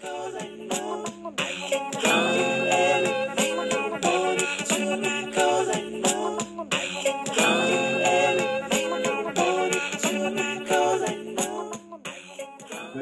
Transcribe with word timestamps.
Pues 0.00 0.34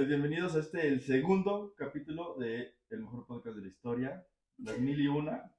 bienvenidos 0.09 0.57
a 0.57 0.61
este, 0.61 0.89
el 0.89 1.03
segundo 1.03 1.75
capítulo 1.77 2.35
de 2.39 2.75
El 2.91 3.03
mejor 3.03 3.27
podcast 3.27 3.57
de 3.57 3.63
la 3.63 3.69
historia, 3.69 4.27
Las 4.59 4.79
Mil 4.81 5.01
y 5.01 5.07
Una. 5.07 5.55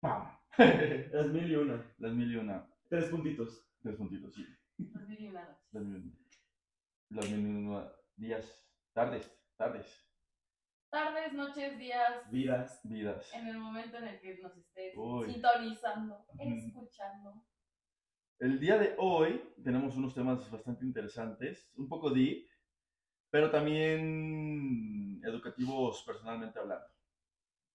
¡Pam! 0.00 0.36
Las 0.58 1.28
mil 1.28 1.50
y 1.50 1.56
una. 1.56 1.82
Las 1.98 2.12
Mil 2.12 2.30
y 2.32 2.36
Una. 2.36 2.66
Tres 2.88 3.06
puntitos. 3.06 3.66
Tres 3.82 3.96
puntitos, 3.96 4.32
sí. 4.34 4.46
Las 4.92 5.08
mil 5.08 5.20
y 5.20 5.26
una 5.28 5.42
noches. 5.42 5.56
Las 5.72 5.84
Mil 5.84 5.96
y 5.96 6.08
Una. 6.08 6.18
Las 7.10 7.30
Mil 7.30 7.46
y 7.46 7.66
Una 7.66 7.92
días, 8.16 8.64
tardes, 8.92 9.30
tardes, 9.56 10.00
Tardes, 10.90 11.32
noches, 11.32 11.76
días, 11.78 12.30
Vidas. 12.30 12.80
vidas. 12.84 13.34
en 13.34 13.48
el 13.48 13.58
momento 13.58 13.96
en 13.98 14.04
el 14.08 14.20
que 14.20 14.38
nos 14.38 14.56
estés 14.56 14.94
Uy. 14.96 15.32
sintonizando, 15.32 16.24
escuchando. 16.38 17.44
El 18.38 18.60
día 18.60 18.78
de 18.78 18.94
hoy 18.98 19.42
tenemos 19.64 19.96
unos 19.96 20.14
temas 20.14 20.48
bastante 20.50 20.84
interesantes, 20.84 21.68
un 21.76 21.88
poco 21.88 22.10
deep, 22.10 22.46
pero 23.30 23.50
también 23.50 25.20
educativos 25.24 26.04
personalmente 26.06 26.60
hablando. 26.60 26.86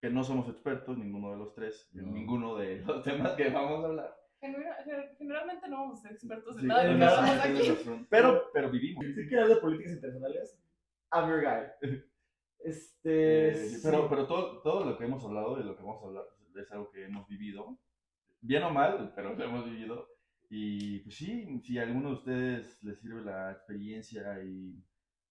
Que 0.02 0.10
no 0.10 0.24
somos 0.24 0.48
expertos, 0.48 0.98
ninguno 0.98 1.32
de 1.32 1.38
los 1.40 1.54
tres, 1.54 1.90
en 1.94 2.06
No. 2.06 2.12
ninguno 2.14 2.56
de 2.56 2.78
los 2.86 3.04
temas 3.04 3.34
que 3.34 3.50
vamos 3.50 3.84
a 3.84 3.88
hablar. 3.88 4.16
Genera- 4.40 4.78
gener- 4.86 5.18
Generalmente 5.18 5.68
no 5.68 5.78
vamos 5.80 6.00
a 6.00 6.04
ser 6.04 6.12
expertos 6.14 6.56
en 6.56 6.62
Sí, 6.62 6.68
nada 6.68 6.84
de 6.84 6.88
en 6.92 6.94
que 6.94 7.00
nada, 7.06 7.44
aquí. 7.44 8.06
Pero, 8.10 8.50
pero 8.54 8.70
vivimos. 8.72 9.04
Si 9.06 9.14
quieres 9.14 9.34
hablar 9.44 9.56
de 9.58 9.62
políticas 9.62 9.92
internacionales, 9.94 10.58
I'm 11.12 11.30
your 11.30 11.42
guy. 11.42 11.68
Este. 12.62 13.52
Eh, 13.52 13.56
sí. 13.56 13.80
pero 13.82 14.10
pero 14.10 14.28
todo, 14.28 14.62
todo 14.62 14.84
lo 14.84 14.98
que 14.98 15.06
hemos 15.06 15.24
hablado 15.24 15.62
y 15.62 15.64
lo 15.64 15.78
que 15.78 15.82
vamos 15.82 16.04
a 16.04 16.08
hablar 16.08 16.26
es 16.56 16.70
algo 16.74 16.92
que 16.92 17.06
hemos 17.06 17.26
vivido, 17.26 17.80
bien 18.42 18.64
o 18.64 18.70
mal, 18.70 19.14
pero 19.16 19.34
lo 19.34 19.44
hemos 19.44 19.64
vivido. 19.64 20.10
Y 20.50 21.00
pues 21.00 21.16
sí, 21.16 21.62
si 21.62 21.78
a 21.78 21.84
alguno 21.84 22.10
de 22.10 22.16
ustedes 22.16 22.84
les 22.84 23.00
sirve 23.00 23.22
la 23.22 23.52
experiencia 23.52 24.44
y 24.44 24.84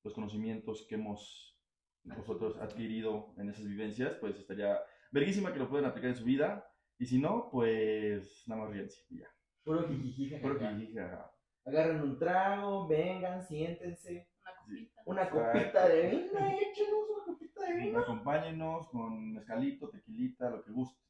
los 0.05 0.14
conocimientos 0.14 0.86
que 0.88 0.94
hemos 0.94 1.61
nosotros 2.05 2.56
adquirido 2.58 3.34
en 3.36 3.50
esas 3.50 3.66
vivencias, 3.66 4.14
pues 4.14 4.38
estaría 4.38 4.78
verguísima 5.10 5.53
que 5.53 5.58
lo 5.58 5.69
puedan 5.69 5.91
aplicar 5.91 6.10
en 6.10 6.16
su 6.16 6.25
vida. 6.25 6.66
Y 6.98 7.06
si 7.06 7.20
no, 7.20 7.50
pues 7.50 8.44
nada 8.47 8.62
más 8.62 8.70
ríense 8.70 9.05
y 9.10 9.19
ya. 9.19 9.28
Puro 9.64 9.86
jijiji, 9.86 10.31
jajaja. 10.31 10.48
Porque 10.48 10.75
dije, 10.75 11.00
ajá, 11.00 11.31
Agarren 11.69 12.00
un 12.00 12.19
trago, 12.19 12.88
vengan, 12.88 13.42
siéntense. 13.42 14.31
Una 14.48 14.56
copita. 14.60 15.02
Una 15.06 15.22
Exacto. 15.22 15.52
copita 15.52 15.88
de 15.88 16.08
vino, 16.10 16.38
échenos 16.60 17.10
una 17.10 17.24
copita 17.24 17.64
de 17.64 17.74
vino. 17.74 17.98
acompáñenos 18.00 18.88
con 18.88 19.32
mezcalito, 19.32 19.88
tequilita, 19.91 20.50
lo 20.50 20.62
que 20.64 20.70
guste. 20.72 21.02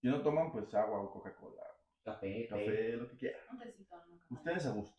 Si 0.00 0.06
no 0.08 0.22
toman, 0.22 0.52
pues 0.52 0.72
agua 0.74 1.00
o 1.00 1.10
Coca-Cola, 1.12 1.62
Café, 2.04 2.46
café, 2.48 2.92
lo 2.96 3.08
que 3.10 3.16
quieran. 3.16 3.40
Un 3.50 3.58
tecito, 3.58 3.96
¿no? 3.96 4.36
Ustedes 4.36 4.66
a 4.66 4.70
gusto. 4.72 4.96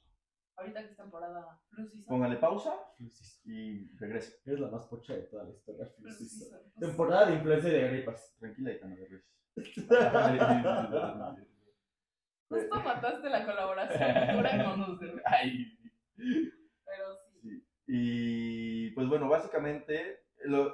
Ahorita 0.57 0.81
que 0.83 0.91
es 0.91 0.97
temporada 0.97 1.59
flu. 1.69 1.85
Póngale 2.05 2.35
pausa 2.35 2.73
Flusis. 2.97 3.41
y 3.45 3.87
regresa. 3.97 4.35
Eres 4.45 4.59
la 4.59 4.67
más 4.69 4.85
pocha 4.87 5.13
de 5.13 5.21
toda 5.23 5.45
la 5.45 5.51
historia. 5.51 5.85
Flu. 5.85 6.09
Temporada 6.79 7.27
de 7.27 7.35
influencia 7.35 7.71
de 7.71 7.87
gripas. 7.89 8.35
Tranquila 8.39 8.71
y 8.73 8.79
tan 8.79 8.95
regresa. 8.97 9.29
Justo 12.49 12.75
mataste 12.83 13.29
la 13.29 13.45
colaboración 13.45 14.27
futura 14.27 14.63
con 14.65 14.81
User. 14.91 15.21
Ay. 15.25 15.77
Y 17.91 18.91
pues 18.91 19.07
bueno, 19.07 19.27
básicamente 19.27 20.19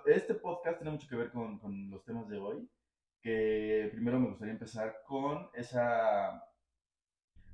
este 0.06 0.36
podcast 0.36 0.80
tiene 0.80 0.92
mucho 0.92 1.08
que 1.08 1.16
ver 1.16 1.32
con, 1.32 1.90
los 1.90 2.04
temas 2.04 2.28
de 2.28 2.38
hoy. 2.38 2.70
Que 3.22 3.90
primero 3.94 4.20
me 4.20 4.28
gustaría 4.28 4.52
empezar 4.52 4.98
con 5.08 5.48
esa. 5.54 6.44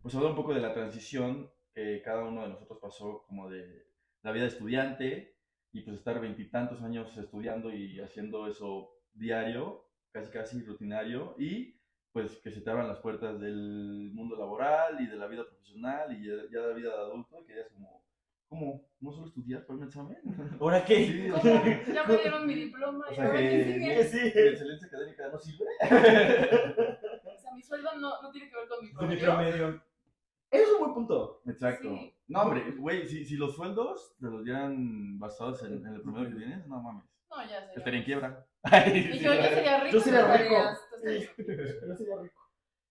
Pues 0.01 0.15
hablar 0.15 0.31
un 0.31 0.35
poco 0.35 0.55
de 0.55 0.61
la 0.61 0.73
transición 0.73 1.51
que 1.75 2.01
cada 2.03 2.23
uno 2.23 2.41
de 2.41 2.49
nosotros 2.49 2.79
pasó, 2.81 3.23
como 3.27 3.51
de 3.51 3.85
la 4.23 4.31
vida 4.31 4.45
de 4.45 4.49
estudiante 4.49 5.35
y 5.71 5.81
pues 5.81 5.97
estar 5.97 6.19
veintitantos 6.19 6.81
años 6.81 7.15
estudiando 7.15 7.71
y 7.71 7.99
haciendo 7.99 8.47
eso 8.47 8.89
diario, 9.13 9.85
casi 10.11 10.31
casi 10.31 10.63
rutinario, 10.63 11.35
y 11.37 11.79
pues 12.11 12.35
que 12.37 12.49
se 12.49 12.61
te 12.61 12.69
abran 12.71 12.87
las 12.87 12.99
puertas 12.99 13.39
del 13.39 14.09
mundo 14.11 14.35
laboral 14.35 14.99
y 14.99 15.05
de 15.05 15.17
la 15.17 15.27
vida 15.27 15.45
profesional 15.45 16.11
y 16.17 16.27
ya, 16.27 16.33
de 16.61 16.67
la 16.67 16.73
vida 16.73 16.89
de 16.89 17.03
adulto, 17.03 17.45
que 17.45 17.55
ya 17.55 17.61
es 17.61 17.69
como, 17.69 18.00
¿cómo? 18.51 18.83
¿No 18.99 19.11
solo 19.13 19.27
estudiar 19.27 19.65
para 19.65 19.79
un 19.79 19.85
examen? 19.85 20.17
¿Ahora 20.59 20.83
qué? 20.83 21.31
Ya 21.93 22.03
me 22.03 22.17
dieron 22.17 22.45
mi 22.45 22.53
diploma 22.53 23.05
o 23.07 23.11
y 23.11 23.15
sea 23.15 23.31
que, 23.31 23.63
sigue. 23.63 23.95
que 23.95 24.03
Sí. 24.03 24.17
mi 24.17 24.47
excelencia 24.49 24.87
académica 24.87 25.29
no 25.31 25.39
sirve. 25.39 25.65
O 25.81 27.37
sea, 27.39 27.53
mi 27.55 27.61
sueldo 27.63 27.89
no, 27.97 28.21
no 28.21 28.29
tiene 28.31 28.49
que 28.49 28.55
ver 28.57 28.67
con 28.67 28.85
mi 28.85 28.91
Con 28.91 29.07
mi 29.09 29.15
promedio. 29.15 29.81
Eso 30.51 30.63
es 30.63 30.71
un 30.73 30.79
buen 30.79 30.93
punto. 30.93 31.41
Exacto. 31.47 31.95
Sí. 31.95 32.13
No, 32.27 32.41
hombre, 32.41 32.71
güey, 32.77 33.07
si, 33.07 33.23
si 33.25 33.37
los 33.37 33.55
sueldos 33.55 34.15
te 34.19 34.27
los 34.27 34.43
dieran 34.43 35.17
basados 35.17 35.63
en, 35.63 35.85
en 35.85 35.95
el 35.95 36.01
promedio 36.01 36.29
que 36.29 36.35
tienes, 36.35 36.67
no 36.67 36.81
mames. 36.81 37.05
No, 37.29 37.37
ya 37.49 37.65
sé. 37.65 37.71
Estaría 37.77 37.99
en 37.99 38.05
quiebra. 38.05 38.45
Y 38.93 39.19
yo, 39.19 39.33
yo 39.33 39.43
sería 39.43 39.79
rico. 39.79 39.93
Yo 39.93 40.01
sería 40.01 40.37
rico. 40.37 40.55
Yo 41.87 41.95
sería 41.95 42.17
rico. 42.21 42.41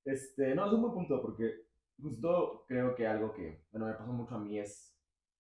Este, 0.07 0.55
no, 0.55 0.67
es 0.67 0.73
un 0.73 0.81
buen 0.81 0.95
punto 0.95 1.21
porque 1.21 1.67
justo 2.01 2.65
creo 2.67 2.95
que 2.95 3.07
algo 3.07 3.35
que, 3.35 3.63
bueno, 3.71 3.87
me 3.87 3.93
pasó 3.93 4.13
mucho 4.13 4.35
a 4.35 4.39
mí 4.39 4.59
es, 4.59 4.90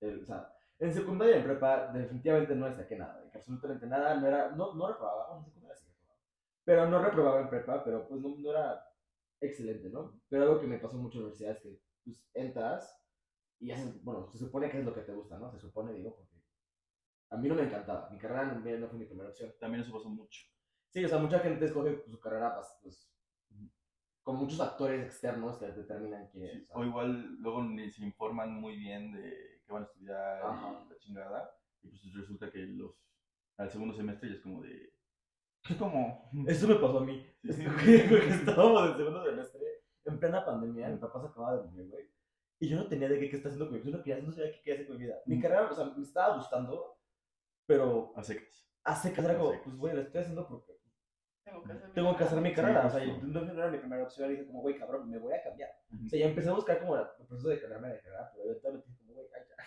el, 0.01 0.23
o 0.23 0.25
sea, 0.27 0.53
en 0.79 0.93
secundaria 0.95 1.37
y 1.37 1.39
en 1.41 1.45
prepa 1.45 1.93
definitivamente 1.93 2.55
no 2.55 2.73
saqué 2.75 2.97
nada, 2.97 3.31
que 3.31 3.39
absolutamente 3.39 3.87
nada, 3.87 4.17
no 4.17 4.27
era, 4.27 4.51
no, 4.51 4.75
no 4.75 4.89
reprobaba, 4.89 5.27
bueno, 5.29 5.41
en 5.41 5.47
secundaria 5.47 5.77
sí 5.77 5.87
reprobaba, 5.89 6.21
pero 6.65 6.87
no 6.89 7.03
reprobaba 7.03 7.41
en 7.41 7.51
prepa, 7.51 7.85
pero 7.85 8.09
pues 8.09 8.21
no, 8.21 8.37
no 8.37 8.51
era 8.51 8.85
excelente, 9.41 9.91
¿no? 9.91 10.21
Pero 10.29 10.43
algo 10.45 10.61
que 10.61 10.67
me 10.67 10.79
pasó 10.79 10.97
mucho 10.99 11.19
en 11.19 11.25
la 11.25 11.29
universidad 11.29 11.53
es 11.53 11.63
que 11.63 11.81
pues 12.05 12.25
entras 12.35 12.97
y 13.59 13.71
haces, 13.71 14.03
bueno, 14.03 14.27
se 14.31 14.39
supone 14.39 14.71
que 14.71 14.79
es 14.79 14.85
lo 14.85 14.95
que 14.95 15.03
te 15.03 15.13
gusta, 15.13 15.39
¿no? 15.39 15.51
Se 15.53 15.59
supone, 15.61 15.93
digo, 15.93 16.17
porque 16.17 16.43
a 17.31 17.37
mí 17.37 17.49
no 17.49 17.55
me 17.55 17.63
encantaba, 17.63 18.11
mi 18.11 18.19
carrera 18.19 18.45
no, 18.47 18.55
no 18.61 18.89
fue 18.89 18.99
mi 18.99 19.07
primera 19.07 19.29
opción. 19.31 19.55
También 19.61 19.83
eso 19.83 19.93
pasó 19.93 20.09
mucho. 20.09 20.41
Sí, 20.89 21.05
o 21.05 21.09
sea, 21.09 21.19
mucha 21.19 21.39
gente 21.41 21.67
escoge 21.67 21.93
pues, 21.93 22.11
su 22.11 22.21
carrera 22.21 22.55
pues, 22.57 22.69
pues, 22.83 23.13
con 24.23 24.37
muchos 24.37 24.59
factores 24.59 25.05
externos 25.05 25.59
que 25.59 25.67
determinan 25.67 26.29
quién 26.29 26.45
Sí, 26.51 26.59
es. 26.59 26.69
O 26.73 26.85
igual 26.85 27.37
luego 27.41 27.63
ni 27.63 27.91
se 27.91 28.05
informan 28.05 28.53
muy 28.55 28.77
bien 28.77 29.13
de 29.13 29.60
qué 29.71 29.75
van 29.75 29.83
a 29.85 29.87
estudiar 29.87 30.43
Ajá. 30.43 30.85
la 30.91 30.99
chingada. 30.99 31.57
Y 31.83 31.89
pues 31.89 32.15
resulta 32.15 32.51
que 32.51 32.59
los 32.59 32.93
al 33.57 33.71
segundo 33.71 33.95
semestre 33.95 34.29
ya 34.31 34.35
es 34.35 34.41
como 34.43 34.63
de. 34.63 34.93
Es 35.69 35.77
como. 35.77 36.31
Eso 36.49 36.67
me 36.69 36.75
pasó 36.75 36.99
a 36.99 37.05
mí. 37.05 37.25
Sí, 37.45 37.53
sí. 37.53 37.65
Porque 38.09 38.29
estábamos 38.31 38.91
en 38.91 38.97
segundo 38.97 39.25
semestre, 39.25 39.61
en 40.05 40.19
plena 40.19 40.45
pandemia, 40.45 40.89
mi 40.89 40.97
papá 40.99 41.21
se 41.21 41.29
acababa 41.29 41.57
de 41.59 41.69
morir, 41.69 41.89
güey. 41.89 42.11
Y 42.59 42.69
yo 42.69 42.77
no 42.77 42.89
tenía 42.89 43.09
de 43.09 43.19
qué, 43.19 43.31
qué 43.31 43.37
está 43.37 43.49
haciendo 43.49 43.67
con 43.67 43.75
mi 43.75 43.81
vida. 43.81 43.91
Yo 43.93 43.97
no, 43.99 44.03
quería, 44.05 44.23
no 44.23 44.33
sabía 44.33 44.53
qué 44.53 44.59
quería 44.63 44.75
hacer 44.75 44.87
con 44.89 44.97
mi 44.99 45.05
vida. 45.05 45.17
Mi 45.27 45.37
Mm. 45.37 45.41
carrera, 45.43 45.71
o 45.71 45.75
sea, 45.75 45.85
me 45.87 46.03
estaba 46.03 46.37
gustando, 46.37 46.99
pero 47.67 48.13
A 48.17 48.23
secas. 48.23 48.69
hace 48.85 49.13
que 49.13 49.21
era 49.21 49.39
como, 49.39 49.63
pues, 49.63 49.77
güey, 49.77 49.95
lo 49.95 50.03
estoy 50.03 50.21
haciendo 50.21 50.47
porque 50.47 50.79
Tengo 51.45 51.63
que 51.65 51.73
hacer 51.73 51.89
mi 51.89 51.95
tengo 51.95 52.17
que 52.17 52.25
hacer 52.25 52.41
mi 52.41 52.53
carrera. 52.55 52.87
o 52.87 52.91
sea, 52.91 53.03
yo- 53.05 53.17
no 53.23 53.41
era 53.53 53.71
mi 53.71 53.79
primera 53.79 54.03
opción. 54.05 54.29
Y 54.29 54.33
dije, 54.35 54.47
como, 54.47 54.61
güey, 54.61 54.79
cabrón, 54.79 55.09
me 55.09 55.19
voy 55.19 55.33
a 55.33 55.43
cambiar. 55.43 55.71
O 56.05 56.09
sea, 56.09 56.19
ya 56.21 56.27
empecé 56.27 56.49
a 56.51 56.53
buscar 56.53 56.79
como 56.81 56.97
la- 56.97 57.11
el 57.19 57.27
proceso 57.27 57.49
de 57.49 57.61
carrera 57.61 57.89
de 57.89 58.01
carrera, 58.01 58.31
pero 58.35 58.45
eventualmente 58.51 58.89
dije 58.89 59.01
como, 59.01 59.15
güey, 59.15 59.27
ay, 59.35 59.43
ya. 59.49 59.65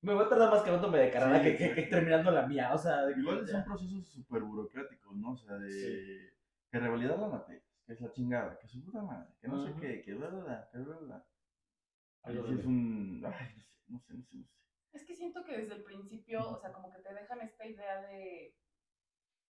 Me 0.00 0.14
voy 0.14 0.24
a 0.24 0.28
tardar 0.28 0.50
más 0.50 0.62
cambiándome 0.62 0.98
de 0.98 1.10
carrera 1.10 1.42
Sí, 1.42 1.44
que, 1.44 1.56
que, 1.56 1.74
que 1.74 1.82
terminando 1.82 2.30
la 2.30 2.46
mía, 2.46 2.72
o 2.72 2.78
sea... 2.78 3.04
de 3.04 3.14
que 3.14 3.20
Igual 3.20 3.46
son 3.48 3.64
procesos 3.64 4.06
súper 4.08 4.42
burocráticos, 4.42 5.16
¿no? 5.16 5.32
O 5.32 5.36
sea, 5.36 5.56
de 5.56 5.70
Sí. 5.70 6.28
que 6.70 6.78
revalidar 6.78 7.18
la 7.18 7.28
materia, 7.28 7.62
que 7.86 7.92
es 7.92 8.00
la 8.00 8.12
chingada, 8.12 8.58
que 8.58 8.68
su 8.68 8.84
puta 8.84 9.02
madre, 9.02 9.32
que 9.40 9.48
no 9.48 9.58
sé 9.64 9.74
qué, 9.80 10.02
que 10.02 10.14
bla, 10.14 10.28
bla, 10.28 10.40
bla, 10.44 10.68
que 10.70 10.78
bla, 10.78 10.96
bla. 10.98 11.26
Ay, 12.22 12.36
es 12.38 12.64
un. 12.64 13.22
Ay, 13.24 13.54
no 13.56 13.64
sé, 13.64 13.74
no 13.88 13.98
sé, 14.00 14.14
no 14.14 14.24
sé. 14.24 14.36
No 14.36 14.44
sé. 14.44 14.52
Es 14.92 15.04
que 15.04 15.14
siento 15.14 15.44
que 15.44 15.56
desde 15.56 15.74
el 15.74 15.82
principio, 15.84 16.48
o 16.50 16.56
sea, 16.60 16.72
como 16.72 16.90
que 16.92 16.98
te 17.00 17.14
dejan 17.14 17.40
esta 17.40 17.66
idea 17.66 18.00
de. 18.02 18.54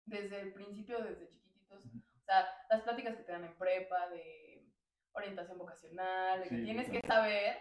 Desde 0.05 0.41
el 0.41 0.53
principio, 0.53 1.01
desde 1.03 1.29
chiquititos. 1.29 1.85
O 1.85 2.23
sea, 2.25 2.45
las 2.69 2.81
pláticas 2.81 3.15
que 3.15 3.23
te 3.23 3.31
dan 3.31 3.43
en 3.45 3.57
prepa 3.57 4.09
de 4.09 4.67
orientación 5.13 5.57
vocacional, 5.57 6.39
de 6.39 6.49
que 6.49 6.55
Sí, 6.57 6.63
tienes 6.63 6.85
claro. 6.89 7.01
que 7.01 7.07
saber 7.07 7.57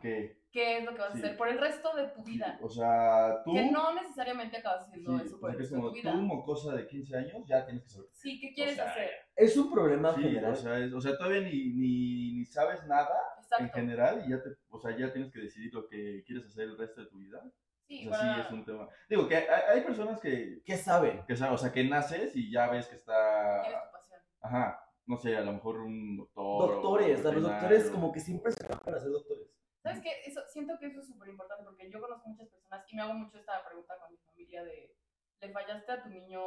Que, 0.00 0.40
qué 0.52 0.78
es 0.78 0.84
lo 0.84 0.92
que 0.94 1.00
vas 1.00 1.12
Sí. 1.12 1.18
a 1.20 1.24
hacer 1.24 1.36
por 1.36 1.48
el 1.48 1.58
resto 1.58 1.94
de 1.96 2.08
tu 2.08 2.22
vida. 2.22 2.58
o 2.62 2.68
sea, 2.68 3.42
tú. 3.44 3.52
Que 3.54 3.70
no 3.70 3.94
necesariamente 3.94 4.56
acabas 4.58 4.82
haciendo 4.88 5.18
sí, 5.18 5.24
eso 5.26 5.36
o 5.36 5.40
por 5.40 5.50
sea, 5.50 5.54
el 5.54 5.58
resto 5.60 5.74
de 5.74 5.80
como 5.80 5.92
tu 5.92 5.96
tú, 5.96 6.02
vida. 6.02 6.14
mocosa 6.14 6.74
de 6.74 6.86
15 6.86 7.16
años, 7.16 7.46
ya 7.46 7.64
tienes 7.64 7.84
que 7.84 7.90
saber. 7.90 8.08
Sí, 8.12 8.40
¿qué 8.40 8.52
quieres 8.52 8.74
sea, 8.74 8.90
hacer? 8.90 9.10
Es 9.36 9.56
un 9.56 9.72
problema 9.72 10.14
Sí, 10.14 10.22
general. 10.22 10.52
o 10.52 10.56
sea, 10.56 10.78
es- 10.78 10.92
o 10.92 11.00
sea, 11.00 11.16
todavía 11.16 11.40
ni, 11.40 11.72
ni, 11.74 12.32
ni 12.34 12.44
sabes 12.44 12.84
nada 12.86 13.14
en 13.58 13.68
general 13.70 14.22
y 14.26 14.30
ya 14.30 14.42
te, 14.42 14.50
o 14.70 14.78
sea, 14.80 14.96
ya 14.96 15.12
tienes 15.12 15.30
que 15.32 15.40
decidir 15.40 15.72
lo 15.74 15.86
que 15.88 16.22
quieres 16.26 16.46
hacer 16.46 16.64
el 16.64 16.78
resto 16.78 17.00
de 17.02 17.06
tu 17.08 17.18
vida. 17.18 17.42
Sí, 17.86 18.06
O 18.08 18.10
sea, 18.10 18.18
para- 18.20 18.34
sí 18.36 18.40
es 18.40 18.50
un 18.52 18.64
tema. 18.64 18.88
Digo 19.08 19.28
que 19.28 19.36
hay, 19.36 19.44
hay 19.70 19.80
personas 19.82 20.20
que, 20.20 20.62
¿Qué 20.64 20.76
saben? 20.76 21.22
que, 21.26 21.36
sa- 21.36 21.52
o 21.52 21.58
sea, 21.58 21.70
que 21.72 21.84
naces 21.84 22.34
y 22.36 22.50
ya 22.50 22.68
ves 22.70 22.86
que 22.86 22.96
tienes 22.96 23.00
está, 23.00 23.62
tu 23.62 23.92
pasión. 23.92 24.20
ajá, 24.40 24.80
no 25.06 25.16
sé, 25.18 25.36
a 25.36 25.40
lo 25.42 25.52
mejor 25.52 25.80
un 25.80 26.16
doctor. 26.16 26.44
o 26.70 26.72
Doctores, 26.74 27.18
o 27.20 27.22
sea, 27.22 27.32
los 27.32 27.42
doctores 27.42 27.90
como 27.90 28.12
que 28.12 28.20
siempre 28.20 28.52
se 28.52 28.66
van 28.66 28.78
para 28.78 28.98
ser 29.00 29.10
doctores. 29.10 29.48
¿Sabes 29.82 30.00
qué? 30.00 30.22
Eso, 30.24 30.40
siento 30.48 30.78
que 30.78 30.86
eso 30.86 31.00
es 31.00 31.06
súper 31.08 31.28
importante 31.28 31.64
porque 31.64 31.90
yo 31.90 32.00
conozco 32.00 32.28
muchas 32.28 32.48
personas 32.48 32.84
y 32.88 32.96
me 32.96 33.02
hago 33.02 33.14
mucho 33.14 33.38
esta 33.38 33.64
pregunta 33.64 33.98
con 33.98 34.12
mi 34.12 34.18
familia 34.18 34.62
de 34.64 34.94
le 35.40 35.50
fallaste 35.50 35.90
a 35.90 36.02
tu 36.04 36.08
niño 36.08 36.40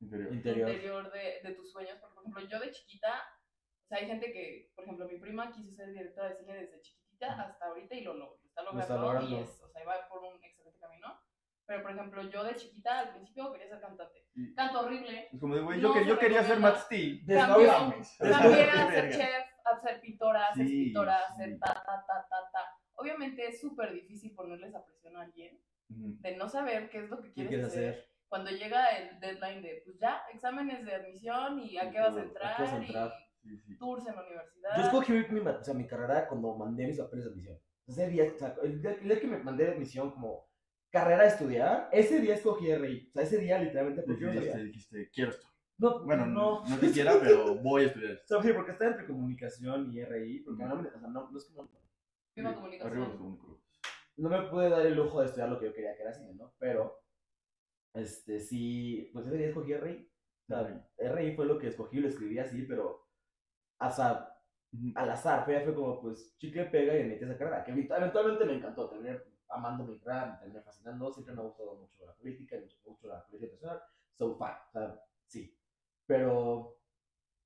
Interior. 0.00 0.32
Interior. 0.34 1.10
de, 1.12 1.40
de 1.42 1.54
tus 1.54 1.72
sueños. 1.72 1.96
Porque, 1.98 2.14
por 2.14 2.22
ejemplo, 2.24 2.42
yo 2.46 2.60
de 2.60 2.70
chiquita, 2.72 3.22
o 3.84 3.86
sea, 3.88 3.98
hay 3.98 4.06
gente 4.06 4.30
que, 4.32 4.70
por 4.74 4.84
ejemplo, 4.84 5.06
mi 5.08 5.18
prima 5.18 5.50
quiso 5.50 5.70
ser 5.72 5.88
directora 5.92 6.28
de 6.28 6.36
cine 6.36 6.52
desde 6.54 6.78
chiquitita 6.82 7.40
hasta 7.40 7.64
ahorita 7.64 7.94
y 7.94 8.02
lo, 8.02 8.12
lo, 8.12 8.36
lo 8.36 8.44
está 8.44 8.62
Lo 8.62 8.72
logrando. 8.72 8.82
está 8.82 8.96
logrando. 8.98 9.30
Y 9.30 9.42
es, 9.42 9.62
o 9.62 9.68
sea, 9.70 9.84
va 9.86 10.06
por 10.10 10.22
un 10.24 10.34
excelente 10.44 10.78
camino. 10.78 11.18
Pero, 11.66 11.80
por 11.82 11.92
ejemplo, 11.92 12.22
yo 12.24 12.44
de 12.44 12.54
chiquita 12.56 12.98
al 12.98 13.10
principio 13.14 13.50
quería 13.50 13.66
ser 13.68 13.80
cantante. 13.80 14.26
Y- 14.34 14.54
Canto 14.54 14.80
horrible. 14.80 15.30
Es 15.32 15.40
como 15.40 15.54
de, 15.56 15.62
güey, 15.62 15.80
No 15.80 15.88
yo, 15.88 15.94
que, 15.94 16.06
yo 16.06 16.18
quería 16.18 16.42
ser. 16.44 16.58
Matt 16.60 16.76
Steele. 16.80 17.24
Cambió, 17.26 17.66
mames. 17.72 18.14
cambié 18.18 18.70
a 18.70 18.90
ser 18.90 19.10
chef, 19.16 19.46
a 19.64 19.80
ser 19.80 20.00
pintora, 20.02 20.48
a 20.48 20.54
ser 20.54 20.66
Sí, 20.68 20.80
escritora, 20.80 21.16
a 21.16 21.32
sí. 21.32 21.36
ser 21.44 21.58
ta, 21.58 21.72
ta, 21.72 22.04
ta, 22.06 22.26
ta, 22.28 22.50
ta. 22.52 22.73
Obviamente 22.96 23.46
es 23.46 23.60
súper 23.60 23.92
difícil 23.92 24.34
ponerle 24.34 24.68
esa 24.68 24.84
presión 24.84 25.16
a 25.16 25.22
alguien 25.22 25.60
de 25.88 26.36
no 26.36 26.48
saber 26.48 26.88
qué 26.90 26.98
es 27.04 27.10
lo 27.10 27.20
que 27.20 27.28
¿Qué 27.28 27.34
quieres, 27.34 27.48
quieres 27.50 27.66
hacer. 27.66 27.88
hacer? 27.90 28.08
Cuando 28.28 28.50
llega 28.50 28.88
el 28.96 29.20
deadline 29.20 29.62
de, 29.62 29.82
pues 29.84 29.98
ya, 30.00 30.22
exámenes 30.32 30.84
de 30.84 30.94
admisión 30.94 31.60
y 31.60 31.76
a 31.78 31.90
qué 31.90 31.98
vas 32.00 32.08
a 32.08 32.10
todo, 32.10 32.20
¿a 32.20 32.24
entrar, 32.24 32.56
qué 32.56 32.62
vas 32.62 32.72
a 32.72 32.76
entrar? 32.78 33.12
Sí, 33.42 33.58
sí. 33.58 33.72
y 33.72 33.78
tours 33.78 34.06
en 34.06 34.16
la 34.16 34.22
universidad. 34.22 34.76
Yo 34.76 34.82
escogí 34.82 35.12
mi, 35.12 35.38
o 35.40 35.64
sea, 35.64 35.74
mi 35.74 35.86
carrera 35.86 36.26
cuando 36.26 36.56
mandé 36.56 36.86
mis 36.86 36.98
papeles 36.98 37.26
de 37.26 37.30
admisión. 37.30 37.58
Ese 37.86 38.08
día, 38.08 38.32
o 38.34 38.38
sea, 38.38 38.56
el 38.62 38.80
día, 38.80 38.92
el 38.92 39.08
día 39.08 39.20
que 39.20 39.26
me 39.26 39.38
mandé 39.38 39.64
de 39.66 39.72
admisión 39.72 40.10
como 40.10 40.48
carrera 40.90 41.24
a 41.24 41.26
estudiar, 41.26 41.88
ese 41.92 42.20
día 42.20 42.34
escogí 42.34 42.74
RI. 42.74 43.08
O 43.10 43.12
sea, 43.12 43.22
ese 43.22 43.38
día 43.38 43.58
literalmente 43.58 44.02
porque 44.02 44.20
yo 44.22 44.30
Dijiste, 44.30 45.10
quiero 45.12 45.30
esto. 45.30 45.46
No, 45.76 46.04
Bueno, 46.04 46.24
no. 46.24 46.62
no, 46.64 46.68
no 46.68 46.80
que 46.80 46.90
quiera, 46.92 47.14
pero 47.20 47.56
voy 47.56 47.82
a 47.82 47.86
estudiar. 47.88 48.12
O 48.24 48.26
sea, 48.26 48.42
sí, 48.42 48.52
porque 48.54 48.72
está 48.72 48.86
entre 48.86 49.06
comunicación 49.06 49.92
y 49.92 50.02
RI, 50.04 50.40
porque 50.40 50.64
no, 50.64 50.76
me, 50.76 50.88
o 50.88 50.98
sea, 50.98 51.08
no, 51.08 51.30
no 51.30 51.38
es 51.38 51.44
que 51.44 51.52
no, 51.54 51.68
Arriba 52.42 52.54
comunicación. 52.60 53.66
no 54.16 54.28
me 54.28 54.42
pude 54.48 54.68
dar 54.70 54.86
el 54.86 54.94
lujo 54.94 55.20
de 55.20 55.26
estudiar 55.26 55.48
lo 55.48 55.58
que 55.58 55.66
yo 55.66 55.74
quería 55.74 55.96
que 55.96 56.02
era 56.02 56.12
cine, 56.12 56.34
¿no? 56.34 56.54
Pero, 56.58 57.00
este, 57.94 58.40
sí, 58.40 59.10
pues 59.12 59.26
ese 59.26 59.36
día 59.36 59.48
escogí 59.48 59.74
RI. 59.74 60.10
O 60.42 60.46
sea, 60.46 60.88
RI 60.98 61.34
fue 61.36 61.46
lo 61.46 61.58
que 61.58 61.68
escogí, 61.68 62.00
lo 62.00 62.08
escribí 62.08 62.38
así, 62.38 62.62
pero 62.62 63.08
hasta 63.78 64.30
al 64.96 65.10
azar, 65.10 65.44
fue, 65.44 65.60
fue 65.60 65.74
como, 65.74 66.00
pues, 66.00 66.36
chicle 66.38 66.64
pega 66.66 66.98
y 66.98 67.04
metí 67.04 67.24
esa 67.24 67.38
carrera, 67.38 67.64
que 67.64 67.72
eventu- 67.72 67.96
eventualmente 67.96 68.44
me 68.44 68.54
encantó, 68.54 68.88
terminé 68.88 69.20
amando 69.48 69.84
mi 69.84 69.98
carrera, 70.00 70.32
me 70.32 70.38
terminé 70.38 70.62
fascinando, 70.62 71.12
siempre 71.12 71.32
me 71.34 71.42
ha 71.42 71.44
gustado 71.44 71.76
mucho 71.76 72.04
la 72.04 72.14
política, 72.16 72.56
mucho, 72.60 72.76
mucho 72.84 73.06
la 73.06 73.24
política 73.24 73.52
internacional, 73.52 73.82
so 74.14 74.36
fine, 74.36 74.50
o 74.68 74.72
sea, 74.72 75.00
sí. 75.26 75.56
Pero 76.06 76.76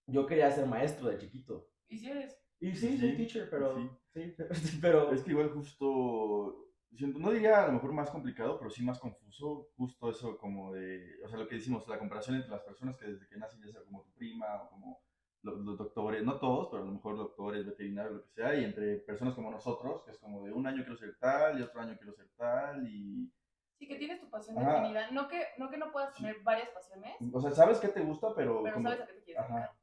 yo 0.07 0.27
quería 0.27 0.51
ser 0.51 0.67
maestro 0.67 1.09
de 1.09 1.19
chiquito. 1.19 1.69
Y 1.89 1.99
si 1.99 2.11
eres, 2.11 2.43
Y 2.61 2.73
sí, 2.75 2.89
Sí, 2.89 2.99
soy 2.99 3.17
teacher, 3.17 3.49
pero, 3.51 3.77
sí. 3.77 3.89
sí, 4.55 4.79
pero... 4.81 5.13
Es 5.13 5.23
que 5.23 5.31
igual 5.31 5.51
justo, 5.51 6.67
siento, 6.95 7.19
no 7.19 7.31
diría 7.31 7.63
a 7.63 7.67
lo 7.69 7.75
mejor 7.75 7.93
más 7.93 8.11
complicado, 8.11 8.59
pero 8.59 8.71
sí 8.71 8.83
más 8.83 8.99
confuso, 8.99 9.71
justo 9.77 10.11
eso 10.11 10.37
como 10.39 10.73
de, 10.73 11.23
o 11.25 11.29
sea, 11.29 11.39
lo 11.39 11.47
que 11.47 11.57
decimos, 11.57 11.87
la 11.89 11.99
comparación 11.99 12.37
entre 12.37 12.51
las 12.51 12.63
personas 12.63 12.97
que 12.97 13.07
desde 13.07 13.29
que 13.29 13.37
nacen 13.37 13.61
ya 13.63 13.71
sea 13.73 13.83
como 13.85 14.03
tu 14.03 14.13
prima 14.15 14.63
o 14.63 14.71
como 14.71 15.01
los, 15.43 15.61
los 15.61 15.79
doctores, 15.79 16.25
no 16.25 16.39
todos, 16.39 16.69
pero 16.71 16.83
a 16.83 16.87
lo 16.87 16.93
mejor 16.93 17.17
doctores, 17.17 17.65
veterinarios, 17.65 18.15
lo 18.15 18.23
que 18.25 18.31
sea, 18.31 18.55
y 18.57 18.65
entre 18.65 18.97
personas 18.99 19.35
como 19.35 19.51
nosotros, 19.51 20.03
que 20.05 20.11
es 20.11 20.19
como 20.19 20.45
de 20.45 20.53
un 20.53 20.67
año 20.67 20.83
quiero 20.83 20.97
ser 20.97 21.17
tal 21.19 21.59
y 21.59 21.63
otro 21.63 21.81
año 21.81 21.97
quiero 21.97 22.13
ser 22.13 22.29
tal, 22.37 22.87
y, 22.89 23.33
sí 23.79 23.87
que 23.87 23.97
tienes 23.97 24.21
tu 24.21 24.29
pasión 24.29 24.59
Ajá. 24.59 24.81
definida. 24.81 25.11
No 25.13 25.29
que, 25.29 25.45
no 25.59 25.71
que 25.71 25.79
no 25.79 25.93
puedas 25.93 26.13
tener 26.15 26.41
varias 26.43 26.71
pasiones, 26.71 27.15
o 27.33 27.41
sea, 27.41 27.53
sabes 27.53 27.79
qué 27.79 27.89
te 27.89 28.01
gusta, 28.01 28.35
pero... 28.35 28.63
pero 28.65 28.75
como- 28.75 28.89
sabes 28.89 29.05
a 29.05 29.07
qué 29.07 29.13
te 29.13 29.23
quieres. 29.23 29.45
Ajá. 29.45 29.79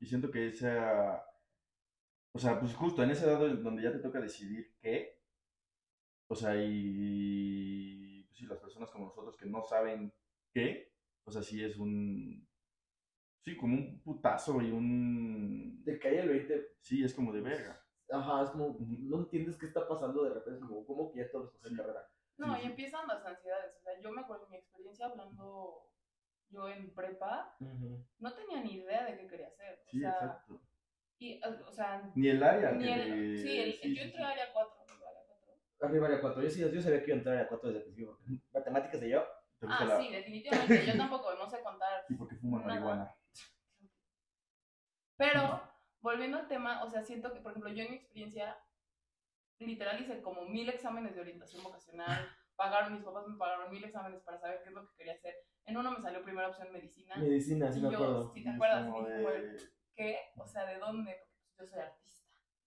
Y 0.00 0.06
siento 0.06 0.30
que 0.30 0.48
esa. 0.48 1.22
O 2.32 2.38
sea, 2.38 2.58
pues 2.60 2.74
justo 2.74 3.02
en 3.02 3.10
esa 3.10 3.26
edad 3.26 3.40
donde 3.58 3.82
ya 3.82 3.92
te 3.92 3.98
toca 3.98 4.20
decidir 4.20 4.76
qué. 4.80 5.18
O 6.28 6.34
sea, 6.34 6.54
y. 6.56 8.24
Pues 8.24 8.38
sí, 8.38 8.46
las 8.46 8.58
personas 8.58 8.90
como 8.90 9.06
nosotros 9.06 9.36
que 9.36 9.46
no 9.46 9.62
saben 9.62 10.12
qué. 10.52 10.92
O 11.24 11.30
sea, 11.30 11.42
sí 11.42 11.62
es 11.64 11.76
un. 11.78 12.46
Sí, 13.44 13.56
como 13.56 13.76
un 13.76 14.02
putazo 14.02 14.60
y 14.60 14.70
un. 14.70 15.82
Te 15.84 15.98
cae 15.98 16.20
el 16.20 16.28
20, 16.28 16.76
Sí, 16.80 17.02
es 17.02 17.14
como 17.14 17.32
de 17.32 17.40
verga. 17.40 17.82
ajá, 18.10 18.42
es 18.44 18.50
como, 18.50 18.76
no 18.80 19.18
entiendes 19.20 19.56
qué 19.58 19.66
está 19.66 19.86
pasando 19.88 20.22
de 20.24 20.34
repente, 20.34 20.60
es 20.60 20.66
como, 20.66 20.84
¿cómo 20.86 21.10
que 21.10 21.18
ya 21.20 21.30
todo 21.30 21.44
escoger 21.44 21.70
Sí. 21.70 21.76
carrera? 21.76 22.10
No, 22.36 22.54
Sí, 22.54 22.60
y 22.60 22.62
sí. 22.62 22.66
empiezan 22.68 23.08
las 23.08 23.24
ansiedades. 23.24 23.74
O 23.76 23.80
sea, 23.80 24.00
yo 24.00 24.12
me 24.12 24.20
acuerdo 24.20 24.44
de 24.44 24.50
mi 24.50 24.56
experiencia 24.58 25.06
hablando 25.06 25.90
yo 26.50 26.68
en 26.68 26.94
prepa, 26.94 27.56
no 28.18 28.34
tenía 28.34 28.62
ni 28.62 28.74
idea 28.74 29.04
de 29.04 29.18
qué 29.18 29.26
quería 29.26 29.48
hacer. 29.48 29.80
O 29.86 29.90
Sí, 29.90 30.00
sea, 30.00 30.10
exacto. 30.12 30.60
Y, 31.18 31.40
o 31.44 31.72
sea, 31.72 32.10
Ni 32.14 32.28
el 32.28 32.42
área. 32.42 32.72
ni 32.72 32.88
el, 32.88 33.00
te- 33.02 33.42
sí, 33.42 33.58
el- 33.58 33.72
sí, 33.74 33.94
yo 33.96 34.02
entré 34.02 34.18
sí. 34.18 34.22
a 34.24 34.28
área 34.30 34.52
4. 34.52 34.84
digo, 34.88 35.06
área 35.08 35.22
4. 35.26 35.88
Arriba 35.88 36.06
área 36.06 36.20
4, 36.20 36.42
yo 36.42 36.50
sí, 36.50 36.60
yo 36.60 36.82
sabía 36.82 37.00
que 37.00 37.06
iba 37.06 37.14
a 37.14 37.18
entrar 37.18 37.34
a 37.34 37.38
área 37.40 37.48
4 37.48 37.68
desde 37.68 37.78
el 37.80 37.84
principio, 37.84 38.18
matemáticas 38.52 39.00
de 39.00 39.10
yo, 39.10 39.24
¿Te 39.58 39.66
gusta 39.66 39.82
Ah, 39.82 39.86
la- 39.86 40.00
sí, 40.00 40.12
definitivamente. 40.12 40.86
Yo 40.86 40.96
tampoco, 40.96 41.34
no 41.34 41.50
sé 41.50 41.60
contar. 41.62 42.04
Y 42.08 42.14
porque 42.14 42.36
Nada. 42.42 42.64
marihuana. 42.66 43.14
Pero, 45.16 45.60
volviendo 46.00 46.38
al 46.38 46.46
tema, 46.48 46.84
o 46.84 46.90
sea, 46.90 47.02
siento 47.02 47.32
que, 47.32 47.40
por 47.40 47.50
ejemplo, 47.52 47.72
yo 47.72 47.82
en 47.82 47.90
mi 47.90 47.96
experiencia, 47.96 48.56
literal 49.58 50.00
hice 50.00 50.22
como 50.22 50.44
mil 50.46 50.68
exámenes 50.68 51.14
de 51.16 51.20
orientación 51.22 51.62
vocacional, 51.64 52.28
pagaron, 52.56 52.94
mis 52.94 53.02
papás 53.04 53.26
me 53.26 53.36
pagaron 53.36 53.70
mil 53.72 53.82
exámenes 53.84 54.22
para 54.22 54.38
saber 54.38 54.60
qué 54.62 54.68
es 54.68 54.74
lo 54.74 54.88
que 54.88 54.96
quería 54.96 55.14
hacer. 55.14 55.34
En 55.66 55.76
uno 55.76 55.90
me 55.90 56.00
salió 56.00 56.22
primera 56.22 56.48
opción 56.48 56.72
medicina. 56.72 57.16
medicina, 57.16 57.72
sí 57.72 57.80
Y 57.80 57.82
me 57.82 57.90
yo, 57.90 57.96
acuerdo. 57.96 58.32
sí, 58.32 58.40
Y 58.40 58.44
¿te 58.44 58.50
acuerdas? 58.50 58.86
de- 58.86 59.77
¿qué? 59.98 60.16
O 60.36 60.46
sea, 60.46 60.64
¿de 60.64 60.78
dónde? 60.78 61.14
Porque 61.56 61.56
pues, 61.56 61.70
yo 61.70 61.76
soy 61.76 61.80
artista. 61.82 62.08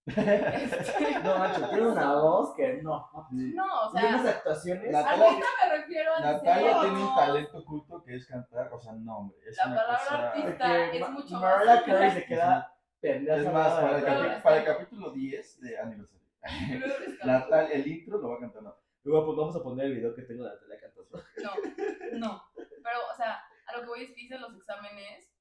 Este, 0.51 1.19
No, 1.23 1.37
macho, 1.37 1.69
tiene 1.69 1.87
una 1.87 2.13
voz 2.15 2.55
que 2.55 2.81
no. 2.81 3.09
Sí. 3.29 3.53
no, 3.55 3.63
o 3.89 3.91
Y 3.99 4.03
unas 4.05 4.21
sea, 4.23 4.31
actuaciones. 4.31 4.91
Natalia- 4.91 5.25
ahorita 5.29 5.47
me 5.69 5.77
refiero 5.77 6.15
a 6.15 6.19
Natalia 6.19 6.79
tiene 6.81 7.03
un 7.03 7.15
talento 7.15 7.57
oculto 7.59 8.03
que 8.03 8.15
es 8.15 8.25
cantar, 8.27 8.73
o 8.73 8.79
sea, 8.81 8.93
no, 8.93 9.17
hombre. 9.19 9.37
Es 9.47 9.57
La 9.57 9.67
una 9.67 9.75
palabra 9.75 9.99
cosa- 10.03 10.29
artista 10.31 10.91
que 10.91 10.97
es 10.99 11.09
mucho 11.09 11.33
más 11.35 11.65
Mariah. 11.65 11.83
Carey 11.85 12.11
se 12.11 12.25
queda 12.25 12.75
pendeja. 12.99 13.37
Es 13.37 13.53
más, 13.53 13.73
para 13.79 13.97
el, 13.99 14.05
capi- 14.05 14.41
para 14.41 14.57
el 14.57 14.65
capítulo 14.65 15.11
10 15.11 15.61
de 15.61 15.79
aniversario. 15.79 16.27
Natalia, 17.23 17.69
el 17.75 17.87
intro 17.87 18.17
lo 18.17 18.29
va 18.29 18.35
a 18.35 18.39
cantar 18.39 18.63
Natalia. 18.63 18.87
Luego 19.03 19.25
pues, 19.27 19.37
vamos 19.37 19.55
a 19.55 19.63
poner 19.63 19.85
el 19.85 19.95
video 19.95 20.15
que 20.15 20.23
tengo 20.23 20.43
de 20.43 20.49
Natalia 20.49 20.79
cantando. 20.79 21.23
No, 21.43 22.17
no. 22.19 22.43
Pero, 22.55 22.99
o 23.11 23.15
sea, 23.15 23.39
a 23.67 23.75
lo 23.77 23.81
que 23.83 23.87
voy 23.87 24.03
es 24.03 24.11
que 24.13 24.21
hice 24.21 24.37
los 24.39 24.55
exámenes 24.55 25.31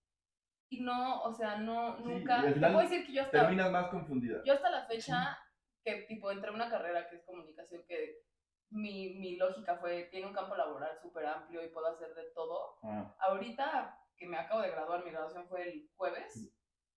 y 0.71 0.81
no, 0.81 1.23
o 1.23 1.33
sea, 1.33 1.57
no, 1.59 1.97
Sí, 1.97 2.05
nunca. 2.05 2.43
Te 2.43 2.53
puedo 2.61 2.79
decir 2.79 3.05
que 3.05 3.13
yo 3.13 3.23
hasta, 3.23 3.41
Terminas 3.41 3.71
más 3.71 3.89
confundida. 3.89 4.43
yo 4.45 4.55
hasta 4.55 4.71
la 4.71 4.87
fecha, 4.87 5.39
que 5.85 6.03
tipo 6.03 6.31
entré 6.31 6.51
a 6.51 6.55
una 6.55 6.71
carrera 6.71 7.09
que 7.09 7.17
es 7.17 7.25
comunicación, 7.25 7.83
que 7.87 8.23
mi, 8.71 9.15
mi 9.15 9.37
lógica 9.37 9.77
fue, 9.77 10.05
tiene 10.13 10.29
un 10.29 10.33
campo 10.33 10.55
laboral 10.55 10.97
súper 11.03 11.27
amplio 11.27 11.65
y 11.65 11.69
puedo 11.71 11.89
hacer 11.89 12.15
de 12.15 12.31
todo. 12.35 12.79
Ah, 12.85 13.15
Ahorita 13.19 13.99
que 14.17 14.27
me 14.27 14.37
acabo 14.39 14.61
de 14.63 14.71
graduar, 14.71 15.05
mi 15.05 15.11
graduación 15.11 15.49
fue 15.49 15.69
el 15.69 15.91
jueves, 15.97 16.53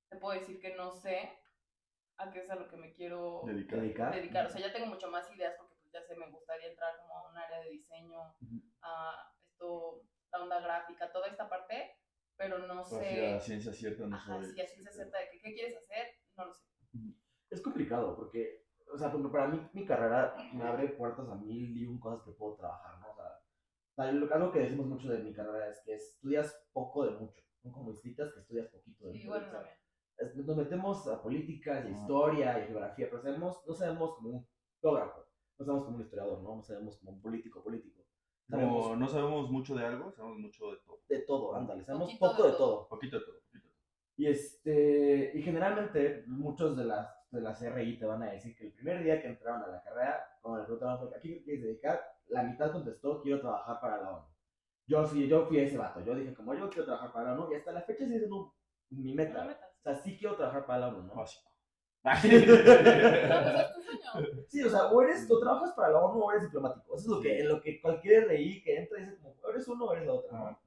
te 0.10 0.18
puedo 0.18 0.40
decir 0.40 0.60
que 0.60 0.76
no 0.76 0.92
sé 0.92 1.40
a 2.18 2.30
qué 2.32 2.40
es 2.42 2.50
a 2.52 2.56
lo 2.56 2.68
que 2.68 2.78
me 2.78 2.94
quiero 2.94 3.42
dedicar. 3.46 3.80
Dedicar. 3.80 4.14
dedicar. 4.14 4.46
O 4.46 4.50
sea, 4.50 4.62
ya 4.62 4.72
tengo 4.72 4.86
mucho 4.86 5.10
más 5.10 5.30
ideas 5.32 5.56
porque 5.58 5.74
pues, 5.82 5.92
ya 5.92 6.02
sé, 6.04 6.16
me 6.16 6.30
gustaría 6.30 6.70
entrar 6.70 6.96
como 7.00 7.18
a 7.18 7.30
un 7.30 7.38
área 7.38 7.60
de 7.62 7.70
diseño, 7.72 8.20
a 8.84 9.32
esto, 9.50 10.04
la 10.32 10.44
onda 10.44 10.60
gráfica, 10.60 11.12
toda 11.12 11.28
esta 11.28 11.50
parte, 11.50 11.96
pero 12.38 12.60
no 12.60 12.82
O 12.82 12.86
sea, 12.86 13.40
sé. 13.40 13.46
ciencia 13.46 13.74
cierta, 13.74 14.06
no 14.08 14.16
Ajá, 14.16 14.42
sé. 14.44 14.54
sí, 14.54 14.62
a 14.62 14.68
ciencia 14.68 14.92
cierta 14.92 15.20
de 15.20 15.30
que, 15.32 15.40
qué 15.40 15.54
quieres 15.54 15.78
hacer, 15.78 16.08
no 16.38 16.46
lo 16.46 16.54
sé. 16.54 16.64
Es 17.50 17.62
complicado 17.62 18.16
porque, 18.16 18.66
o 18.92 18.98
sea, 18.98 19.12
porque 19.12 19.30
para 19.30 19.48
mí 19.48 19.70
mi 19.74 19.86
carrera 19.86 20.36
me 20.54 20.64
abre 20.64 20.90
puertas 20.90 21.28
a 21.30 21.36
mil 21.36 21.78
y 21.78 21.86
un 21.86 22.00
cosas 22.00 22.24
que 22.26 22.32
puedo 22.32 22.56
trabajar, 22.56 23.00
¿no? 23.00 23.10
O 23.10 23.16
sea, 23.96 24.10
algo 24.10 24.52
que 24.52 24.60
decimos 24.60 24.88
mucho 24.88 25.08
de 25.10 25.20
mi 25.20 25.34
carrera 25.34 25.70
es 25.70 25.82
que 25.86 25.94
estudias 25.94 26.68
poco 26.74 27.06
de 27.06 27.12
mucho. 27.12 27.42
Son 27.62 27.72
como 27.72 27.92
distintas 27.92 28.34
que 28.34 28.40
estudias 28.40 28.68
poquito 28.70 29.06
de 29.06 29.12
Sí, 29.14 29.20
mucho. 29.20 29.30
bueno, 29.30 29.52
también. 29.52 30.46
nos 30.48 30.58
metemos 30.58 31.08
a 31.08 31.22
políticas 31.22 31.86
y 31.88 31.92
historia 31.92 32.60
y 32.60 32.68
geografía, 32.68 33.08
pero 33.10 33.22
sabemos, 33.22 33.62
no 33.68 33.74
sabemos 33.76 34.16
como 34.16 34.30
un 34.30 34.48
geógrafo, 34.82 35.28
no 35.60 35.66
sabemos 35.66 35.86
como 35.86 35.98
un 35.98 36.04
historiador, 36.04 36.42
¿no? 36.42 36.56
No 36.56 36.64
sabemos 36.64 36.98
como 36.98 37.12
un 37.12 37.22
político 37.22 37.64
político. 37.64 38.03
Sabemos 38.54 38.84
Como 38.84 38.96
no 38.98 39.08
sabemos 39.08 39.50
mucho 39.50 39.76
de 39.76 39.86
algo, 39.86 40.12
sabemos 40.12 40.38
mucho 40.38 40.72
de 40.72 40.78
todo. 40.86 41.00
de 41.10 41.20
todo, 41.22 41.56
ándale, 41.56 41.84
sabemos 41.84 42.08
Poquito 42.08 42.28
poco 42.30 42.44
de 42.44 42.52
de 42.52 42.58
todo. 42.58 42.70
todo. 42.76 42.88
Poquito 42.90 43.20
de 43.20 43.26
todo. 43.26 43.36
Poquito 43.36 43.58
de 43.58 43.72
todo. 43.72 43.74
Y 44.16 44.28
este, 44.28 45.32
y 45.34 45.42
generalmente 45.42 46.24
muchos 46.28 46.78
de 46.78 46.86
las 46.86 47.08
de 47.32 47.42
las 47.42 47.60
RI 47.64 47.98
te 47.98 48.06
van 48.06 48.22
a 48.22 48.32
decir 48.32 48.56
que 48.56 48.68
el 48.68 48.74
primer 48.74 49.04
día 49.04 49.20
que 49.20 49.28
entraron 49.28 49.64
a 49.64 49.68
la 49.68 49.82
carrera, 49.82 50.24
cuando 50.40 50.60
le 50.60 50.66
preguntaron 50.66 51.08
¿a 51.08 51.20
qué 51.20 51.30
te 51.30 51.44
quieres 51.44 51.64
dedicar? 51.64 52.00
La 52.28 52.44
mitad 52.44 52.72
contestó 52.72 53.24
quiero 53.24 53.42
trabajar 53.42 53.82
para 53.82 54.04
la 54.04 54.12
ONU. 54.12 54.28
Yo 54.86 55.04
sí, 55.08 55.28
yo 55.28 55.48
fui 55.48 55.60
ese 55.60 55.78
vato, 55.78 56.02
yo 56.02 56.14
dije 56.14 56.34
como 56.36 56.54
yo 56.54 56.70
quiero 56.70 56.86
trabajar 56.86 57.12
para 57.12 57.34
la 57.34 57.42
ONU 57.42 57.52
y 57.52 57.56
hasta 57.56 57.72
la 57.72 57.82
fecha 57.82 58.06
sí 58.06 58.16
es 58.16 58.30
mi 58.92 59.16
meta. 59.16 59.48
O 59.80 59.82
sea, 59.82 59.96
sí 59.96 60.16
quiero 60.16 60.36
trabajar 60.36 60.68
para 60.68 60.80
la 60.82 60.88
ONU, 60.90 61.08
¿no? 61.08 61.16
Básico. 61.16 61.50
Sí, 64.48 64.62
o 64.64 64.70
sea, 64.70 64.86
o 64.92 65.02
eres, 65.02 65.26
o 65.30 65.40
trabajas 65.40 65.74
para 65.74 65.92
la 65.92 66.00
ONU 66.00 66.20
o 66.24 66.32
eres 66.32 66.44
diplomático. 66.44 66.96
Eso 66.96 67.04
es 67.06 67.08
lo 67.08 67.22
que, 67.22 67.40
en 67.40 67.48
lo 67.50 67.62
que 67.62 67.82
cualquier 67.82 68.28
RI 68.28 68.62
que 68.64 68.78
entra 68.78 69.00
dice 69.00 69.16
como, 69.18 69.36
o 69.42 69.50
eres 69.50 69.68
uno 69.68 69.86
o 69.86 69.94
eres 69.94 70.06
la 70.06 70.14
otra. 70.14 70.60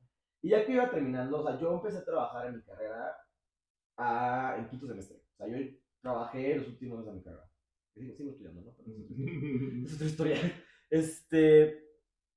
Y 0.42 0.50
ya 0.50 0.64
que 0.64 0.72
iba 0.72 0.90
terminando, 0.90 1.40
o 1.40 1.42
sea, 1.44 1.58
yo 1.58 1.74
empecé 1.74 1.98
a 1.98 2.04
trabajar 2.04 2.46
en 2.48 2.56
mi 2.56 2.62
carrera 2.62 3.16
a, 3.96 4.56
en 4.58 4.68
quinto 4.68 4.86
semestre. 4.86 5.18
O 5.18 5.36
sea, 5.36 5.48
yo 5.48 5.58
trabajé 6.00 6.56
los 6.56 6.68
últimos 6.68 6.98
años 7.00 7.06
de 7.08 7.18
mi 7.18 7.22
carrera. 7.24 7.50
Sigo, 7.94 8.14
sigo 8.14 8.30
estudiando, 8.30 8.62
¿no? 8.62 8.76
Es 9.86 9.94
otra 9.94 10.06
historia. 10.06 10.36
Este, 10.90 11.84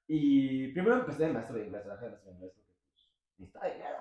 Y 0.08 0.74
primero 0.74 0.98
empecé 1.00 1.26
de 1.28 1.34
maestro 1.34 1.58
de 1.58 1.66
inglés, 1.66 1.84
trabajé 1.84 2.06
de 2.06 2.12
maestro 2.12 2.32
de 2.32 2.36
inglés 2.38 2.54
porque 2.56 2.74
pues, 2.92 3.10
necesitaba 3.38 3.68
dinero. 3.74 4.00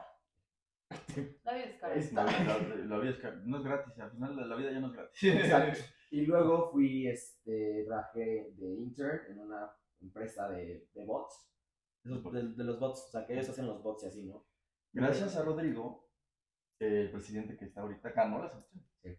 La 1.44 1.54
vida 1.54 1.64
es 1.66 2.10
cara. 2.12 2.24
La, 2.24 2.58
la- 2.58 2.76
la 2.86 2.98
vida 2.98 3.10
es 3.10 3.46
no 3.46 3.58
es 3.58 3.64
gratis, 3.64 3.98
al 3.98 4.10
final 4.12 4.36
la, 4.36 4.46
la 4.46 4.56
vida 4.56 4.70
ya 4.72 4.80
no 4.80 4.86
es 4.88 4.92
gratis. 4.94 5.24
Exacto. 5.24 5.80
Y 6.10 6.22
luego 6.24 6.70
fui, 6.70 7.06
este, 7.06 7.84
trabajé 7.86 8.52
de 8.56 8.66
intern 8.80 9.30
en 9.30 9.40
una 9.40 9.70
empresa 10.00 10.48
de, 10.48 10.88
de 10.94 11.04
bots. 11.04 11.46
Esos- 12.02 12.32
de, 12.32 12.48
de 12.54 12.64
los 12.64 12.80
bots, 12.80 13.04
o 13.08 13.10
sea, 13.10 13.26
que 13.26 13.34
ellos 13.34 13.48
hacen 13.50 13.66
los 13.66 13.82
bots 13.82 14.04
y 14.04 14.06
así, 14.06 14.24
¿no? 14.24 14.46
Gracias 14.94 15.36
a 15.36 15.42
Rodrigo, 15.42 16.08
eh, 16.80 17.02
el 17.02 17.10
presidente 17.10 17.58
que 17.58 17.66
está 17.66 17.82
ahorita, 17.82 18.10
ganó 18.12 18.42
las 18.42 18.54
elecciones. 18.54 18.88
Sí. 19.02 19.18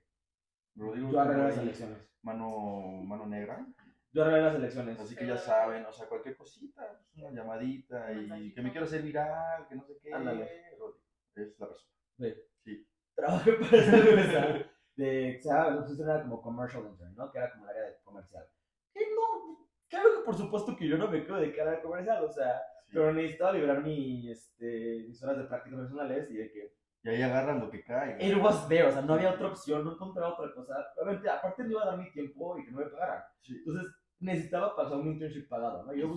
Rodrigo 0.76 1.12
Yo 1.12 1.20
arreglé 1.20 1.44
las 1.44 1.58
ahí 1.60 1.64
elecciones. 1.66 1.98
Mano, 2.24 3.04
mano 3.04 3.28
negra. 3.28 3.68
Yo 4.12 4.24
arreglé 4.24 4.42
las 4.42 4.56
elecciones. 4.56 5.00
Así 5.00 5.16
que 5.16 5.28
ya 5.28 5.38
saben, 5.38 5.86
o 5.86 5.92
sea, 5.94 6.08
cualquier 6.10 6.36
cosita, 6.38 7.04
pues, 7.12 7.24
una 7.24 7.32
llamadita 7.40 8.12
y 8.14 8.16
Mensajito. 8.22 8.56
que 8.56 8.62
me 8.64 8.72
quiero 8.72 8.86
hacer 8.88 9.04
viral, 9.04 9.68
que 9.68 9.76
no 9.76 9.84
sé 9.84 9.94
qué. 10.02 10.12
Ándale. 10.12 10.72
Rodrigo, 10.80 10.98
es 11.44 11.60
la 11.60 11.68
persona. 11.68 11.92
Sí. 12.18 12.34
Sí. 12.64 12.88
Trabajé 13.16 13.54
para 13.54 13.78
esa 13.78 13.98
empresa 13.98 14.70
de, 14.96 15.40
o 15.40 15.42
sea, 15.42 16.06
era 16.06 16.22
como 16.24 16.42
commercial 16.42 16.86
intern, 16.86 17.16
¿no? 17.16 17.32
Que 17.32 17.38
era 17.38 17.52
como 17.52 17.64
el 17.66 17.70
área 17.70 17.84
de 17.84 17.98
comercial. 18.04 18.46
Que 18.94 19.02
no, 19.16 19.68
claro 19.88 20.10
que 20.18 20.26
por 20.26 20.36
supuesto 20.38 20.76
que 20.76 20.88
yo 20.88 20.98
no 20.98 21.08
me 21.08 21.24
quedo 21.26 21.38
de 21.38 21.56
cara 21.56 21.72
al 21.72 21.82
comercial, 21.82 22.24
o 22.24 22.32
sea, 22.32 22.62
sí. 22.86 22.92
pero 22.94 23.14
necesitaba 23.14 23.54
liberar 23.54 23.82
mi, 23.82 24.30
este, 24.30 25.06
mis 25.08 25.22
horas 25.24 25.38
de 25.38 25.44
prácticas 25.46 25.80
personales 25.80 26.30
y 26.32 26.36
de 26.36 26.52
que 26.52 26.76
Y 27.04 27.10
ahí 27.10 27.22
agarran 27.22 27.62
lo 27.62 27.70
que 27.70 27.84
cae. 27.84 28.18
it 28.26 28.38
was 28.38 28.68
there, 28.68 28.88
o 28.88 28.92
sea, 28.92 29.02
no 29.02 29.14
había 29.14 29.32
otra 29.32 29.48
opción, 29.48 29.86
no 29.86 29.94
encontraba 29.94 30.34
otra 30.34 30.54
cosa. 30.54 30.76
Obviamente, 30.98 31.30
aparte 31.30 31.64
no 31.64 31.72
iba 31.72 31.84
a 31.84 31.88
dar 31.88 31.98
mi 31.98 32.12
tiempo 32.12 32.58
y 32.58 32.66
que 32.66 32.72
no 32.72 32.80
me 32.80 32.88
pagaran. 32.88 33.24
Sí. 33.42 33.56
Entonces, 33.66 33.94
necesitaba 34.20 34.76
pasar 34.76 34.98
un 34.98 35.08
internship 35.08 35.48
pagado, 35.48 35.86
¿no? 35.86 35.94
Yo 35.94 36.10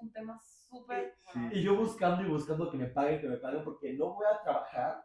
un 0.00 0.12
tema 0.12 0.38
súper. 0.40 1.14
Sí. 1.32 1.40
y 1.52 1.62
yo 1.62 1.76
buscando 1.76 2.22
y 2.22 2.28
buscando 2.28 2.70
que 2.70 2.76
me 2.78 2.86
paguen, 2.86 3.20
que 3.20 3.28
me 3.28 3.36
paguen, 3.38 3.64
porque 3.64 3.92
no 3.94 4.14
voy 4.14 4.26
a 4.26 4.40
trabajar 4.42 5.04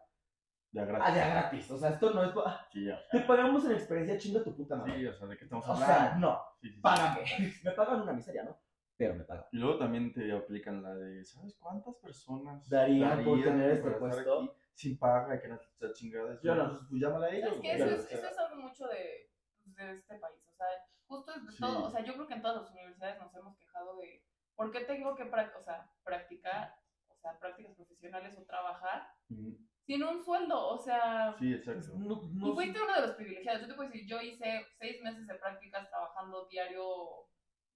a 0.77 0.85
gratis. 0.85 1.15
de 1.15 1.21
a 1.21 1.29
gratis. 1.29 1.71
O 1.71 1.77
sea, 1.77 1.89
esto 1.89 2.11
no 2.13 2.23
es. 2.23 2.31
Sí, 2.71 2.85
ya. 2.85 2.99
Te 3.11 3.19
pagamos 3.21 3.65
en 3.65 3.71
experiencia, 3.73 4.17
chinga 4.17 4.43
tu 4.43 4.55
puta 4.55 4.75
madre. 4.75 4.99
Sí, 4.99 5.05
o 5.07 5.13
sea, 5.13 5.27
¿de 5.27 5.37
qué 5.37 5.43
estamos 5.43 5.67
O 5.67 5.71
hablando? 5.73 5.93
sea, 5.95 6.15
no, 6.17 6.41
Sí, 6.61 6.69
sí, 6.69 6.75
sí. 6.75 6.81
págame. 6.81 7.21
Me 7.63 7.71
pagan 7.71 8.01
una 8.01 8.13
miseria, 8.13 8.43
¿no? 8.43 8.57
Pero 8.97 9.15
me 9.15 9.23
pagan. 9.23 9.45
Y 9.51 9.57
luego 9.57 9.79
también 9.79 10.13
te 10.13 10.31
aplican 10.31 10.83
la 10.83 10.93
de, 10.93 11.25
¿sabes 11.25 11.57
cuántas 11.59 11.95
personas 11.95 12.69
Darían 12.69 13.23
por 13.25 13.41
tener 13.41 13.71
este 13.71 13.91
puesto? 13.91 14.39
aquí 14.41 14.51
sin 14.75 14.99
paga 14.99 15.35
y 15.35 15.39
que 15.39 15.47
no 15.47 15.59
te 15.79 15.91
chingada? 15.93 16.39
Yo 16.43 16.53
no. 16.55 16.69
Pues 16.69 17.01
llámala 17.01 17.25
a 17.25 17.29
ellos. 17.31 17.53
Es 17.55 17.61
que 17.61 17.73
eso 17.73 17.85
es, 17.85 18.11
eso 18.11 18.27
es 18.27 18.37
algo 18.37 18.61
mucho 18.61 18.85
de, 18.87 19.31
pues, 19.63 19.75
de 19.75 19.97
este 19.97 20.19
país. 20.19 20.37
O 20.47 20.53
sea, 20.53 20.67
justo 21.07 21.33
es 21.35 21.45
de 21.47 21.51
Sí. 21.51 21.57
todo. 21.59 21.85
O 21.85 21.89
sea, 21.89 22.03
yo 22.03 22.13
creo 22.13 22.27
que 22.27 22.33
en 22.35 22.41
todas 22.43 22.61
las 22.61 22.71
universidades 22.71 23.19
nos 23.19 23.35
hemos 23.35 23.57
quejado 23.57 23.97
de 23.97 24.23
por 24.61 24.71
qué 24.71 24.81
tengo 24.81 25.15
que 25.15 25.23
o 25.23 25.63
sea, 25.63 25.91
practicar, 26.03 26.75
o 27.07 27.15
sea, 27.15 27.39
prácticas 27.39 27.75
profesionales 27.75 28.37
o 28.37 28.43
trabajar 28.43 29.07
Ujú. 29.31 29.57
sin 29.87 30.03
un 30.03 30.23
sueldo. 30.23 30.67
O 30.67 30.77
sea, 30.77 31.35
Sí, 31.39 31.51
exacto. 31.51 31.97
No, 31.97 32.21
y 32.21 32.35
no, 32.35 32.53
fuiste 32.53 32.79
uno 32.79 32.93
de 32.93 33.07
los 33.07 33.15
privilegiados. 33.15 33.61
Yo 33.61 33.67
te 33.69 33.73
puedo 33.73 33.89
decir, 33.89 34.07
yo 34.07 34.21
hice 34.21 34.63
seis 34.77 35.01
meses 35.01 35.25
de 35.25 35.33
prácticas 35.33 35.89
trabajando 35.89 36.47
diario 36.47 36.85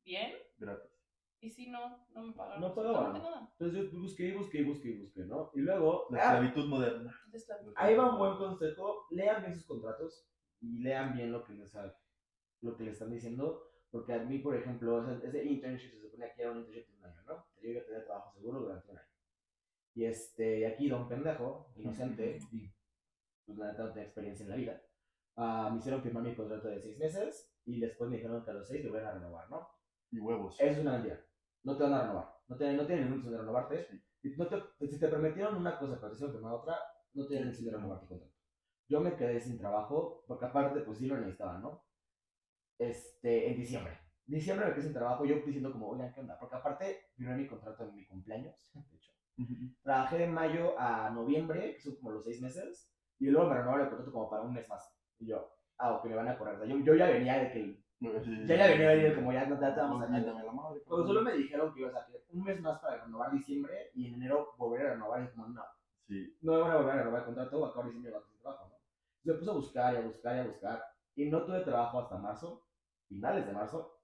bien. 0.03 0.33
Gratis. 0.59 0.91
Y 1.39 1.49
si 1.49 1.71
no, 1.71 2.05
no 2.13 2.21
me 2.21 2.33
pagaron. 2.33 2.61
No 2.61 2.75
pagaban. 2.75 3.13
nada. 3.13 3.49
Entonces 3.57 3.91
yo 3.91 3.99
busqué 3.99 4.27
y 4.27 4.33
busqué 4.33 4.59
y 4.59 4.63
busqué 4.65 4.89
y 4.89 4.99
busqué, 4.99 5.21
¿no? 5.21 5.49
Y 5.55 5.61
luego. 5.61 6.05
La 6.11 6.19
ah, 6.19 6.33
esclavitud 6.33 6.69
moderna. 6.69 7.19
Ahí 7.77 7.95
va 7.95 8.11
un 8.11 8.19
buen 8.19 8.37
consejo. 8.37 9.07
Lean 9.09 9.41
bien 9.41 9.55
sus 9.55 9.65
contratos 9.65 10.29
y 10.61 10.83
lean 10.83 11.15
bien 11.15 11.31
lo 11.31 11.43
que 11.43 11.53
les, 11.53 11.73
lo 12.61 12.77
que 12.77 12.83
les 12.83 12.93
están 12.93 13.09
diciendo. 13.09 13.71
Porque 13.95 14.11
a 14.11 14.19
mí, 14.19 14.39
por 14.39 14.53
ejemplo, 14.53 15.09
ese, 15.23 15.45
internship 15.45 15.91
se 15.91 16.01
supone 16.01 16.33
que 16.35 16.41
era 16.41 16.51
un 16.51 16.57
internship 16.57 16.89
de 16.89 16.97
un 16.97 17.05
año, 17.05 17.21
¿no? 17.25 17.45
Yo 17.61 17.69
iba 17.69 17.81
a 17.81 17.85
tener 17.85 18.03
trabajo 18.03 18.33
seguro 18.33 18.59
durante 18.59 18.91
un 18.91 18.97
año. 18.97 19.07
Y 19.93 20.03
este, 20.03 20.67
aquí, 20.67 20.89
don 20.89 21.07
pendejo, 21.07 21.71
inocente, 21.77 22.37
y 22.51 22.69
pues 23.45 23.57
la 23.57 23.71
neta 23.71 23.83
no 23.83 23.93
tenía 23.93 24.03
experiencia 24.03 24.43
en 24.43 24.49
la 24.49 24.57
vida, 24.57 24.81
ah, 25.37 25.69
me 25.71 25.77
hicieron 25.77 26.01
firmar 26.01 26.23
mi 26.23 26.35
contrato 26.35 26.67
de 26.67 26.81
seis 26.81 26.97
meses 26.97 27.55
y 27.63 27.79
después 27.79 28.09
me 28.09 28.17
dijeron 28.17 28.43
que 28.43 28.51
a 28.51 28.55
los 28.55 28.67
seis 28.67 28.83
lo 28.83 28.89
iban 28.89 29.05
a 29.05 29.13
renovar, 29.13 29.49
¿no? 29.49 29.65
Y 30.11 30.19
huevos. 30.19 30.59
Eso 30.59 30.71
es 30.73 30.79
una 30.79 30.91
mentira. 30.91 31.25
No 31.63 31.77
te 31.77 31.83
van 31.83 31.93
a 31.93 32.01
renovar. 32.01 32.35
No 32.49 32.57
tienen, 32.57 32.75
no 32.75 32.85
tienen 32.85 33.09
ningún 33.09 33.31
de 33.31 33.37
renovarte. 33.37 33.87
Sí. 34.21 34.35
No 34.35 34.47
te- 34.47 34.87
si 34.87 34.99
te 34.99 35.07
prometieron 35.07 35.55
una 35.55 35.79
cosa 35.79 35.95
pero 35.95 36.09
te 36.09 36.15
hicieron 36.15 36.35
firmar 36.35 36.53
otra, 36.55 36.77
no 37.13 37.25
tienen 37.27 37.47
intención 37.47 37.71
de 37.71 37.77
renovar 37.77 38.01
tu 38.01 38.07
contrato. 38.07 38.35
Yo 38.89 38.99
me 38.99 39.15
quedé 39.15 39.39
sin 39.39 39.57
trabajo, 39.57 40.25
porque 40.27 40.47
aparte, 40.47 40.81
pues 40.81 40.97
sí 40.97 41.07
lo 41.07 41.15
necesitaba, 41.15 41.59
¿no? 41.59 41.85
Este, 42.77 43.49
en 43.51 43.57
diciembre. 43.57 43.97
Diciembre 44.25 44.67
me 44.67 44.73
quedé 44.73 44.83
sin 44.83 44.93
trabajo, 44.93 45.23
yo 45.25 45.35
diciendo 45.35 45.71
como, 45.71 45.89
oigan, 45.89 46.11
¿qué 46.13 46.19
onda? 46.19 46.37
Porque 46.39 46.55
aparte, 46.55 47.09
firmé 47.15 47.35
mi 47.35 47.47
contrato 47.47 47.83
en 47.83 47.95
mi 47.95 48.05
cumpleaños, 48.05 48.55
de 48.73 48.97
hecho. 48.97 49.11
Ujú. 49.37 49.53
Trabajé 49.83 50.17
de 50.17 50.27
mayo 50.27 50.79
a 50.79 51.09
noviembre, 51.11 51.75
que 51.75 51.81
son 51.81 51.95
como 51.97 52.11
los 52.11 52.23
seis 52.23 52.41
meses, 52.41 52.91
y 53.19 53.27
luego 53.27 53.49
me 53.49 53.55
renovaron 53.55 53.81
el 53.83 53.89
contrato 53.89 54.11
como 54.11 54.29
para 54.29 54.41
un 54.43 54.53
mes 54.53 54.67
más. 54.67 54.91
Y 55.19 55.27
yo, 55.27 55.51
ah, 55.77 55.95
ok, 55.95 56.05
me 56.05 56.15
van 56.15 56.27
a 56.27 56.37
correr. 56.37 56.55
O 56.55 56.57
sea, 56.57 56.67
yo, 56.67 56.77
yo 56.79 56.95
ya 56.95 57.07
venía 57.07 57.39
de 57.39 57.51
que, 57.51 57.85
Sí, 57.97 58.45
ya 58.45 58.55
ya 58.57 58.67
venía 58.67 58.89
de 58.89 59.15
como 59.15 59.31
ya 59.31 59.45
no 59.45 59.57
te 59.57 59.65
vamos 59.65 60.03
a 60.03 60.09
la 60.09 60.51
madre, 60.51 60.81
pero 60.85 61.07
solo 61.07 61.21
me 61.21 61.33
dijeron 61.33 61.73
que 61.73 61.79
ibas 61.79 61.95
a 61.95 62.05
tener 62.05 62.21
un 62.29 62.43
mes 62.43 62.59
más 62.61 62.79
para 62.79 63.03
renovar 63.05 63.31
diciembre 63.31 63.89
y 63.93 64.07
en 64.07 64.15
enero 64.15 64.53
volver 64.57 64.85
a 64.85 64.93
renovar. 64.93 65.23
Y 65.23 65.27
como, 65.33 65.47
no, 65.47 65.63
Sí. 66.07 66.37
no 66.41 66.53
me 66.53 66.59
van 66.59 66.71
a 66.71 66.75
volver 66.75 66.91
a 66.91 66.97
renovar 66.97 67.19
el 67.21 67.25
contrato, 67.25 67.65
a 67.65 67.69
acabar 67.69 67.85
diciembre 67.85 68.11
va 68.11 68.19
a 68.19 68.41
trabajo, 68.41 68.67
¿no? 68.67 68.75
Entonces 68.75 69.25
me 69.25 69.33
puse 69.33 69.49
a 69.49 69.53
buscar 69.53 69.93
y 69.93 69.97
a 69.97 70.01
buscar 70.01 70.35
y 70.35 70.39
a 70.39 70.43
buscar. 70.43 70.83
Y 71.15 71.29
no 71.29 71.43
tuve 71.43 71.61
trabajo 71.61 71.99
hasta 71.99 72.17
marzo, 72.17 72.67
finales 73.07 73.45
de 73.45 73.53
marzo. 73.53 73.99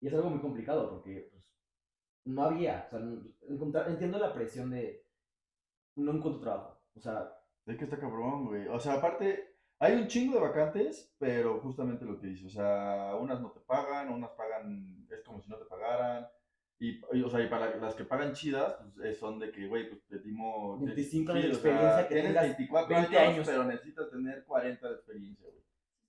Y 0.00 0.08
es 0.08 0.14
algo 0.14 0.30
muy 0.30 0.40
complicado 0.40 0.90
porque 0.90 1.28
pues, 1.30 1.44
no 2.26 2.44
había. 2.44 2.84
O 2.86 2.90
sea, 2.90 3.00
encontrar- 3.48 3.88
entiendo 3.88 4.18
la 4.18 4.32
presión 4.34 4.70
de 4.70 5.06
no 5.96 6.12
encuentro 6.12 6.40
trabajo. 6.40 6.80
O 6.96 7.00
sea, 7.00 7.32
Es 7.66 7.78
que 7.78 7.84
está 7.84 7.98
cabrón, 7.98 8.46
güey. 8.46 8.66
O 8.68 8.78
sea, 8.78 8.94
aparte, 8.94 9.56
hay 9.78 9.94
un 9.94 10.06
chingo 10.06 10.34
de 10.34 10.40
vacantes, 10.46 11.14
pero 11.18 11.60
justamente 11.60 12.04
lo 12.04 12.18
que 12.20 12.26
dice, 12.26 12.46
o 12.46 12.50
sea, 12.50 13.16
unas 13.18 13.40
no 13.40 13.50
te 13.52 13.60
pagan, 13.60 14.10
unas 14.12 14.30
pagan, 14.32 15.06
es 15.10 15.22
como 15.24 15.40
si 15.40 15.48
no 15.48 15.56
te 15.56 15.64
pagaran. 15.64 16.26
Y, 16.78 17.00
y, 17.12 17.22
o 17.22 17.30
sea, 17.30 17.40
y 17.40 17.48
para 17.48 17.74
las 17.76 17.94
que 17.94 18.04
pagan 18.04 18.32
chidas, 18.34 18.76
pues 18.96 19.16
son 19.18 19.38
de 19.38 19.50
que, 19.50 19.66
güey, 19.66 19.88
pues 19.88 20.04
te 20.06 20.18
dimos... 20.18 20.78
25 20.82 21.32
sí, 21.32 21.38
años 21.38 21.50
de 21.50 21.56
o 21.56 21.60
sea, 21.62 22.00
experiencia, 22.00 22.08
que 22.08 22.14
tienes 22.14 22.32
tengas 22.32 22.44
24 22.44 22.96
20 22.96 23.18
años, 23.18 23.30
años. 23.34 23.46
pero 23.48 23.64
necesitas 23.64 24.10
tener 24.10 24.44
40 24.44 24.88
de 24.88 24.94
experiencia, 24.94 25.46
güey. 25.48 25.64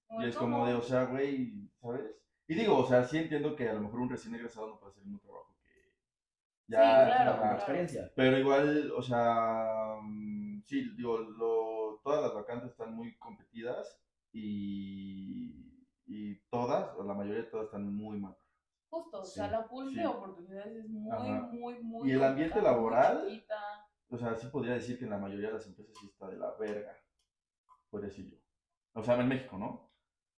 Y 0.09 0.25
es 0.25 0.35
como 0.35 0.65
de, 0.67 0.73
o 0.75 0.81
sea, 0.81 1.05
güey, 1.05 1.69
¿sabes? 1.81 2.05
Y 2.47 2.55
digo, 2.55 2.77
o 2.77 2.87
sea, 2.87 3.03
sí 3.03 3.17
entiendo 3.17 3.55
que 3.55 3.67
a 3.69 3.73
lo 3.73 3.81
mejor 3.81 3.99
un 4.01 4.09
recién 4.09 4.35
egresado 4.35 4.67
no 4.67 4.79
puede 4.79 4.91
hacer 4.91 5.03
el 5.03 5.09
mismo 5.09 5.21
trabajo 5.21 5.55
que 5.63 5.71
ya... 6.67 6.77
Sí, 6.77 7.05
claro, 7.07 7.31
la 7.31 7.37
claro. 7.39 7.55
experiencia. 7.55 8.11
pero 8.15 8.37
igual, 8.37 8.91
o 8.91 9.01
sea, 9.01 9.97
mm, 10.01 10.61
sí, 10.63 10.95
digo, 10.95 11.17
lo, 11.17 11.99
todas 12.03 12.21
las 12.21 12.33
vacantes 12.33 12.71
están 12.71 12.95
muy 12.95 13.17
competidas 13.17 13.99
y, 14.31 15.87
y 16.05 16.35
todas, 16.49 16.93
o 16.97 17.03
la 17.03 17.13
mayoría 17.13 17.43
de 17.43 17.49
todas 17.49 17.65
están 17.65 17.93
muy 17.93 18.19
mal. 18.19 18.35
Justo, 18.89 19.21
o 19.21 19.25
Sí, 19.25 19.35
sea, 19.35 19.49
la 19.49 19.67
pool 19.67 19.89
sí. 19.89 19.95
de 19.99 20.05
oportunidades 20.07 20.75
es 20.85 20.89
muy, 20.89 21.11
Ajá. 21.11 21.49
muy, 21.51 21.83
muy. 21.83 22.09
Y 22.09 22.13
el 22.13 22.23
ambiente 22.23 22.61
laboral. 22.61 23.27
O 24.09 24.17
sea, 24.17 24.35
sí 24.35 24.47
podría 24.47 24.75
decir 24.75 24.97
que 24.99 25.05
en 25.05 25.09
la 25.11 25.17
mayoría 25.17 25.47
de 25.47 25.53
las 25.53 25.65
empresas 25.65 25.93
sí 25.99 26.05
está 26.07 26.27
de 26.29 26.37
la 26.37 26.53
verga, 26.57 26.95
podría 27.89 28.09
decir 28.09 28.29
yo. 28.29 28.37
O 28.93 29.03
sea, 29.03 29.19
en 29.19 29.27
México, 29.27 29.57
¿no? 29.57 29.84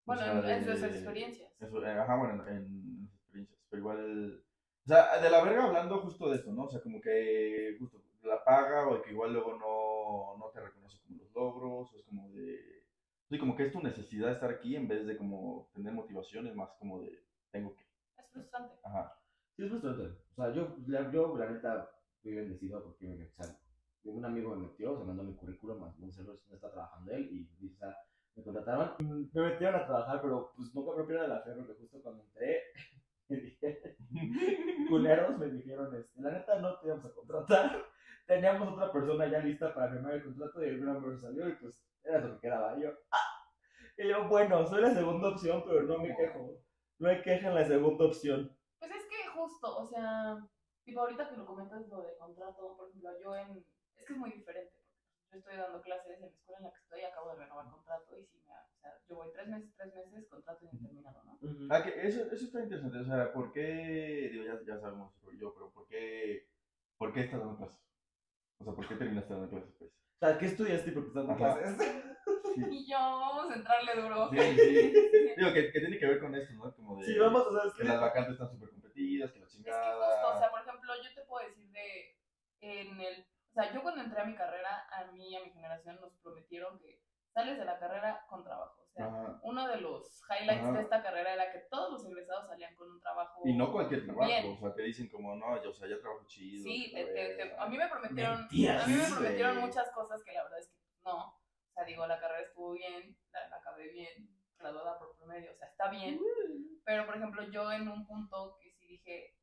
O 0.07 0.13
Bueno, 0.15 0.21
sea, 0.21 0.39
en, 0.57 0.63
en 0.63 0.65
sus 0.65 0.83
experiencias. 0.83 1.51
Eso, 1.59 1.85
eh, 1.85 1.91
ajá, 1.91 2.15
bueno, 2.15 2.47
en, 2.47 2.55
en 2.55 3.01
las 3.03 3.13
experiencias, 3.15 3.59
pero 3.69 3.79
igual, 3.81 4.43
o 4.85 4.87
sea, 4.87 5.19
de 5.21 5.29
la 5.29 5.43
verga 5.43 5.65
hablando 5.65 5.99
justo 5.99 6.29
de 6.29 6.37
esto, 6.37 6.51
¿no? 6.53 6.63
O 6.63 6.69
sea, 6.69 6.81
como 6.81 7.01
que 7.01 7.75
justo 7.79 8.01
la 8.23 8.43
paga 8.43 8.87
o 8.87 9.01
que 9.01 9.11
igual 9.11 9.33
luego 9.33 9.53
no, 9.57 10.37
no 10.43 10.51
te 10.51 10.61
reconoce 10.61 10.99
como 11.03 11.17
los 11.17 11.31
logros, 11.33 11.93
o 11.93 11.97
es 11.97 12.03
como 12.05 12.29
de, 12.31 12.83
sí, 13.29 13.37
como 13.37 13.55
que 13.55 13.65
es 13.65 13.71
tu 13.71 13.81
necesidad 13.81 14.31
estar 14.31 14.49
aquí 14.49 14.75
en 14.75 14.87
vez 14.87 15.05
de 15.05 15.17
como 15.17 15.69
tener 15.73 15.93
motivación, 15.93 16.47
es 16.47 16.55
más 16.55 16.69
como 16.79 17.01
de, 17.01 17.23
tengo 17.51 17.75
que, 17.75 17.83
Es 18.17 18.27
frustrante. 18.31 18.75
ajá, 18.83 19.13
Sí, 19.55 19.63
es 19.63 19.69
frustrante. 19.69 20.03
O 20.31 20.35
sea, 20.35 20.53
yo, 20.53 20.75
la, 20.87 21.11
yo, 21.11 21.37
la 21.37 21.49
neta, 21.49 21.89
fui 22.21 22.33
bendecido 22.33 22.83
porque 22.83 23.07
me, 23.07 23.25
o 23.25 23.31
sea, 23.33 23.57
un 24.05 24.23
amigo 24.23 24.55
me 24.55 24.67
metió, 24.67 24.97
se 24.97 25.03
mandó 25.03 25.23
mi 25.23 25.35
currículum, 25.35 25.83
a 25.83 25.93
un 25.99 26.11
celular 26.13 26.37
donde 26.39 26.55
está 26.55 26.71
trabajando 26.71 27.11
él, 27.11 27.27
y 27.31 27.43
dice, 27.59 27.75
o 27.75 27.77
sea, 27.79 27.97
me 28.38 28.44
contrataron. 28.44 28.94
Mm, 29.00 29.25
Me 29.34 29.41
metieron 29.41 29.75
a 29.75 29.86
trabajar, 29.86 30.22
pero 30.22 30.53
pues 30.56 30.74
nunca 30.74 30.98
me 30.98 31.03
pierdo 31.03 31.27
la 31.27 31.41
fe, 31.41 31.51
porque 31.53 31.74
justo 31.74 32.01
cuando 32.01 32.24
entré, 32.24 32.62
me 33.29 33.38
dijeron, 33.38 33.96
culeros, 34.89 35.38
me 35.38 35.48
dijeron, 35.48 35.96
este, 35.96 36.22
la 36.22 36.32
neta 36.32 36.60
no 36.60 36.79
te 36.79 36.88
íbamos 36.88 37.06
a 37.06 37.13
contratar. 37.13 37.86
Teníamos 38.27 38.74
otra 38.74 38.91
persona 38.91 39.25
ya 39.27 39.39
lista 39.39 39.74
para 39.74 39.91
firmar 39.91 40.13
el 40.13 40.24
contrato 40.24 40.62
y 40.62 40.67
el 40.67 40.84
número 40.84 41.17
salió 41.17 41.48
y 41.48 41.53
pues 41.53 41.82
era 42.03 42.20
lo 42.20 42.34
que 42.34 42.41
quedaba. 42.41 42.77
Y 42.77 42.84
yo, 42.84 42.91
¡ah! 43.12 43.53
Y 43.98 44.10
yo, 44.10 44.27
bueno, 44.27 44.65
soy 44.67 44.82
la 44.82 44.94
segunda 44.94 45.29
opción, 45.29 45.63
pero 45.65 45.84
no 45.84 45.98
me 46.00 46.15
quejo. 46.15 46.60
No 47.00 47.10
hay 47.10 47.22
queja 47.22 47.48
en 47.48 47.56
la 47.56 47.65
segunda 47.65 48.06
opción. 48.06 48.56
Pues 48.79 48.91
es 48.91 49.06
que 49.06 49.27
justo, 49.34 49.77
o 49.77 49.86
sea, 49.88 50.38
tipo 50.84 51.00
ahorita 51.00 51.29
que 51.29 51.38
lo 51.38 51.46
comentas 51.46 51.88
lo 51.88 52.01
de 52.01 52.17
contrato, 52.17 52.75
por 52.75 52.89
ejemplo, 52.89 53.10
yo 53.24 53.36
en, 53.36 53.65
es 53.96 54.06
que 54.06 54.13
es 54.13 54.20
muy 54.20 54.32
diferente, 54.32 54.76
yo 55.31 55.38
estoy 55.39 55.55
dando 55.57 55.81
clases 55.81 56.15
en 56.15 56.22
la 56.22 56.27
escuela 56.27 56.57
en 56.60 56.63
la 56.65 56.72
que 56.72 56.79
estoy, 56.79 57.01
acabo 57.03 57.29
de 57.31 57.36
renovar 57.43 57.69
contrato 57.69 58.17
y 58.17 58.25
sí, 58.25 58.41
me, 58.48 58.53
o 58.53 58.79
sea, 58.81 58.98
yo 59.07 59.15
voy 59.15 59.29
tres 59.34 59.48
meses, 59.48 59.69
tres 59.77 59.93
meses, 59.96 60.29
contrato 60.29 60.65
indeterminado, 60.65 61.24
¿no? 61.24 61.38
Ah, 61.69 61.84
que 61.84 62.07
eso, 62.07 62.24
eso 62.31 62.46
está 62.46 62.62
interesante, 62.63 62.98
o 63.00 63.05
sea, 63.05 63.34
¿por 63.34 63.51
qué, 63.51 64.29
digo, 64.31 64.43
ya, 64.46 64.60
ya 64.65 64.79
sabemos, 64.79 65.13
yo, 65.39 65.53
pero 65.53 65.69
¿por 65.72 65.88
qué, 65.88 66.48
¿por 66.98 67.13
qué 67.13 67.22
estás 67.22 67.39
dando 67.39 67.57
clases? 67.57 67.77
O 68.60 68.63
sea, 68.63 68.74
¿por 68.74 68.88
qué 68.88 68.96
terminaste 68.96 69.34
dando 69.34 69.50
clases, 69.50 69.74
pues? 69.77 69.91
O 69.91 70.19
sea, 70.19 70.38
¿qué 70.39 70.46
estudiaste 70.48 70.89
y 70.89 70.93
por 70.93 71.03
qué 71.03 71.07
estás 71.10 71.27
dando 71.27 71.46
Ajá. 71.46 71.60
clases? 71.60 72.03
Sí, 72.55 72.63
Y 72.72 72.89
yo, 72.89 72.98
vamos 72.98 73.51
a 73.51 73.55
entrarle 73.55 74.01
duro. 74.01 74.29
sí, 74.31 74.38
sí. 74.57 74.93
Digo, 75.38 75.53
que, 75.53 75.72
que 75.72 75.79
tiene 75.79 76.00
que 76.00 76.07
ver 76.07 76.19
con 76.19 76.34
esto, 76.34 76.53
¿no? 76.55 76.74
Como 76.75 76.98
de 76.98 77.05
Sí, 77.05 77.17
vamos, 77.19 77.46
o 77.46 77.53
sea, 77.53 77.67
es 77.67 77.74
que 77.74 77.84
que... 77.84 77.88
las 77.88 78.01
vacantes 78.01 78.34
están 78.34 78.50
súper 78.50 78.69
competidas, 78.72 79.31
que 79.31 79.39
la 79.39 79.46
Es 79.46 79.51
que 79.51 79.57
chingada. 79.57 79.93
justo, 80.22 80.36
o 80.36 80.39
sea, 80.39 80.50
por 80.50 80.62
ejemplo, 80.62 80.91
yo 81.03 81.13
te 81.13 81.22
puedo 81.27 81.48
decir 81.48 81.69
de, 81.72 82.17
en 82.62 83.00
el, 83.00 83.25
sea, 83.61 83.73
yo 83.73 83.81
cuando 83.81 84.01
entré 84.01 84.21
a 84.21 84.25
mi 84.25 84.35
carrera, 84.35 84.87
a 84.91 85.05
mí 85.11 85.29
y 85.29 85.35
a 85.35 85.43
mi 85.43 85.51
generación 85.51 85.99
nos 86.01 86.13
prometieron 86.17 86.79
que 86.79 87.01
sales 87.33 87.57
de 87.57 87.65
la 87.65 87.77
carrera 87.79 88.25
con 88.29 88.43
trabajo. 88.43 88.81
O 88.81 88.91
sea, 88.97 89.05
Ajá. 89.07 89.39
uno 89.43 89.67
de 89.67 89.77
los 89.77 90.23
highlights 90.29 90.63
Ajá. 90.63 90.71
de 90.73 90.81
esta 90.81 91.03
carrera 91.03 91.33
era 91.33 91.51
que 91.51 91.59
todos 91.69 91.91
los 91.91 92.05
egresados 92.05 92.47
salían 92.47 92.75
con 92.75 92.89
un 92.91 92.99
trabajo. 92.99 93.41
Y 93.45 93.53
no 93.55 93.71
cualquier 93.71 94.05
trabajo, 94.05 94.25
Bien. 94.27 94.53
o 94.53 94.59
sea, 94.59 94.73
te 94.73 94.81
dicen 94.81 95.07
como, 95.09 95.35
no, 95.35 95.61
yo, 95.63 95.69
o 95.69 95.73
sea, 95.73 95.87
ya 95.87 95.99
trabajo 95.99 96.25
chido. 96.25 96.63
Sí, 96.63 96.91
que 96.93 97.05
te- 97.05 97.13
te- 97.13 97.35
te- 97.35 97.43
verga. 97.45 97.63
a 97.63 97.67
mí 97.67 97.77
me 97.77 97.87
prometieron, 97.87 98.39
Mentiras, 98.39 98.83
a 98.83 98.87
mí 98.87 98.93
me 98.95 99.07
prometieron 99.07 99.57
muchas 99.59 99.91
cosas 99.91 100.23
que 100.23 100.33
la 100.33 100.43
verdad 100.43 100.59
es 100.59 100.67
que 100.69 100.75
no. 101.05 101.25
O 101.27 101.73
sea, 101.73 101.83
digo, 101.85 102.07
la 102.07 102.19
carrera 102.19 102.41
estuvo 102.41 102.71
bien, 102.73 103.15
la, 103.31 103.47
la 103.49 103.57
acabé 103.57 103.87
bien, 103.89 104.29
graduada 104.57 104.97
por 104.97 105.15
promedio, 105.15 105.51
o 105.51 105.55
sea, 105.55 105.67
está 105.67 105.89
bien. 105.91 106.19
Pero, 106.83 107.05
por 107.05 107.17
ejemplo, 107.17 107.43
yo 107.51 107.71
en 107.71 107.87
un 107.87 108.07
punto 108.07 108.57
que 108.59 108.71
sí 108.71 108.87
dije, 108.87 109.35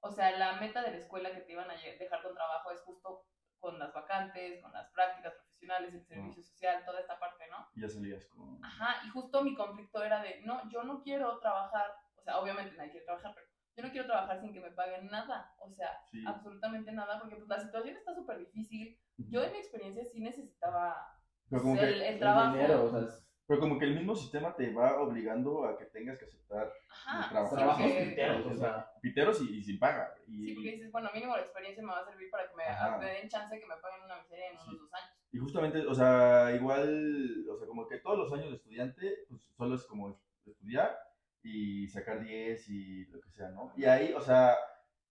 o 0.00 0.12
sea, 0.12 0.30
la 0.38 0.60
meta 0.60 0.82
de 0.82 0.92
la 0.92 0.98
escuela 0.98 1.32
que 1.32 1.40
te 1.40 1.52
iban 1.52 1.68
a 1.68 1.74
dejar 1.74 2.22
con 2.22 2.34
trabajo 2.34 2.70
es 2.70 2.80
justo 2.82 3.24
con 3.62 3.78
las 3.78 3.94
vacantes, 3.94 4.60
con 4.60 4.72
las 4.72 4.90
prácticas 4.90 5.32
profesionales, 5.34 5.94
el 5.94 6.04
servicio 6.04 6.42
social, 6.42 6.84
toda 6.84 6.98
esta 7.00 7.16
parte, 7.18 7.44
¿no? 7.48 7.68
Y 7.76 7.80
ya 7.82 7.88
salías 7.88 8.26
con... 8.26 8.62
Ajá, 8.64 8.96
y 9.06 9.08
justo 9.10 9.44
mi 9.44 9.54
conflicto 9.54 10.02
era 10.02 10.20
de, 10.20 10.40
no, 10.42 10.68
yo 10.68 10.82
no 10.82 11.00
quiero 11.00 11.38
trabajar, 11.38 11.94
o 12.16 12.22
sea, 12.22 12.40
obviamente 12.40 12.76
nadie 12.76 12.90
quiere 12.90 13.06
trabajar, 13.06 13.32
pero 13.36 13.46
yo 13.76 13.82
no 13.84 13.90
quiero 13.92 14.06
trabajar 14.08 14.40
sin 14.40 14.52
que 14.52 14.60
me 14.60 14.72
paguen 14.72 15.06
nada, 15.06 15.54
o 15.60 15.70
sea, 15.70 16.04
Sí. 16.10 16.24
absolutamente 16.26 16.90
nada, 16.90 17.20
porque 17.20 17.36
pues 17.36 17.48
la 17.48 17.60
situación 17.60 17.96
está 17.96 18.12
súper 18.14 18.38
difícil. 18.40 18.98
Yo 19.16 19.44
en 19.44 19.52
mi 19.52 19.58
experiencia 19.58 20.04
sí 20.12 20.20
necesitaba 20.20 21.16
como, 21.48 21.76
pues, 21.76 21.82
el, 21.84 22.02
el 22.02 22.14
El 22.14 22.18
trabajo. 22.18 22.52
dinero, 22.54 22.84
o 22.86 22.90
sea, 22.90 23.00
es- 23.02 23.24
pero 23.46 23.60
como 23.60 23.78
que 23.78 23.84
el 23.86 23.94
mismo 23.94 24.14
sistema 24.14 24.54
te 24.56 24.72
va 24.72 25.00
obligando 25.00 25.64
a 25.64 25.76
que 25.76 25.84
tengas 25.86 26.18
que 26.18 26.24
aceptar 26.26 26.72
Ajá, 27.06 27.48
trabajos 27.50 27.82
porque- 27.82 28.06
piteros, 28.10 28.46
o 28.46 28.54
sea... 28.54 28.90
piteros 29.02 29.40
y, 29.42 29.58
y 29.58 29.62
sin 29.64 29.78
paga. 29.78 30.14
Y, 30.26 30.46
Sí, 30.46 30.54
porque 30.54 30.70
dices, 30.72 30.92
bueno, 30.92 31.10
mínimo 31.12 31.36
la 31.36 31.42
experiencia 31.42 31.82
me 31.82 31.90
va 31.90 32.00
a 32.00 32.04
servir 32.04 32.30
para 32.30 32.48
que 32.48 32.56
me, 32.56 32.64
Ajá. 32.64 32.98
me 32.98 33.06
den 33.06 33.28
chance 33.28 33.54
de 33.54 33.60
que 33.60 33.66
me 33.66 33.76
paguen 33.76 34.04
una 34.04 34.22
miseria 34.22 34.50
en 34.50 34.58
Sí. 34.58 34.64
unos 34.68 34.80
dos 34.82 34.94
años. 34.94 35.16
y 35.32 35.38
justamente, 35.38 35.78
o 35.86 35.94
sea, 35.94 36.52
igual, 36.54 37.46
o 37.50 37.56
sea, 37.56 37.66
como 37.66 37.88
que 37.88 37.98
todos 37.98 38.18
los 38.18 38.32
años 38.32 38.50
de 38.50 38.56
estudiante, 38.56 39.24
pues 39.28 39.42
solo 39.56 39.74
es 39.74 39.84
como 39.84 40.20
estudiar 40.46 40.96
y 41.42 41.88
sacar 41.88 42.22
10 42.22 42.68
y 42.68 43.06
lo 43.06 43.20
que 43.20 43.30
sea, 43.30 43.48
¿no? 43.48 43.72
Y 43.76 43.84
ahí, 43.86 44.12
o 44.12 44.20
sea, 44.20 44.56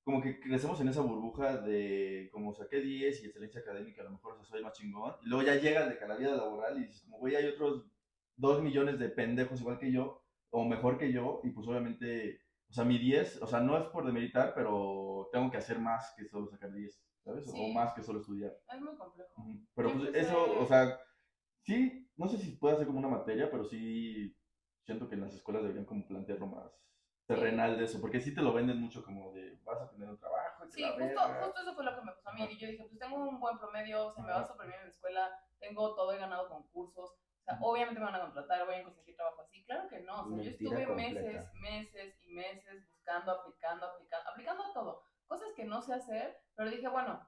como 0.04 0.22
que 0.22 0.40
crecemos 0.40 0.80
en 0.82 0.88
esa 0.90 1.02
burbuja 1.02 1.58
de 1.58 2.30
como 2.32 2.54
saqué 2.54 2.80
10 2.82 3.22
y 3.22 3.26
excelencia 3.26 3.62
académica, 3.62 4.02
a 4.02 4.06
lo 4.06 4.12
mejor 4.12 4.34
o 4.34 4.36
sea, 4.38 4.46
soy 4.46 4.64
más 4.64 4.74
chingón. 4.74 5.16
Y 5.24 5.30
luego 5.30 5.44
ya 5.44 5.56
llegas 5.56 5.90
de 5.90 6.08
la 6.08 6.16
vida 6.16 6.36
laboral 6.36 6.78
y 6.78 6.86
dices, 6.86 7.02
como, 7.04 7.18
güey, 7.18 7.36
hay 7.36 7.48
otros 7.48 7.86
2 8.42 8.62
millones 8.62 9.00
de 9.00 9.10
pendejos 9.10 9.62
igual 9.62 9.78
que 9.78 9.92
yo, 9.92 10.24
o 10.50 10.66
mejor 10.66 10.98
que 10.98 11.12
yo, 11.14 11.40
y 11.44 11.52
pues 11.52 11.68
obviamente, 11.68 12.42
o 12.70 12.74
sea, 12.74 12.84
mi 12.84 12.98
10, 12.98 13.42
o 13.42 13.48
sea, 13.48 13.62
no 13.62 13.78
es 13.78 13.86
por 13.86 14.06
demeritar, 14.06 14.54
pero 14.54 15.30
tengo 15.32 15.50
que 15.52 15.58
hacer 15.58 15.80
más 15.80 16.14
que 16.18 16.26
solo 16.26 16.48
sacar 16.48 16.74
10, 16.74 17.02
¿sabes? 17.24 17.46
O 17.56 17.68
más 17.70 17.94
que 17.94 18.02
solo 18.02 18.20
estudiar. 18.20 18.58
Es 18.74 18.82
muy 18.82 18.96
complejo. 18.98 19.46
Pero 19.76 19.90
Yo 19.90 19.98
pues 20.00 20.16
eso, 20.16 20.60
o 20.60 20.66
sea, 20.66 21.00
sí, 21.62 22.10
no 22.18 22.28
sé 22.28 22.38
si 22.40 22.52
puede 22.52 22.78
ser 22.78 22.88
como 22.88 23.00
una 23.00 23.08
materia, 23.08 23.50
pero 23.50 23.64
sí 23.64 24.36
siento 24.84 25.08
que 25.08 25.16
en 25.16 25.22
las 25.22 25.36
escuelas 25.36 25.62
deberían 25.62 25.86
como 25.86 26.08
plantearlo 26.08 26.48
más 26.48 26.82
terrenal 27.28 27.78
de 27.78 27.86
eso, 27.86 28.02
porque 28.02 28.20
sí 28.20 28.34
te 28.34 28.42
lo 28.42 28.52
venden 28.52 28.82
mucho 28.82 29.06
como 29.06 29.32
de 29.32 29.58
vas 29.64 29.82
a 29.82 29.90
tener 29.90 30.10
un 30.10 30.18
trabajo. 30.18 30.66
Sí, 30.70 30.84
justo, 30.84 31.00
verga. 31.00 31.44
justo 31.44 31.62
eso 31.62 31.76
fue 31.76 31.86
lo 31.86 31.96
que 31.96 32.02
me 32.02 32.12
pasó 32.12 32.30
a 32.30 32.34
mí. 32.34 32.48
Y 32.50 32.58
yo 32.58 32.68
dije, 32.68 32.84
pues 32.84 33.00
tengo 33.00 33.16
un 33.18 33.40
buen 33.40 33.58
promedio, 33.58 34.12
se 34.14 34.22
me 34.22 34.32
va 34.32 34.48
súper 34.48 34.68
bien 34.68 34.80
en 34.80 34.88
la 34.88 34.92
escuela, 34.92 35.30
tengo 35.60 35.96
todo, 35.96 36.12
he 36.12 36.18
ganado 36.18 36.50
concursos. 36.50 37.16
O 37.42 37.44
sea, 37.44 37.58
obviamente 37.62 38.00
me 38.00 38.06
van 38.06 38.16
a 38.16 38.22
contratar, 38.22 38.66
voy 38.66 38.76
a 38.76 38.84
conseguir 38.84 39.16
trabajo 39.16 39.42
así. 39.42 39.64
Claro 39.66 39.90
que 39.90 40.00
no. 40.02 40.14
O 40.22 40.28
sea, 40.28 40.38
yo 40.38 40.44
Mentira 40.44 40.52
estuve 40.52 40.86
completa. 40.86 41.22
meses, 41.22 41.54
meses 41.60 42.20
y 42.24 42.34
meses 42.34 42.88
buscando, 42.90 43.32
aplicando, 43.32 43.86
aplicando, 43.88 44.30
aplicando 44.30 44.64
a 44.64 44.74
todo. 44.74 45.04
Cosas 45.28 45.50
que 45.56 45.66
no 45.66 45.82
sé 45.82 45.94
hacer, 45.94 46.38
pero 46.56 46.70
dije, 46.70 46.88
bueno, 46.88 47.26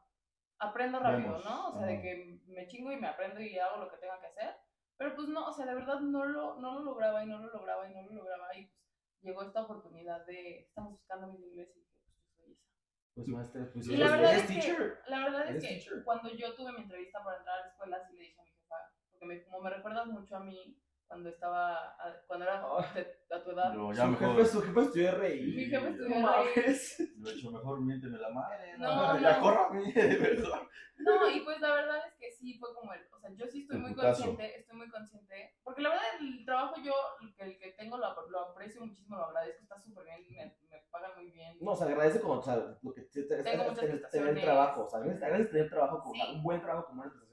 aprendo 0.60 0.99
rápido, 0.99 1.30
Vemos. 1.30 1.45
¿no? 1.45 1.69
O 1.69 1.78
sea, 1.78 1.88
de 1.88 2.02
que 2.02 2.39
me 2.47 2.67
chingo 2.67 2.91
y 2.91 2.97
me 2.97 3.08
aprendo 3.08 3.41
y 3.41 3.58
hago 3.58 3.78
lo 3.78 3.89
que 3.89 3.97
tenga 3.97 4.19
que 4.19 4.28
hacer. 4.28 4.56
Pero 4.97 5.15
pues 5.15 5.28
no, 5.28 5.47
o 5.47 5.52
sea, 5.52 5.65
de 5.65 5.73
verdad 5.73 5.99
no 5.99 6.26
lo, 6.26 6.60
no 6.60 6.76
lo 6.76 6.80
lograba 6.82 7.23
y 7.23 7.28
no 7.28 7.39
lo 7.39 7.52
lograba 7.52 7.89
y 7.89 7.93
no 7.93 8.04
lo 8.04 8.13
lograba. 8.13 8.56
Y 8.56 8.65
pues 8.67 8.84
llegó 9.21 9.41
esta 9.43 9.63
oportunidad 9.63 10.26
de, 10.26 10.60
estamos 10.60 10.93
buscando 10.93 11.28
mi 11.28 11.39
inglés 11.39 11.69
y 11.76 11.82
pues 11.82 11.99
yo 12.06 12.13
soy 12.38 12.52
esa. 12.54 12.69
Pues 13.15 13.28
maestra, 13.28 13.69
pues 13.73 13.88
Y 13.88 13.97
la 13.97 14.12
verdad 14.12 14.36
es 14.36 14.47
que, 14.47 14.93
la 15.08 15.19
verdad 15.19 15.47
es 15.49 15.63
que 15.63 15.67
teacher. 15.76 16.04
cuando 16.04 16.30
yo 16.30 16.56
tuve 16.56 16.71
mi 16.73 16.82
entrevista 16.84 17.23
para 17.23 17.38
entrar 17.38 17.60
a 17.60 17.62
la 17.62 17.67
escuela, 17.67 18.08
sí 18.08 18.13
le 18.15 18.21
dije 18.21 18.39
a 18.39 18.43
mi 18.43 18.52
jefa, 18.52 18.76
porque 19.10 19.13
me, 19.26 19.44
como 19.44 19.62
me 19.62 19.70
recuerdas 19.70 20.08
mucho 20.08 20.36
a 20.36 20.40
mí 20.42 20.78
cuando 21.08 21.30
estaba, 21.30 21.76
a- 21.76 22.22
cuando 22.28 22.46
era 22.46 22.62
de- 22.94 23.18
a 23.36 23.44
tu 23.44 23.52
edad. 23.52 23.74
Yo 23.74 23.92
ya 23.94 24.04
Su 24.06 24.12
mejor, 24.12 24.36
jefe, 24.38 24.46
su 24.46 24.62
jefe 24.62 24.80
estudió 24.82 25.12
RI. 25.12 25.42
Mi 25.56 25.66
jefe 25.66 25.90
estudió 25.90 26.20
No 26.20 26.44
RI. 26.44 27.10
lo 27.20 27.30
he 27.30 27.34
hecho 27.34 27.52
mejor, 27.52 27.82
miénteme 27.82 28.18
la 28.18 28.30
madre. 28.30 28.78
No, 28.78 29.20
ya 29.20 29.38
no. 29.38 29.42
córrame, 29.44 29.94
mejor. 29.94 30.70
No, 30.98 31.30
y 31.30 31.40
pues 31.42 31.60
la 31.60 31.74
verdad 31.74 31.98
es 32.08 32.14
que 32.20 32.32
sí 32.32 32.58
fue 32.60 32.74
como 32.76 32.94
el, 32.94 33.02
o 33.12 33.20
sea, 33.20 33.30
yo 33.36 33.46
sí 33.48 33.62
estoy 33.64 33.78
El 33.78 33.82
muy 33.82 33.92
putazo. 33.94 34.26
consciente, 34.26 34.60
estoy 34.60 34.78
muy 34.78 34.90
consciente, 34.90 35.56
porque 35.64 35.82
la 35.82 35.90
verdad 35.90 36.06
el 36.22 36.46
trabajo 36.46 36.76
yo, 36.84 36.94
el 37.22 37.36
que, 37.36 37.44
el 37.44 37.58
que 37.60 37.72
tengo 37.72 37.98
lo, 37.98 38.30
lo 38.30 38.40
aprecio 38.52 38.82
muchísimo, 38.86 39.18
lo 39.18 39.26
agradezco, 39.26 39.64
está 39.64 39.80
súper 39.80 40.06
bien, 40.06 40.22
me, 40.30 40.56
me 40.70 40.84
pagan 40.92 41.12
muy 41.16 41.32
bien. 41.32 41.58
No, 41.62 41.76
se 41.76 41.86
agradece 41.86 42.22
como, 42.22 42.36
o 42.36 42.42
sea, 42.44 42.78
lo 42.82 42.94
que 42.94 43.02
te, 43.02 43.24
te- 43.24 43.44
Tengo 43.44 43.64
es 43.64 43.70
muchas 43.72 43.86
tener, 43.86 44.08
tener 44.12 44.42
trabajo, 44.42 44.86
o 44.86 44.88
sea, 44.88 45.00
agradece 45.26 45.50
tener 45.52 45.70
trabajo, 45.70 46.00
como, 46.04 46.14
Sí. 46.14 46.32
un 46.36 46.44
buen 46.44 46.62
trabajo 46.62 46.88
prestaciones, 47.02 47.33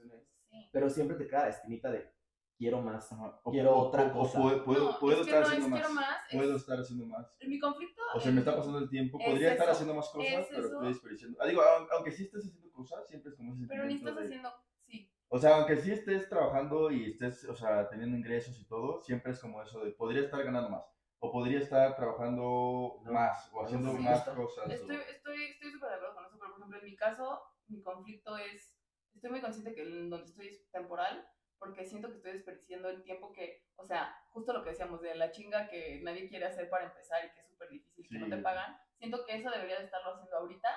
Pero 0.71 0.89
siempre 0.89 1.17
te 1.17 1.27
queda 1.27 1.43
la 1.43 1.49
espinita 1.49 1.91
de 1.91 2.11
quiero 2.57 2.81
más. 2.81 3.11
Ajá. 3.11 3.39
O- 3.43 3.51
Quiero 3.51 3.71
o- 3.75 3.87
otra 3.87 4.03
o- 4.03 4.07
o 4.09 4.13
cosa. 4.21 4.39
puedo, 4.39 4.63
puedo, 4.63 4.91
No, 4.91 4.99
puedo 4.99 5.21
es 5.21 5.27
estar 5.27 5.39
no 5.41 5.45
haciendo 5.47 5.65
es 5.65 5.71
más. 5.71 5.79
quiero 5.81 5.93
más, 5.95 6.17
es- 6.29 6.37
Puedo 6.37 6.55
estar 6.55 6.79
haciendo 6.79 7.05
más. 7.07 7.35
Mi 7.41 7.59
conflicto 7.59 8.01
O 8.15 8.19
sea, 8.19 8.29
es- 8.29 8.33
me 8.35 8.39
está 8.41 8.55
pasando 8.55 8.77
el 8.79 8.89
tiempo. 8.89 9.17
es 9.19 9.29
Podría 9.29 9.51
estar 9.53 9.69
haciendo 9.69 9.93
más 9.95 10.09
cosas, 10.09 10.33
es 10.41 10.47
pero 10.49 10.67
estoy 10.67 10.87
desperdiciando. 10.89 11.37
Ah, 11.41 11.47
digo, 11.47 11.61
aun- 11.61 11.87
aunque 11.91 12.11
sí 12.11 12.23
estés 12.23 12.45
haciendo 12.45 12.71
cosas, 12.71 13.07
siempre 13.07 13.31
es 13.31 13.37
como 13.37 13.53
ese 13.53 13.65
pero 13.67 13.85
ni 13.85 13.95
estás 13.95 14.15
de- 14.15 14.23
haciendo, 14.25 14.49
sí, 14.85 15.11
O 15.33 15.37
sea, 15.39 15.55
aunque 15.57 15.77
sí 15.77 15.91
estés 15.91 16.27
trabajando 16.29 16.91
y 16.91 17.05
estés, 17.11 17.45
o 17.49 17.55
sea, 17.55 17.89
teniendo 17.89 18.17
ingresos 18.17 18.59
y 18.59 18.65
todo, 18.67 19.01
siempre 19.01 19.31
es 19.31 19.39
como 19.39 19.61
eso 19.63 19.83
de 19.83 19.91
podría 19.91 20.21
estar 20.23 20.43
ganando 20.43 20.69
más. 20.69 20.83
O 21.23 21.31
podría 21.31 21.59
estar 21.59 21.95
trabajando 21.95 22.99
No, 23.03 23.11
más 23.13 23.49
o 23.53 23.63
haciendo 23.63 23.91
sí. 23.95 23.99
más 24.03 24.23
cosas. 24.29 24.67
o- 24.67 24.71
Estoy 24.71 24.97
estoy 25.15 25.43
estoy 25.51 25.71
súper 25.71 25.89
de 25.89 25.95
acuerdo 25.95 26.15
con 26.15 26.25
eso, 26.25 26.37
pero 26.39 26.51
por 26.51 26.59
ejemplo, 26.59 26.79
en 26.79 26.85
mi 26.85 26.95
caso, 26.95 27.41
mi 27.67 27.81
conflicto 27.81 28.37
es, 28.37 28.80
estoy 29.21 29.29
muy 29.29 29.41
consciente 29.41 29.75
que 29.75 29.85
donde 29.85 30.25
estoy 30.25 30.47
es 30.47 30.71
temporal, 30.71 31.27
porque 31.59 31.85
siento 31.85 32.09
que 32.09 32.15
estoy 32.15 32.31
desperdiciando 32.31 32.89
el 32.89 33.03
tiempo 33.03 33.31
que, 33.31 33.67
o 33.75 33.85
sea, 33.85 34.17
justo 34.31 34.51
lo 34.51 34.63
que 34.63 34.71
decíamos 34.71 34.99
de 34.99 35.13
la 35.13 35.29
chinga 35.29 35.69
que 35.69 36.01
nadie 36.01 36.27
quiere 36.27 36.45
hacer 36.47 36.67
para 36.71 36.85
empezar 36.85 37.23
y 37.23 37.29
que 37.31 37.41
es 37.41 37.47
súper 37.47 37.69
difícil, 37.69 38.07
que 38.09 38.17
no 38.17 38.27
te 38.27 38.37
Sí. 38.37 38.41
pagan, 38.41 38.75
siento 38.97 39.23
que 39.23 39.35
eso 39.35 39.51
debería 39.51 39.77
de 39.77 39.85
estarlo 39.85 40.13
haciendo 40.15 40.37
ahorita 40.37 40.69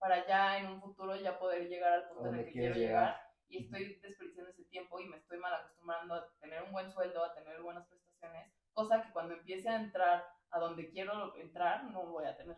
para 0.00 0.26
ya 0.26 0.58
en 0.58 0.66
un 0.66 0.80
futuro 0.80 1.14
ya 1.14 1.38
poder 1.38 1.68
llegar 1.68 1.92
al 1.92 2.08
punto 2.08 2.26
en 2.28 2.34
el 2.40 2.44
que 2.46 2.50
quiero 2.50 2.74
llegar. 2.74 2.90
llegar. 2.90 3.20
Y 3.46 3.58
estoy 3.64 4.00
desperdiciando 4.02 4.50
ese 4.50 4.64
tiempo 4.64 4.98
y 4.98 5.06
me 5.06 5.18
estoy 5.18 5.38
mal 5.38 5.54
acostumbrando 5.54 6.14
a 6.14 6.28
tener 6.40 6.60
un 6.64 6.72
buen 6.72 6.90
sueldo, 6.90 7.24
a 7.24 7.32
tener 7.34 7.62
buenas 7.62 7.86
prestaciones, 7.86 8.52
cosa 8.72 9.00
que 9.00 9.12
cuando 9.12 9.34
empiece 9.34 9.68
a 9.68 9.76
entrar 9.76 10.26
a 10.50 10.58
donde 10.58 10.90
quiero 10.90 11.36
entrar 11.36 11.84
no 11.84 12.06
voy 12.06 12.24
a 12.26 12.36
tener. 12.36 12.56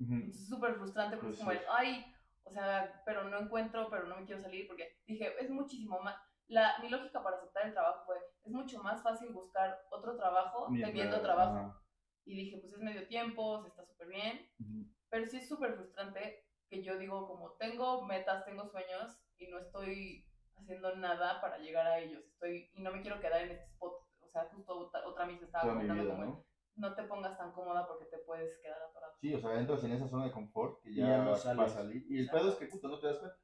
Ujú. 0.00 0.12
Entonces 0.16 0.42
es 0.42 0.48
súper 0.50 0.74
frustrante 0.74 1.16
porque 1.16 1.28
Pues 1.28 1.38
es 1.38 1.44
como 1.44 1.52
sí. 1.52 1.58
el, 1.58 1.64
ay, 1.70 2.13
o 2.44 2.50
sea, 2.50 3.02
pero 3.04 3.24
no 3.24 3.38
encuentro, 3.38 3.88
pero 3.90 4.06
no 4.06 4.16
me 4.16 4.24
quiero 4.26 4.40
salir 4.40 4.66
porque 4.66 4.98
dije, 5.06 5.34
es 5.40 5.50
muchísimo 5.50 6.00
más. 6.00 6.16
La, 6.46 6.78
mi 6.82 6.90
lógica 6.90 7.22
para 7.22 7.36
aceptar 7.36 7.66
el 7.66 7.72
trabajo 7.72 8.04
fue, 8.04 8.16
es 8.44 8.52
mucho 8.52 8.82
más 8.82 9.02
fácil 9.02 9.32
buscar 9.32 9.80
otro 9.90 10.16
trabajo 10.16 10.68
teniendo 10.68 11.20
trabajo. 11.22 11.56
ajá. 11.56 11.80
Y 12.26 12.36
dije, 12.36 12.58
pues 12.58 12.72
es 12.72 12.78
medio 12.80 13.06
tiempo, 13.06 13.60
se 13.62 13.68
está 13.68 13.84
súper 13.84 14.08
bien, 14.08 14.48
pero 15.10 15.26
sí 15.26 15.36
es 15.36 15.48
súper 15.48 15.74
frustrante 15.74 16.46
que 16.70 16.82
yo 16.82 16.98
digo, 16.98 17.26
como 17.28 17.52
tengo 17.52 18.02
metas, 18.02 18.44
tengo 18.46 18.66
sueños 18.66 19.20
y 19.36 19.48
no 19.48 19.58
estoy 19.58 20.26
haciendo 20.56 20.96
nada 20.96 21.40
para 21.40 21.58
llegar 21.58 21.86
a 21.86 21.98
ellos. 21.98 22.24
Estoy, 22.24 22.70
y 22.74 22.82
no 22.82 22.92
me 22.92 23.02
quiero 23.02 23.20
quedar 23.20 23.42
en 23.42 23.50
este 23.50 23.66
spot. 23.66 23.92
O 24.20 24.28
sea, 24.28 24.48
justo 24.50 24.78
otra, 24.78 25.06
otra 25.06 25.24
amiga 25.24 25.44
estaba 25.44 25.64
Toda 25.64 25.74
mi 25.74 25.80
comentando 25.82 26.04
vida, 26.04 26.14
como, 26.14 26.26
¿no? 26.26 26.46
No 26.76 26.94
te 26.94 27.02
pongas 27.04 27.36
tan 27.38 27.52
cómoda 27.52 27.86
porque 27.86 28.06
te 28.06 28.18
puedes 28.18 28.58
quedar 28.58 28.82
atorado. 28.82 29.14
Sí, 29.20 29.32
o 29.34 29.38
sea, 29.40 29.58
entras 29.58 29.84
en 29.84 29.92
esa 29.92 30.08
zona 30.08 30.24
de 30.24 30.32
confort 30.32 30.82
que 30.82 30.90
Y 30.90 30.96
ya, 30.96 31.06
ya 31.08 31.18
no 31.18 31.30
vas 31.30 31.40
a 31.46 31.54
sales. 31.54 31.72
salir. 31.72 32.04
Y 32.08 32.18
el 32.18 32.24
Exacto. 32.24 32.40
pedo 32.40 32.52
es 32.52 32.58
que 32.58 32.70
justo 32.70 32.88
no 32.88 32.98
te 33.00 33.06
das 33.06 33.18
cuenta. 33.18 33.38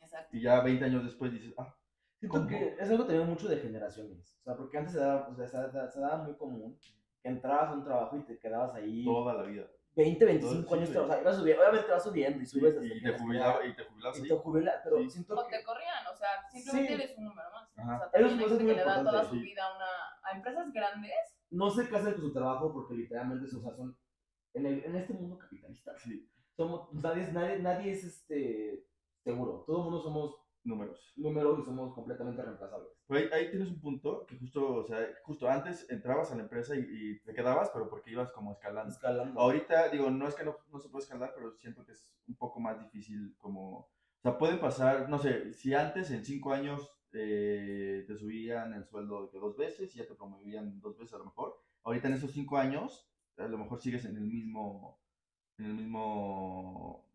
Exacto. 0.00 0.36
Y 0.36 0.42
ya 0.42 0.60
20 0.60 0.84
años 0.84 1.04
después 1.04 1.32
dices, 1.32 1.54
ah, 1.58 1.74
Siento 2.18 2.46
que 2.46 2.76
es 2.78 2.88
algo 2.88 3.04
también 3.04 3.28
mucho 3.28 3.48
de 3.48 3.56
generaciones. 3.56 4.38
O 4.40 4.44
sea, 4.44 4.54
porque 4.56 4.78
antes 4.78 4.92
se 4.92 5.00
daba, 5.00 5.26
o 5.28 5.34
sea, 5.34 5.48
se, 5.48 5.56
daba- 5.56 5.88
se 5.90 5.98
daba 6.00 6.18
muy 6.18 6.36
común 6.36 6.78
que 7.20 7.28
entrabas 7.28 7.70
a 7.70 7.72
un 7.72 7.82
trabajo 7.82 8.16
y 8.16 8.22
te 8.22 8.38
quedabas 8.38 8.72
ahí 8.76 9.04
toda 9.04 9.34
la 9.34 9.42
vida. 9.42 9.66
20, 9.96 10.24
25 10.24 10.62
Todo 10.68 10.74
años. 10.76 10.90
O 10.96 11.06
sea, 11.08 11.20
ibas 11.20 11.36
subiendo, 11.36 11.62
obviamente 11.64 11.90
vas 11.90 12.02
subiendo 12.04 12.40
y 12.40 12.46
subes 12.46 12.74
hasta 12.76 12.86
y, 12.86 13.02
que 13.02 13.10
te 13.12 13.18
jubilaba, 13.18 13.66
y 13.66 13.74
te 13.74 13.82
jubilabas 13.84 14.18
y 14.20 14.28
te 14.28 14.34
jubilas, 14.36 14.80
pero 14.84 14.96
Sí. 14.98 15.10
siento 15.10 15.34
O 15.34 15.46
que 15.48 15.58
te 15.58 15.64
corrían, 15.64 16.06
o 16.06 16.14
sea, 16.16 16.28
simplemente 16.48 16.88
Sí. 16.88 16.94
eres 17.02 17.18
un 17.18 17.24
número 17.24 17.50
más. 17.50 17.68
Ajá. 17.76 17.96
O 17.96 17.98
sea, 17.98 18.10
también 18.12 18.34
es- 18.34 18.40
hay 18.44 18.48
gente 18.50 18.66
que 18.66 18.74
le 18.76 18.84
da 18.84 19.02
toda 19.02 19.24
su 19.24 19.34
vida 19.40 19.66
a, 19.66 19.76
una, 19.76 19.86
a 20.22 20.36
empresas 20.36 20.72
grandes. 20.72 21.12
No 21.52 21.70
se 21.70 21.88
casan 21.88 22.12
con 22.14 22.22
su 22.22 22.32
trabajo 22.32 22.72
porque 22.72 22.94
literalmente 22.94 23.46
o 23.54 23.60
sea, 23.60 23.74
son 23.76 23.96
en, 24.54 24.66
el- 24.66 24.84
en 24.84 24.96
este 24.96 25.12
mundo 25.14 25.38
capitalista. 25.38 25.96
Sí. 25.98 26.28
somos, 26.56 26.92
nadie, 26.92 27.22
es- 27.22 27.32
nadie, 27.32 27.58
nadie 27.60 27.92
es 27.92 28.04
este, 28.04 28.84
seguro. 29.24 29.64
Todo 29.66 29.78
el 29.78 29.84
mundo 29.84 30.02
somos 30.02 30.36
Números. 30.64 31.12
números 31.16 31.58
y 31.58 31.64
somos 31.64 31.92
completamente 31.92 32.40
reemplazables. 32.40 32.88
Ahí, 33.08 33.28
ahí 33.32 33.50
tienes 33.50 33.68
un 33.68 33.80
punto 33.80 34.24
que 34.26 34.38
justo, 34.38 34.74
o 34.76 34.84
sea, 34.84 34.98
justo 35.24 35.48
antes 35.48 35.90
entrabas 35.90 36.30
a 36.30 36.36
la 36.36 36.42
empresa 36.42 36.76
y, 36.76 36.86
y 36.88 37.20
te 37.22 37.34
quedabas, 37.34 37.70
pero 37.74 37.88
porque 37.90 38.12
ibas 38.12 38.30
como 38.30 38.52
escalando. 38.52 38.92
Escalando. 38.92 39.40
Ahorita, 39.40 39.88
digo, 39.88 40.08
no 40.10 40.28
es 40.28 40.36
que 40.36 40.44
no, 40.44 40.56
no 40.72 40.78
se 40.78 40.88
puede 40.88 41.02
escalar, 41.02 41.32
pero 41.34 41.50
siento 41.56 41.84
que 41.84 41.90
es 41.92 42.08
un 42.28 42.36
poco 42.36 42.60
más 42.60 42.78
difícil 42.78 43.34
como... 43.38 43.78
O 43.78 44.22
sea, 44.22 44.38
pueden 44.38 44.60
pasar, 44.60 45.08
no 45.08 45.18
sé, 45.18 45.52
si 45.52 45.74
antes 45.74 46.12
en 46.12 46.24
cinco 46.24 46.52
años 46.52 46.88
eh, 47.12 48.04
te 48.06 48.16
subían 48.16 48.72
el 48.74 48.84
sueldo 48.84 49.22
de 49.24 49.30
que 49.30 49.38
dos 49.38 49.56
veces 49.56 49.94
y 49.94 49.98
ya 49.98 50.06
te 50.06 50.14
promovían 50.14 50.80
dos 50.80 50.96
veces 50.96 51.14
a 51.14 51.18
lo 51.18 51.24
mejor, 51.26 51.58
ahorita 51.84 52.08
en 52.08 52.14
esos 52.14 52.32
cinco 52.32 52.56
años 52.58 53.08
a 53.38 53.46
lo 53.48 53.58
mejor 53.58 53.80
sigues 53.80 54.04
en 54.04 54.16
el 54.16 54.24
mismo, 54.24 54.98
en 55.58 55.66
el 55.66 55.74
mismo, 55.74 57.06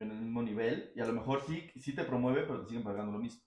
en 0.00 0.10
el 0.10 0.18
mismo 0.20 0.42
nivel 0.42 0.92
y 0.94 1.00
a 1.00 1.06
lo 1.06 1.12
mejor 1.12 1.40
sí, 1.42 1.70
sí 1.76 1.94
te 1.94 2.04
promueve, 2.04 2.42
pero 2.42 2.60
te 2.60 2.66
siguen 2.68 2.84
pagando 2.84 3.12
lo 3.12 3.18
mismo. 3.18 3.42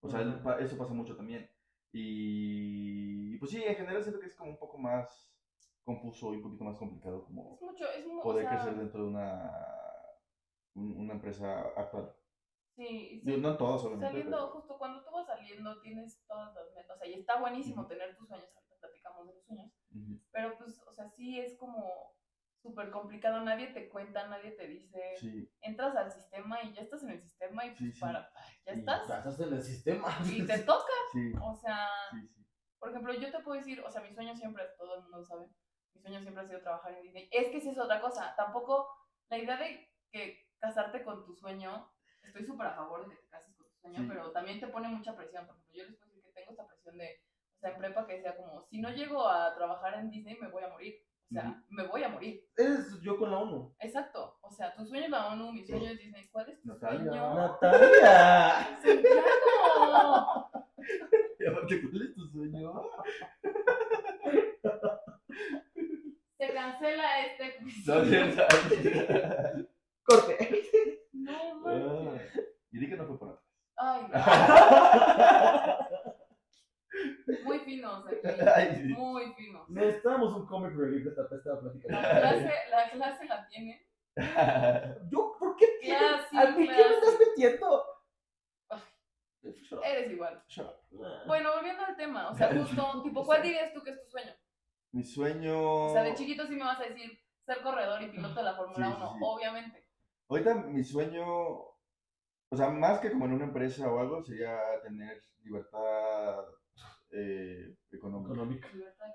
O 0.00 0.08
sea, 0.08 0.42
pa- 0.42 0.58
eso 0.58 0.76
pasa 0.76 0.92
mucho 0.94 1.14
también. 1.16 1.48
Y, 1.92 3.34
y 3.34 3.38
pues 3.38 3.50
sí, 3.50 3.62
en 3.62 3.74
general 3.76 4.02
siento 4.02 4.18
que 4.18 4.26
es 4.26 4.34
como 4.34 4.50
un 4.50 4.58
poco 4.58 4.78
más 4.78 5.30
confuso 5.84 6.32
y 6.32 6.36
un 6.38 6.42
poquito 6.42 6.64
más 6.64 6.76
complicado 6.76 7.24
como 7.24 7.54
Es 7.54 7.60
mucho, 7.62 7.84
es 7.90 8.06
muy. 8.06 8.22
poder 8.22 8.46
o 8.46 8.48
sea, 8.48 8.58
crecer 8.58 8.76
dentro 8.78 9.02
de 9.04 9.08
una, 9.10 9.52
un- 10.74 10.96
una 10.96 11.12
empresa 11.14 11.60
actual. 11.76 12.12
Sí, 12.76 13.20
sí. 13.24 13.36
No 13.38 13.50
obviamente. 13.50 14.06
Saliendo, 14.06 14.36
pero- 14.36 14.48
justo 14.52 14.78
cuando 14.78 15.04
tú 15.04 15.10
vas 15.12 15.26
saliendo, 15.26 15.80
tienes 15.80 16.24
todas 16.26 16.54
las 16.54 16.72
metas. 16.74 16.96
O 16.96 16.98
sea, 17.00 17.08
y 17.08 17.14
está 17.14 17.38
buenísimo 17.38 17.86
tener 17.86 18.16
tus 18.16 18.28
sueños. 18.28 18.48
Ahorita 18.56 18.76
platicamos 18.80 19.26
de 19.28 19.34
los 19.34 19.44
sueños. 19.44 19.72
Pero 20.32 20.56
pues, 20.58 20.80
o 20.86 20.92
sea, 20.92 21.08
sí 21.10 21.38
es 21.38 21.56
como 21.58 22.14
súper 22.62 22.90
complicado. 22.90 23.40
Nadie 23.42 23.68
te 23.68 23.88
cuenta, 23.90 24.26
nadie 24.28 24.52
te 24.52 24.66
dice. 24.68 25.00
Sí, 25.18 25.50
Entras 25.60 25.94
al 25.96 26.10
sistema 26.10 26.62
y 26.62 26.72
ya 26.72 26.82
estás 26.82 27.02
en 27.02 27.10
el 27.10 27.20
sistema 27.20 27.66
y 27.66 27.70
pues 27.70 27.78
Sí, 27.80 27.92
sí. 27.92 28.00
para. 28.00 28.30
Ya 28.66 28.74
Y 28.74 28.78
estás. 28.78 29.02
Estás 29.02 29.40
en 29.40 29.52
el 29.52 29.62
sistema. 29.62 30.08
Y 30.24 30.46
te 30.46 30.58
toca. 30.64 30.92
sí, 31.12 31.32
O 31.42 31.54
sea, 31.56 31.88
sí, 32.10 32.26
sí. 32.28 32.46
por 32.78 32.88
ejemplo, 32.90 33.12
yo 33.14 33.30
te 33.30 33.40
puedo 33.40 33.58
decir, 33.58 33.80
o 33.80 33.90
sea, 33.90 34.00
mi 34.00 34.14
sueño 34.14 34.34
siempre, 34.34 34.64
todo 34.78 34.94
el 34.96 35.02
mundo 35.02 35.18
lo 35.18 35.24
sabe, 35.26 35.46
mi 35.94 36.00
sueño 36.00 36.20
siempre 36.22 36.42
ha 36.42 36.46
sido 36.48 36.62
trabajar 36.62 36.94
en 36.94 37.02
Disney. 37.02 37.28
Es 37.32 37.50
que 37.50 37.58
esa 37.58 37.70
es 37.72 37.78
otra 37.78 38.00
cosa. 38.00 38.34
Tampoco 38.36 38.88
la 39.28 39.36
idea 39.38 39.56
de 39.58 39.90
que 40.10 40.38
casarte 40.58 41.02
con 41.04 41.24
tu 41.26 41.34
sueño, 41.34 41.91
estoy 42.28 42.44
súper 42.46 42.66
a 42.68 42.74
favor 42.74 43.08
de 43.08 43.14
que 43.14 43.22
te 43.22 43.28
cases 43.28 43.54
con 43.56 43.66
tu 43.68 43.74
sueño, 43.80 43.98
Sí. 44.00 44.06
pero 44.08 44.30
también 44.32 44.60
te 44.60 44.66
pone 44.68 44.88
mucha 44.88 45.16
presión. 45.16 45.46
Por 45.46 45.56
ejemplo, 45.56 45.74
yo 45.76 45.84
les 45.84 45.96
puedo 45.96 46.10
decir 46.10 46.22
que 46.24 46.32
tengo 46.32 46.50
esta 46.52 46.66
presión 46.66 46.98
de, 46.98 47.20
o 47.56 47.60
sea, 47.60 47.70
en 47.70 47.78
prepa 47.78 48.06
que 48.06 48.14
decía 48.14 48.36
como, 48.36 48.62
si 48.62 48.80
no 48.80 48.90
llego 48.90 49.26
a 49.28 49.54
trabajar 49.54 49.94
en 49.94 50.10
Disney, 50.10 50.36
me 50.38 50.48
voy 50.48 50.62
a 50.64 50.68
morir. 50.68 50.94
O 51.30 51.34
sea, 51.34 51.62
me 51.70 51.86
voy 51.86 52.02
a 52.02 52.08
morir. 52.10 52.44
Eres 52.58 53.00
yo 53.00 53.16
con 53.18 53.30
la 53.30 53.38
ONU. 53.38 53.74
Exacto. 53.80 54.36
O 54.42 54.50
sea, 54.50 54.74
tu 54.74 54.84
sueño 54.84 55.04
es 55.04 55.10
la 55.10 55.28
ONU, 55.28 55.50
mi 55.52 55.64
sueño 55.64 55.90
es 55.90 55.98
Disney. 55.98 56.28
¿Cuál 56.28 56.50
es 56.50 56.60
tu 56.60 56.68
Natalia. 56.68 56.98
sueño? 57.10 57.34
Natalia. 57.34 58.58
Aparte, 61.48 61.82
¿cuál 61.90 62.02
es 62.02 62.14
tu 62.14 62.26
sueño? 62.28 62.82
Se 66.38 66.52
cancela 66.52 67.26
este. 67.26 67.56
No, 67.86 69.64
Corte. 70.04 70.68
No 71.22 71.32
Ah, 71.66 72.02
manches. 72.04 72.40
Y 72.72 72.78
di 72.78 72.88
que 72.88 72.96
no 72.96 73.06
fue 73.06 73.18
por 73.18 73.28
atrás. 73.30 73.44
Ay, 73.76 74.02
no. 74.08 74.18
Muy 77.44 77.58
finos 77.60 78.04
aquí. 78.06 78.88
Muy 78.94 79.32
finos. 79.34 79.68
Necesitábamos 79.68 80.34
un 80.34 80.46
comic 80.46 80.74
relief 80.76 81.04
de 81.04 81.10
esta, 81.10 81.22
de 81.28 81.36
esta 81.36 81.50
La 81.54 81.60
plática. 81.60 81.88
clase, 82.20 82.52
la 82.70 82.90
clase 82.90 83.24
la 83.26 83.46
tienen. 83.48 83.80
¿Yo? 85.10 85.36
¿Por 85.38 85.56
qué? 85.56 85.66
Clase, 85.80 86.38
¿A 86.38 86.50
mí 86.50 86.66
qué 86.68 86.74
me 86.74 86.94
estás 86.94 87.18
metiendo? 87.18 87.84
Eres 89.84 90.10
igual. 90.12 90.44
Up. 90.58 90.76
Bueno, 91.26 91.52
volviendo 91.54 91.82
al 91.84 91.96
tema, 91.96 92.28
o 92.30 92.34
sea, 92.34 92.48
justo, 92.54 93.02
tipo, 93.02 93.24
¿cuál 93.24 93.42
dirías 93.42 93.72
tú 93.72 93.82
que 93.82 93.90
es 93.90 94.00
tu 94.04 94.10
sueño? 94.10 94.32
Mi 94.92 95.02
sueño. 95.02 95.86
O 95.86 95.92
sea, 95.92 96.02
de 96.02 96.14
chiquito 96.14 96.46
sí 96.46 96.54
me 96.54 96.64
vas 96.64 96.78
a 96.80 96.84
decir 96.84 97.18
ser 97.46 97.62
corredor 97.62 98.02
y 98.02 98.08
piloto 98.08 98.34
de 98.34 98.42
la 98.42 98.54
Fórmula 98.54 98.86
Sí, 98.86 98.92
sí, 98.92 98.98
1, 99.00 99.12
sí. 99.14 99.18
obviamente. 99.22 99.81
Ahorita 100.32 100.54
mi 100.54 100.82
sueño, 100.82 101.26
o 101.26 102.56
sea, 102.56 102.70
más 102.70 103.00
que 103.00 103.12
como 103.12 103.26
en 103.26 103.34
una 103.34 103.44
empresa 103.44 103.92
o 103.92 103.98
algo, 104.00 104.22
sería 104.22 104.58
tener 104.82 105.20
libertad 105.42 106.46
eh, 107.10 107.76
económica, 107.90 108.32
Económica. 108.32 108.68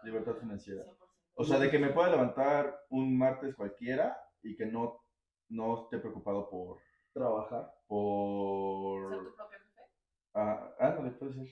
Libertad, 0.04 0.36
financiera. 0.36 0.84
100%. 0.84 0.96
O 1.34 1.44
sea, 1.44 1.58
de 1.58 1.72
que 1.72 1.80
me 1.80 1.90
pueda 1.90 2.12
levantar 2.12 2.86
un 2.90 3.18
martes 3.18 3.56
cualquiera 3.56 4.16
y 4.44 4.56
que 4.56 4.68
no, 4.68 5.02
no 5.50 5.86
esté 5.86 5.98
preocupado 5.98 6.48
por... 6.52 6.78
Trabajar. 7.14 7.64
Ser 7.66 7.84
por... 7.88 9.10
tu 9.10 9.36
propio 9.36 9.58
jefe. 9.58 9.82
Ah, 10.36 10.76
ándale, 10.78 11.10
puede 11.14 11.34
ser. 11.34 11.48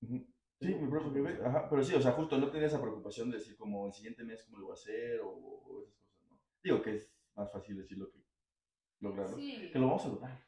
Ujú. 0.00 0.26
Sí, 0.62 0.74
mi 0.76 0.88
propio 0.88 1.12
jefe, 1.12 1.44
ajá, 1.44 1.68
pero 1.68 1.84
sí, 1.84 1.94
o 1.94 2.00
sea, 2.00 2.12
justo 2.12 2.38
no 2.38 2.50
tener 2.50 2.68
esa 2.68 2.80
preocupación 2.80 3.30
de 3.30 3.36
decir 3.36 3.54
como 3.58 3.86
el 3.86 3.92
siguiente 3.92 4.24
mes 4.24 4.42
cómo 4.44 4.60
lo 4.60 4.64
voy 4.68 4.72
a 4.72 4.80
hacer 4.80 5.20
o, 5.20 5.28
o 5.28 5.82
esas 5.82 5.98
cosas, 5.98 6.26
¿no? 6.26 6.38
Digo 6.62 6.80
que 6.80 6.94
es 6.94 7.12
más 7.34 7.52
fácil 7.52 7.76
decirlo 7.76 8.10
que 8.10 8.19
lograrlo. 9.00 9.36
Sí. 9.36 9.70
Que 9.72 9.78
lo 9.78 9.86
vamos 9.88 10.04
a 10.04 10.08
lograr. 10.08 10.44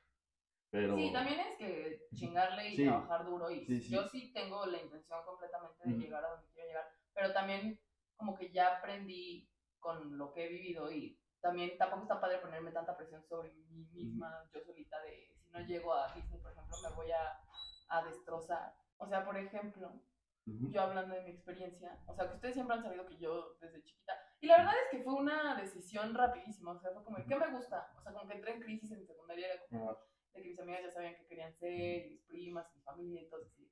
Pero... 0.71 0.97
Sí, 0.97 1.13
también 1.13 1.41
es 1.41 1.57
que 1.59 2.07
chingarle 2.15 2.69
y 2.71 2.77
Sí. 2.77 2.85
trabajar 2.85 3.25
duro 3.27 3.51
y 3.51 3.67
Sí, 3.67 3.91
yo 3.91 4.09
sí 4.09 4.33
tengo 4.33 4.65
la 4.67 4.81
intención 4.81 5.23
completamente 5.25 5.87
de 5.87 5.93
Ujú. 5.95 6.01
llegar 6.03 6.25
a 6.25 6.31
donde 6.31 6.49
quiero 6.53 6.69
llegar, 6.69 6.89
pero 7.13 7.33
también 7.33 7.79
como 8.17 8.35
que 8.35 8.51
ya 8.51 8.79
aprendí 8.79 9.51
con 9.79 10.17
lo 10.17 10.33
que 10.33 10.47
he 10.47 10.49
vivido 10.49 10.91
y 10.91 11.19
también 11.41 11.77
tampoco 11.77 12.03
está 12.03 12.21
padre 12.21 12.39
ponerme 12.39 12.71
tanta 12.71 12.97
presión 12.97 13.23
sobre 13.25 13.53
mí 13.53 13.85
misma, 13.93 14.49
yo 14.55 14.61
solita, 14.61 15.01
de 15.03 15.35
si 15.37 15.51
no 15.51 15.61
llego 15.61 15.93
a 15.93 16.15
Disney, 16.15 16.41
por 16.41 16.53
ejemplo, 16.53 16.77
me 16.83 16.95
voy 16.95 17.11
a, 17.11 17.41
a 17.89 18.05
destrozar. 18.05 18.75
O 18.97 19.07
sea, 19.09 19.25
por 19.25 19.37
ejemplo, 19.37 19.93
Yo 20.45 20.83
hablando 20.83 21.15
de 21.15 21.23
mi 21.23 21.31
experiencia, 21.31 22.03
o 22.07 22.15
sea, 22.15 22.29
que 22.29 22.35
ustedes 22.35 22.55
siempre 22.55 22.77
han 22.77 22.83
sabido 22.83 23.07
que 23.07 23.17
yo 23.17 23.57
desde 23.61 23.83
chiquita, 23.83 24.13
y 24.41 24.47
la 24.49 24.59
verdad 24.59 24.75
es 24.85 24.91
que 24.91 25.05
fue 25.05 25.15
una 25.15 25.55
decisión 25.55 26.15
rapidísima, 26.15 26.73
o 26.73 26.81
sea, 26.81 26.91
fue 26.93 27.05
como, 27.05 27.19
¿qué 27.25 27.37
me 27.37 27.51
gusta? 27.51 27.93
O 27.97 28.03
sea, 28.03 28.13
como 28.13 28.27
que 28.27 28.35
entré 28.35 28.55
en 28.55 28.61
crisis 28.61 28.91
en 28.91 29.07
secundaria, 29.07 29.47
era 29.53 29.63
como, 29.69 29.97
de 30.35 30.43
que 30.43 30.49
mis 30.49 30.59
amigas 30.59 30.83
ya 30.83 30.91
sabían 30.91 31.15
qué 31.15 31.27
querían 31.27 31.55
ser, 31.55 32.07
y 32.07 32.11
mis 32.11 32.23
primas, 32.25 32.67
y 32.73 32.79
mi 32.79 32.83
familia, 32.83 33.21
entonces, 33.21 33.57
y 33.61 33.71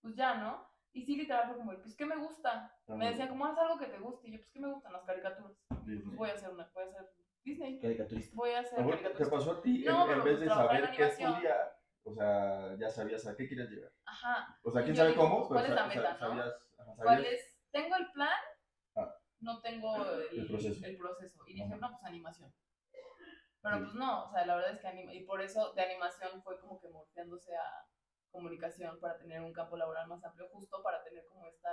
pues 0.00 0.14
ya, 0.14 0.36
¿no? 0.36 0.68
Y 0.92 1.02
sí, 1.02 1.16
literal 1.16 1.48
fue 1.48 1.56
como, 1.56 1.72
pues, 1.72 1.96
¿qué 1.96 2.06
me 2.06 2.16
gusta? 2.16 2.72
Me 2.86 3.08
decían, 3.08 3.28
como, 3.28 3.46
haz 3.46 3.58
algo 3.58 3.78
que 3.78 3.86
te 3.86 3.98
guste, 3.98 4.28
y 4.28 4.32
yo, 4.32 4.38
pues, 4.38 4.50
¿qué 4.52 4.60
me 4.60 4.72
gustan? 4.72 4.92
Las 4.92 5.04
caricaturas. 5.04 5.56
Pues 5.84 6.04
voy 6.14 6.30
a 6.30 6.34
hacer 6.34 6.50
una, 6.50 6.70
voy 6.72 6.84
a 6.84 6.86
hacer 6.86 7.10
Disney, 7.42 7.78
Caricaturista. 7.78 8.36
voy 8.36 8.50
a 8.50 8.60
hacer 8.60 9.14
¿Te 9.14 9.26
pasó 9.26 9.52
a 9.52 9.60
ti? 9.60 9.84
No, 9.84 10.10
en, 10.10 10.18
en 10.18 10.24
vez 10.24 10.40
de 10.40 10.46
saber 10.46 10.90
qué 10.92 11.04
estudiar, 11.04 11.76
o 12.04 12.14
sea, 12.14 12.76
ya 12.78 12.90
sabías 12.90 13.26
a 13.26 13.36
qué 13.36 13.48
querías 13.48 13.68
llegar. 13.70 13.90
Ajá. 14.04 14.58
O 14.62 14.70
sea, 14.70 14.82
quién 14.84 14.94
sabe 14.96 15.10
digo, 15.10 15.22
cómo, 15.22 15.48
pero 15.48 15.60
¿cuál 15.60 15.64
es 15.66 15.74
la 15.74 15.86
meta, 15.86 16.12
no? 16.12 16.18
sabías, 16.18 16.54
ajá, 16.78 16.92
¿Cuál 16.96 17.16
sabías- 17.16 17.32
es? 17.32 17.56
Tengo 17.72 17.96
el 17.96 18.10
plan, 18.12 18.38
Ah. 18.96 19.14
no 19.40 19.60
tengo 19.60 19.96
el, 20.04 20.38
El 20.38 20.46
proceso. 20.46 20.86
el 20.86 20.96
proceso. 20.96 21.40
Y 21.46 21.54
dije, 21.54 21.64
Ajá. 21.66 21.76
no, 21.76 21.90
pues 21.90 22.04
animación. 22.04 22.54
Pero 23.62 23.76
Sí. 23.78 23.82
pues 23.84 23.94
no, 23.94 24.24
o 24.24 24.30
sea, 24.30 24.46
la 24.46 24.56
verdad 24.56 24.72
es 24.72 24.80
que 24.80 24.88
anima, 24.88 25.14
y 25.14 25.24
por 25.24 25.40
eso 25.40 25.72
de 25.72 25.82
animación 25.82 26.42
fue 26.42 26.60
como 26.60 26.78
que 26.80 26.88
morfeándose 26.88 27.56
a 27.56 27.86
comunicación 28.30 28.98
para 29.00 29.16
tener 29.18 29.40
un 29.40 29.52
campo 29.52 29.76
laboral 29.76 30.06
más 30.08 30.22
amplio, 30.24 30.48
justo 30.52 30.82
para 30.82 31.02
tener 31.04 31.24
como 31.28 31.46
esta 31.46 31.70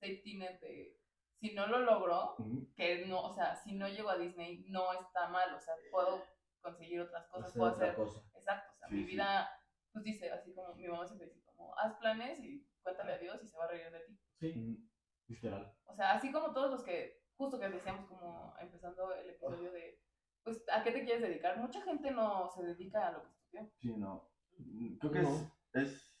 safety 0.00 0.38
net 0.38 0.58
de, 0.60 0.98
si 1.38 1.54
no 1.54 1.66
lo 1.66 1.78
logro, 1.80 2.34
que 2.74 3.06
no, 3.06 3.22
o 3.22 3.32
sea, 3.34 3.54
si 3.54 3.74
no 3.74 3.86
llego 3.88 4.10
a 4.10 4.16
Disney, 4.18 4.64
no 4.68 4.92
está 4.94 5.28
mal, 5.28 5.54
o 5.54 5.60
sea, 5.60 5.74
puedo 5.90 6.24
conseguir 6.60 7.00
otras 7.02 7.26
cosas, 7.28 7.48
Hacer 7.50 7.58
puedo 7.58 7.72
hacer 7.72 7.94
cosa. 7.94 8.20
Exacto, 8.42 8.72
o 8.74 8.76
sea, 8.76 8.88
Sí, 8.88 8.94
mi 8.96 9.04
sí. 9.04 9.10
vida, 9.12 9.48
pues 9.92 10.04
dice, 10.04 10.30
así 10.32 10.52
como 10.52 10.74
mi 10.74 10.88
mamá 10.88 11.06
siempre 11.06 11.28
dice, 11.28 11.42
como, 11.44 11.76
haz 11.78 11.94
planes 11.98 12.40
y 12.40 12.66
cuéntale 12.82 13.12
a 13.12 13.18
Dios 13.18 13.40
y 13.42 13.46
se 13.46 13.56
va 13.56 13.64
a 13.64 13.68
reír 13.68 13.90
de 13.90 14.00
ti. 14.00 14.18
Sí, 14.40 14.48
Ujú. 14.58 14.88
literal. 15.28 15.76
O 15.86 15.94
sea, 15.94 16.12
así 16.12 16.32
como 16.32 16.52
todos 16.52 16.70
los 16.70 16.82
que, 16.82 17.22
justo 17.36 17.58
que 17.60 17.68
decíamos 17.68 18.06
como 18.06 18.54
empezando 18.58 19.14
el 19.14 19.30
episodio 19.30 19.70
de, 19.70 20.00
pues, 20.42 20.64
¿a 20.72 20.82
qué 20.82 20.90
te 20.90 21.04
quieres 21.04 21.22
dedicar? 21.22 21.56
Mucha 21.58 21.80
gente 21.82 22.10
no 22.10 22.50
se 22.50 22.64
dedica 22.64 23.08
a 23.08 23.12
lo 23.12 23.22
que 23.22 23.28
estudió. 23.30 23.70
Sí, 23.78 23.94
no. 23.96 24.28
Mm, 24.58 24.96
Creo 24.98 25.12
que 25.12 25.22
No. 25.22 25.28
es, 25.74 25.84
es 25.86 26.12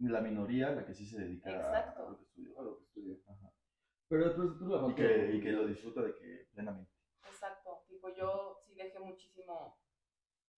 la 0.00 0.20
minoría 0.20 0.70
la 0.70 0.84
que 0.84 0.94
sí 0.94 1.06
se 1.06 1.18
dedica 1.20 1.50
a- 1.50 1.56
Exacto. 1.56 2.06
a 2.06 2.10
lo 2.10 2.16
que 2.18 2.24
estudió. 2.24 2.58
A 2.58 2.62
lo 2.62 2.76
que 2.78 2.82
estudié. 2.84 3.22
Ajá. 3.28 3.52
Pero 4.08 4.24
después 4.26 4.58
tú 4.58 4.66
lo 4.66 4.90
Y 4.90 4.94
que, 4.94 5.30
y 5.36 5.40
que 5.40 5.52
lo 5.52 5.66
disfruta 5.66 6.02
de 6.02 6.14
que 6.16 6.48
plenamente. 6.52 6.90
Exacto, 7.24 7.84
tipo, 7.88 8.12
yo 8.14 8.58
sí 8.60 8.74
dejé 8.74 8.98
muchísimo, 8.98 9.78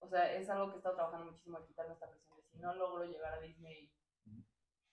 o 0.05 0.09
sea, 0.09 0.33
es 0.35 0.49
algo 0.51 0.69
que 0.69 0.75
he 0.75 0.77
estado 0.79 0.95
trabajando 0.97 1.31
muchísimo 1.33 1.65
quitarme 1.67 1.95
esta 1.95 2.11
presión 2.11 2.37
de 2.37 2.43
si 2.45 2.59
no 2.59 2.75
logro 2.75 3.05
llegar 3.05 3.35
a 3.35 3.41
Disney, 3.41 3.93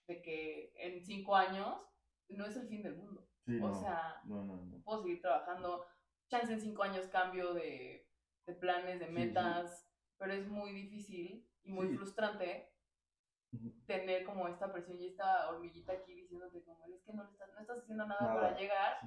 de 0.08 0.22
que 0.22 0.72
en 0.76 1.04
cinco 1.04 1.36
años 1.36 1.86
no 2.28 2.46
es 2.46 2.56
el 2.56 2.68
fin 2.68 2.82
del 2.82 2.96
mundo. 2.96 3.28
Sí, 3.44 3.58
O 3.60 3.68
no. 3.68 3.74
sea, 3.74 4.20
no, 4.24 4.82
puedo 4.84 5.02
seguir 5.02 5.20
trabajando. 5.20 5.86
Chance 6.28 6.52
en 6.54 6.60
cinco 6.60 6.82
años 6.82 7.06
cambio 7.08 7.52
de, 7.54 8.08
de 8.46 8.54
planes, 8.54 8.98
de 9.00 9.06
Sí, 9.06 9.12
sí. 9.12 9.18
metas, 9.18 9.88
pero 10.18 10.32
es 10.32 10.48
muy 10.48 10.72
difícil 10.72 11.46
y 11.62 11.72
muy 11.72 11.94
frustrante 11.96 12.72
tener 13.86 14.24
como 14.24 14.48
esta 14.48 14.72
presión 14.72 14.98
y 15.00 15.08
esta 15.08 15.50
hormiguita 15.50 15.92
aquí 15.92 16.14
diciéndote 16.14 16.62
como 16.64 16.86
es 16.86 17.02
que 17.02 17.12
no, 17.12 17.24
le 17.24 17.30
estás, 17.32 17.52
no 17.52 17.60
estás 17.60 17.78
haciendo 17.80 18.06
nada, 18.06 18.20
Nada. 18.22 18.40
para 18.40 18.58
llegar 18.58 18.98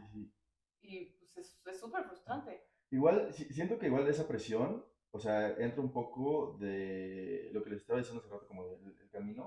y 0.81 1.05
pues 1.33 1.49
es 1.65 1.79
súper 1.79 2.03
frustrante. 2.05 2.63
Igual, 2.91 3.33
si- 3.33 3.51
siento 3.51 3.79
que 3.79 3.87
igual 3.87 4.07
esa 4.07 4.27
presión, 4.27 4.85
o 5.15 5.19
sea, 5.19 5.55
entra 5.57 5.81
un 5.81 5.91
poco 5.93 6.57
de 6.59 7.49
lo 7.53 7.63
que 7.63 7.71
les 7.71 7.81
estaba 7.81 7.99
diciendo 7.99 8.21
hace 8.21 8.29
rato, 8.33 8.47
como 8.47 8.65
del 8.65 8.95
el 9.01 9.09
camino. 9.09 9.43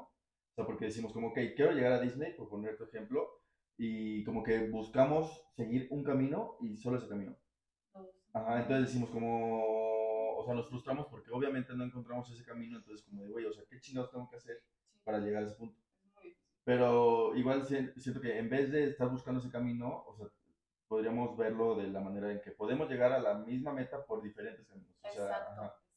O 0.52 0.54
sea, 0.54 0.66
porque 0.66 0.87
decimos 0.87 1.12
como, 1.12 1.28
ok, 1.28 1.38
quiero 1.57 1.72
llegar 1.72 1.92
a 1.92 2.00
Disney, 2.00 2.35
por 2.35 2.48
poner 2.48 2.76
tu 2.76 2.85
ejemplo, 2.85 3.28
y 3.76 4.24
como 4.24 4.42
que 4.42 4.68
buscamos 4.70 5.44
seguir 5.57 5.87
un 5.90 6.02
camino 6.04 6.57
y 6.61 6.76
solo 6.76 6.98
ese 6.98 7.09
camino. 7.09 7.37
Ajá, 8.33 8.61
entonces 8.62 8.87
decimos 8.87 9.11
como, 9.11 10.37
o 10.38 10.44
sea, 10.44 10.54
nos 10.54 10.68
frustramos 10.68 11.07
porque 11.09 11.31
obviamente 11.33 11.74
no 11.74 11.85
encontramos 11.85 12.31
ese 12.31 12.44
camino, 12.44 12.76
entonces 12.78 13.04
como 13.07 13.22
de, 13.22 13.28
güey, 13.31 13.46
o 13.46 13.52
sea, 13.52 13.64
¿qué 13.68 13.81
chingados 13.81 14.11
tengo 14.11 14.28
que 14.28 14.37
hacer 14.37 14.62
para 15.04 15.18
llegar 15.18 15.42
a 15.42 15.46
ese 15.46 15.57
punto? 15.57 15.81
Pero 16.64 17.35
igual 17.37 17.64
si- 17.66 17.90
siento 18.00 18.20
que 18.20 18.38
en 18.38 18.48
vez 18.50 18.70
de 18.70 18.85
estar 18.85 19.09
buscando 19.11 19.40
ese 19.40 19.50
camino, 19.50 20.04
o 20.07 20.14
sea, 20.16 20.28
podríamos 20.88 21.37
verlo 21.37 21.77
de 21.77 21.88
la 21.88 22.01
manera 22.01 22.33
en 22.33 22.40
que 22.40 22.51
podemos 22.51 22.88
llegar 22.88 23.12
a 23.12 23.20
la 23.20 23.35
misma 23.35 23.72
meta 23.72 24.05
por 24.05 24.22
diferentes 24.22 24.66
caminos. 24.66 24.96
O 25.05 25.12
sea, 25.12 25.27
Exacto. 25.27 25.88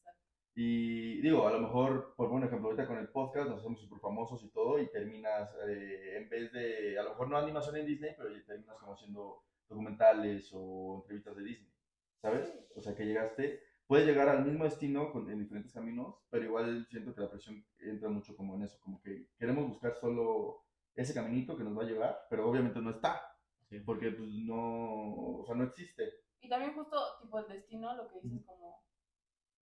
Y 0.54 1.20
digo, 1.22 1.48
a 1.48 1.52
lo 1.52 1.60
mejor, 1.60 2.14
por 2.14 2.28
buen 2.28 2.44
ejemplo, 2.44 2.68
ahorita 2.68 2.86
con 2.86 2.98
el 2.98 3.08
podcast 3.08 3.48
nos 3.48 3.60
hacemos 3.60 3.80
súper 3.80 4.00
famosos 4.00 4.44
y 4.44 4.50
todo, 4.50 4.78
y 4.78 4.86
terminas, 4.90 5.50
eh, 5.66 6.18
en 6.18 6.28
vez 6.28 6.52
de, 6.52 6.98
a 6.98 7.02
lo 7.04 7.10
mejor 7.10 7.28
no 7.28 7.38
animación 7.38 7.76
en 7.76 7.86
Disney, 7.86 8.14
pero 8.18 8.28
terminas 8.44 8.76
como 8.78 8.92
haciendo 8.92 9.44
documentales 9.66 10.50
o 10.52 10.96
entrevistas 11.00 11.36
de 11.36 11.42
Disney, 11.42 11.72
¿sabes? 12.20 12.54
O 12.76 12.82
sea, 12.82 12.94
que 12.94 13.06
llegaste, 13.06 13.62
puedes 13.86 14.06
llegar 14.06 14.28
al 14.28 14.44
mismo 14.44 14.64
destino 14.64 15.10
con, 15.10 15.30
en 15.30 15.38
diferentes 15.38 15.72
caminos, 15.72 16.16
pero 16.28 16.44
igual 16.44 16.86
siento 16.90 17.14
que 17.14 17.22
la 17.22 17.30
presión 17.30 17.64
entra 17.78 18.10
mucho 18.10 18.36
como 18.36 18.54
en 18.56 18.64
eso, 18.64 18.78
como 18.80 19.00
que 19.00 19.28
queremos 19.38 19.66
buscar 19.66 19.94
solo 19.94 20.66
ese 20.94 21.14
caminito 21.14 21.56
que 21.56 21.64
nos 21.64 21.78
va 21.78 21.82
a 21.84 21.86
llevar, 21.86 22.26
pero 22.28 22.46
obviamente 22.46 22.78
no 22.80 22.90
está, 22.90 23.31
Sí. 23.78 23.84
porque 23.84 24.10
pues 24.10 24.28
no, 24.46 25.14
o 25.40 25.44
sea, 25.46 25.54
no 25.54 25.64
existe. 25.64 26.02
Y 26.40 26.48
también 26.48 26.74
justo, 26.74 26.96
tipo, 27.20 27.38
el 27.38 27.48
destino, 27.48 27.94
lo 27.94 28.08
que 28.08 28.20
dices 28.20 28.44
como... 28.44 28.82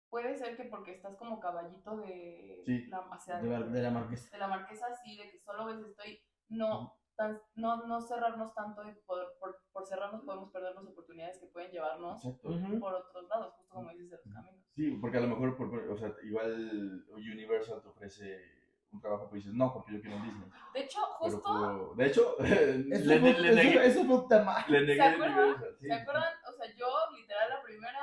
Puede 0.08 0.36
ser 0.36 0.56
que 0.56 0.64
porque 0.64 0.92
estás 0.92 1.16
como 1.16 1.40
caballito 1.40 1.96
de 1.96 2.62
Sí. 2.64 2.86
la, 2.86 3.00
o 3.00 3.18
sea, 3.18 3.40
De, 3.40 3.48
la- 3.50 3.60
de 3.66 3.82
la 3.82 3.90
marquesa. 3.90 4.30
de 4.30 4.38
la 4.38 4.46
marquesa 4.48 4.86
así, 4.86 5.16
de 5.16 5.30
que 5.30 5.40
solo 5.40 5.64
ves 5.66 5.80
esto 5.84 6.02
y 6.08 6.20
no, 6.50 6.94
tan, 7.16 7.40
no, 7.56 7.84
no 7.86 8.00
cerrarnos 8.00 8.54
tanto 8.54 8.88
y 8.88 8.94
por, 9.06 9.36
por, 9.40 9.60
por 9.72 9.84
cerrarnos 9.86 10.22
podemos 10.24 10.50
perder 10.52 10.74
las 10.74 10.86
oportunidades 10.86 11.38
que 11.38 11.46
pueden 11.46 11.72
llevarnos 11.72 12.24
Exacto. 12.24 12.48
Por 12.78 12.94
otros 12.94 13.28
lados, 13.28 13.54
justo 13.56 13.74
como 13.74 13.90
dices 13.90 14.10
de 14.10 14.16
los 14.16 14.32
caminos. 14.34 14.64
Sí, 14.76 14.90
porque 15.00 15.18
a 15.18 15.20
lo 15.20 15.28
mejor, 15.28 15.56
por- 15.56 15.90
o 15.90 15.96
sea, 15.96 16.14
igual 16.22 17.04
Universal 17.10 17.82
te 17.82 17.88
ofrece 17.88 18.53
un 18.94 19.00
trabajo, 19.00 19.28
pues 19.28 19.42
dices, 19.44 19.54
no, 19.56 19.72
porque 19.72 19.92
yo 19.94 20.00
quiero 20.00 20.16
en 20.16 20.22
Disney. 20.24 20.48
De 20.72 20.80
hecho, 20.80 21.00
justo, 21.18 21.94
de 21.96 22.06
hecho, 22.06 22.38
Eso 22.38 22.38
le, 23.08 23.18
fue, 23.20 23.32
ne- 23.32 23.40
le 23.40 23.54
negué, 23.54 23.70
eso, 23.70 23.80
eso 23.82 24.04
fue 24.04 24.16
un 24.16 24.28
tema. 24.28 24.64
le 24.68 24.80
negué 24.80 24.94
¿Se 24.96 25.02
acuerdan? 25.02 25.56
Sí. 25.80 25.86
¿se 25.86 25.92
acuerdan? 25.92 26.32
O 26.48 26.52
sea, 26.52 26.66
yo 26.76 26.86
literal 27.16 27.48
la 27.50 27.62
primera 27.62 28.00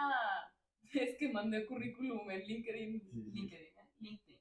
vez 0.93 1.15
que 1.17 1.31
mandé 1.31 1.65
currículum 1.65 2.29
en 2.31 2.41
LinkedIn, 2.41 3.01
Sí, 3.01 3.21
sí. 3.23 3.31
LinkedIn, 3.31 3.67
¿eh? 3.67 3.89
LinkedIn, 3.99 4.39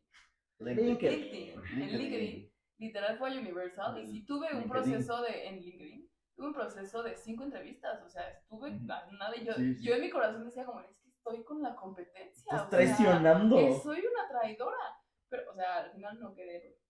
LinkedIn. 0.58 0.90
LinkedIn, 0.90 1.82
en 1.82 1.98
LinkedIn, 1.98 2.52
literal 2.78 3.18
fue 3.18 3.30
a 3.30 3.40
Universal 3.40 3.98
y 4.02 4.06
sí 4.06 4.24
tuve 4.26 4.48
un 4.52 4.60
LinkedIn. 4.62 4.68
proceso 4.70 5.22
de, 5.22 5.46
en 5.48 5.60
LinkedIn, 5.60 6.10
tuve 6.34 6.46
un 6.48 6.54
proceso 6.54 7.02
de 7.02 7.16
cinco 7.16 7.44
entrevistas, 7.44 8.02
o 8.04 8.08
sea, 8.08 8.28
estuve 8.28 8.72
nada 8.72 9.36
y 9.36 9.44
yo, 9.44 9.52
Sí, 9.54 9.74
sí. 9.76 9.84
yo 9.84 9.94
en 9.94 10.00
mi 10.02 10.10
corazón 10.10 10.44
decía 10.44 10.64
como, 10.64 10.80
es 10.80 10.86
que 10.98 11.08
estoy 11.10 11.44
con 11.44 11.62
la 11.62 11.74
competencia. 11.76 12.42
Estás 12.50 12.66
o 12.66 12.70
sea, 12.70 12.78
traicionando. 12.78 13.56
que 13.56 13.74
soy 13.82 13.98
una 14.00 14.28
traidora. 14.28 14.76
Pero, 15.30 15.50
o 15.50 15.54
sea, 15.54 15.78
al 15.84 15.92
final 15.92 16.20
no 16.20 16.34
quedé. 16.34 16.60
pues, 16.60 16.80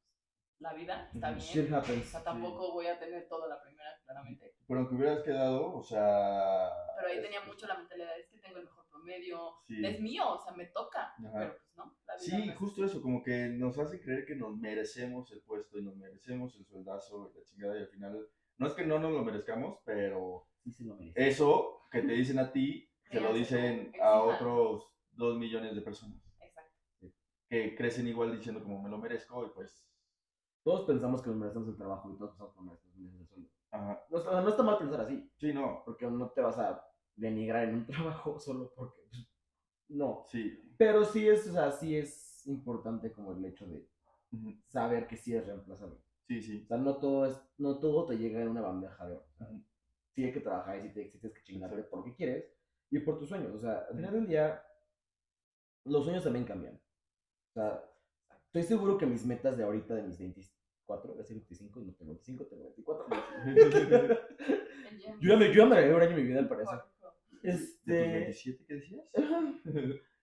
La 0.58 0.74
vida 0.74 1.08
está 1.14 1.28
bien. 1.30 1.38
Shit 1.40 1.72
O 1.72 1.82
sea, 2.04 2.22
tampoco 2.22 2.72
voy 2.72 2.86
a 2.86 2.98
tener 2.98 3.26
todo 3.28 3.48
la 3.48 3.62
primera, 3.62 3.90
claramente. 4.04 4.54
Pero 4.66 4.80
aunque 4.80 4.94
hubieras 4.94 5.22
quedado, 5.22 5.74
o 5.74 5.82
sea... 5.82 6.68
Pero 6.96 7.08
ahí 7.08 7.16
es- 7.16 7.22
tenía 7.22 7.40
mucho 7.46 7.66
la 7.66 7.78
mentalidad, 7.78 8.18
es 8.18 8.28
que 8.28 8.38
tengo 8.38 8.58
el 8.58 8.64
mejor 8.64 8.86
promedio. 8.90 9.52
Sí. 9.66 9.82
Es 9.84 10.00
mío, 10.00 10.32
o 10.34 10.38
sea, 10.42 10.52
me 10.52 10.66
toca. 10.66 11.14
Ajá. 11.14 11.32
Pero 11.32 11.52
pues 11.52 11.76
no, 11.76 11.84
la 12.06 12.14
vida 12.16 12.18
Sí, 12.18 12.46
no 12.46 12.52
es 12.52 12.58
justo 12.58 12.84
eso, 12.84 13.00
como 13.00 13.22
que 13.22 13.48
nos 13.48 13.78
hace 13.78 14.00
creer 14.02 14.26
que 14.26 14.36
nos 14.36 14.54
merecemos 14.58 15.30
el 15.32 15.40
puesto 15.42 15.78
y 15.78 15.82
nos 15.84 15.96
merecemos 15.96 16.54
el 16.56 16.66
sueldazo 16.66 17.30
y 17.34 17.38
la 17.38 17.44
chingada 17.44 17.76
y 17.78 17.80
al 17.80 17.88
final, 17.88 18.26
no 18.58 18.66
es 18.66 18.74
que 18.74 18.84
no 18.84 18.98
nos 18.98 19.12
lo 19.12 19.24
merezcamos, 19.24 19.78
pero 19.84 20.46
Sí, 20.62 20.72
sí 20.72 20.84
lo 20.84 20.94
merece. 20.96 21.26
eso 21.28 21.86
que 21.90 22.02
te 22.02 22.12
dicen 22.12 22.38
a 22.38 22.52
ti, 22.52 22.86
se 23.10 23.18
lo 23.20 23.32
dicen 23.32 23.92
a 24.02 24.20
otros 24.22 24.92
dos 25.12 25.38
millones 25.38 25.74
de 25.74 25.80
personas. 25.80 26.20
Que 27.50 27.74
crecen 27.74 28.06
igual 28.06 28.32
diciendo 28.32 28.62
como 28.62 28.80
me 28.80 28.88
lo 28.88 28.96
merezco 28.96 29.44
y 29.44 29.50
pues, 29.50 29.84
Todos 30.62 30.86
pensamos 30.86 31.20
que 31.20 31.28
nos 31.30 31.38
merecemos 31.38 31.68
el 31.68 31.76
trabajo 31.76 32.10
y 32.12 32.16
todos 32.16 32.30
pensamos 32.30 32.54
que 32.54 32.60
nos 32.60 32.96
merecemos 32.96 33.20
el 33.20 33.26
sueldo. 33.28 33.50
ajá, 33.72 34.06
No, 34.08 34.18
está- 34.18 34.40
no 34.40 34.48
está 34.48 34.62
mal 34.62 34.78
pensar 34.78 35.00
así, 35.00 35.30
sí, 35.36 35.52
no, 35.52 35.82
porque 35.84 36.06
no 36.06 36.30
te 36.30 36.40
vas 36.40 36.58
a 36.58 36.82
denigrar 37.16 37.68
en 37.68 37.74
un 37.76 37.86
trabajo 38.14 38.38
solo 38.38 38.72
porque. 38.74 39.02
pues, 39.10 39.28
No. 39.88 40.24
sí, 40.28 40.74
Pero 40.78 41.04
sí 41.04 41.28
es, 41.28 41.46
o 41.48 41.52
sea, 41.52 41.72
sí 41.72 41.96
es 41.96 42.46
importante 42.46 43.12
como 43.12 43.32
el 43.32 43.44
hecho 43.44 43.66
de 43.66 43.86
saber 44.68 45.06
que 45.08 45.16
sí 45.16 45.34
es 45.34 45.44
reemplazable. 45.46 45.98
sí, 46.28 46.40
sí, 46.40 46.62
O 46.64 46.66
sea, 46.68 46.76
no 46.78 46.96
todo, 46.98 47.26
es, 47.26 47.42
no 47.58 47.78
todo 47.80 48.06
te 48.06 48.16
llega 48.16 48.40
en 48.40 48.48
una 48.48 48.60
bandeja 48.62 49.06
de 49.06 49.14
oro. 49.16 49.26
Sí 50.14 50.24
hay 50.24 50.32
que 50.32 50.40
trabajar 50.40 50.78
y 50.78 50.82
sí, 50.82 50.94
te, 50.94 51.08
sí 51.10 51.18
tienes 51.18 51.36
que 51.38 51.44
chingarte 51.44 51.74
Exacto. 51.76 51.90
por 51.90 51.98
lo 52.00 52.04
que 52.04 52.14
quieres 52.16 52.44
y 52.90 52.98
por 53.00 53.18
tus 53.18 53.28
sueños. 53.28 53.52
O 53.54 53.58
sea, 53.58 53.86
al 53.90 53.96
final 53.96 54.12
del 54.14 54.26
día, 54.28 54.62
los 55.84 56.04
sueños 56.04 56.22
también 56.24 56.44
cambian. 56.44 56.80
O 57.50 57.52
sea, 57.52 57.84
estoy 58.46 58.62
seguro 58.62 58.96
que 58.98 59.06
mis 59.06 59.26
metas 59.26 59.56
de 59.56 59.64
ahorita, 59.64 59.94
de 59.94 60.02
mis 60.02 60.18
24, 60.18 61.08
voy 61.10 61.18
a 61.18 61.22
decir 61.22 61.36
25, 61.36 61.80
no 61.80 61.92
tengo 61.94 62.10
25, 62.12 62.44
tengo 62.46 62.64
24. 62.64 63.06
El 63.46 63.72
Jen- 65.00 65.18
yo, 65.20 65.28
ya 65.30 65.36
me, 65.36 65.46
yo 65.48 65.54
ya 65.54 65.66
me 65.66 65.76
agregué 65.76 65.94
un 65.94 66.02
año 66.02 66.10
en 66.10 66.16
mi 66.16 66.22
vida, 66.22 66.38
al 66.40 66.48
parecer. 66.48 66.78
Por- 66.78 66.90
¿De 67.42 67.50
tus 67.52 67.60
Este, 67.60 67.92
27 67.92 68.64
qué 68.66 68.74
decías? 68.74 69.04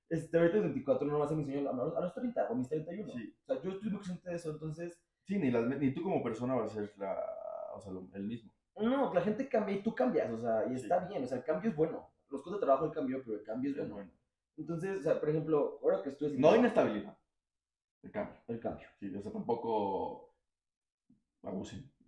este, 0.10 0.38
ahorita 0.38 0.58
es 0.58 0.64
24, 0.64 1.08
no 1.08 1.28
ser 1.28 1.38
mi 1.38 1.44
sueño 1.46 1.70
a 1.70 1.74
los, 1.74 1.96
a 1.98 2.02
los 2.02 2.14
30 2.14 2.48
o 2.50 2.56
mis 2.56 2.70
31. 2.70 3.12
Sí. 3.14 3.36
O 3.42 3.46
sea, 3.54 3.62
yo 3.64 3.72
estoy 3.72 3.90
muy 3.90 3.98
consciente 3.98 4.30
de 4.30 4.36
eso, 4.36 4.52
entonces, 4.52 5.00
Sí, 5.26 5.38
ni, 5.38 5.52
las, 5.52 5.66
me- 5.66 5.78
ni 5.78 5.94
tú 5.94 6.04
como 6.04 6.24
persona 6.24 6.56
vas 6.56 6.72
a 6.72 6.76
ser 6.76 6.94
la, 6.98 7.22
o 7.76 7.82
sea, 7.82 7.92
lo- 7.92 8.08
el 8.14 8.24
mismo. 8.24 8.54
no, 8.78 9.14
la 9.14 9.22
gente 9.22 9.50
cambia 9.50 9.76
y 9.76 9.84
tú 9.84 9.94
cambias, 9.94 10.32
o 10.32 10.38
sea, 10.38 10.66
y 10.72 10.78
Sí. 10.78 10.84
está 10.84 11.00
bien, 11.08 11.24
o 11.24 11.28
sea, 11.28 11.40
el 11.40 11.44
cambio 11.44 11.70
es 11.72 11.76
bueno. 11.76 12.10
Los 12.30 12.42
cosas 12.44 12.60
de 12.60 12.66
trabajo 12.66 12.86
el 12.86 12.92
cambio, 12.92 13.22
pero 13.26 13.38
el 13.38 13.44
cambio 13.44 13.72
es 13.72 13.78
Es 13.78 13.82
bueno. 13.90 13.96
bueno. 13.96 14.12
Entonces, 14.58 15.00
o 15.00 15.04
sea, 15.04 15.20
por 15.20 15.30
ejemplo, 15.30 15.80
ahora 15.84 16.02
que 16.04 16.10
estoy 16.10 16.38
No 16.38 16.56
inestabilidad, 16.56 17.18
el 18.04 18.12
cambio. 18.12 18.38
el 18.48 18.60
cambio. 18.60 18.88
Sí, 19.00 19.16
o 19.16 19.22
sea, 19.22 19.32
tampoco 19.32 20.34
abusen. 21.44 21.92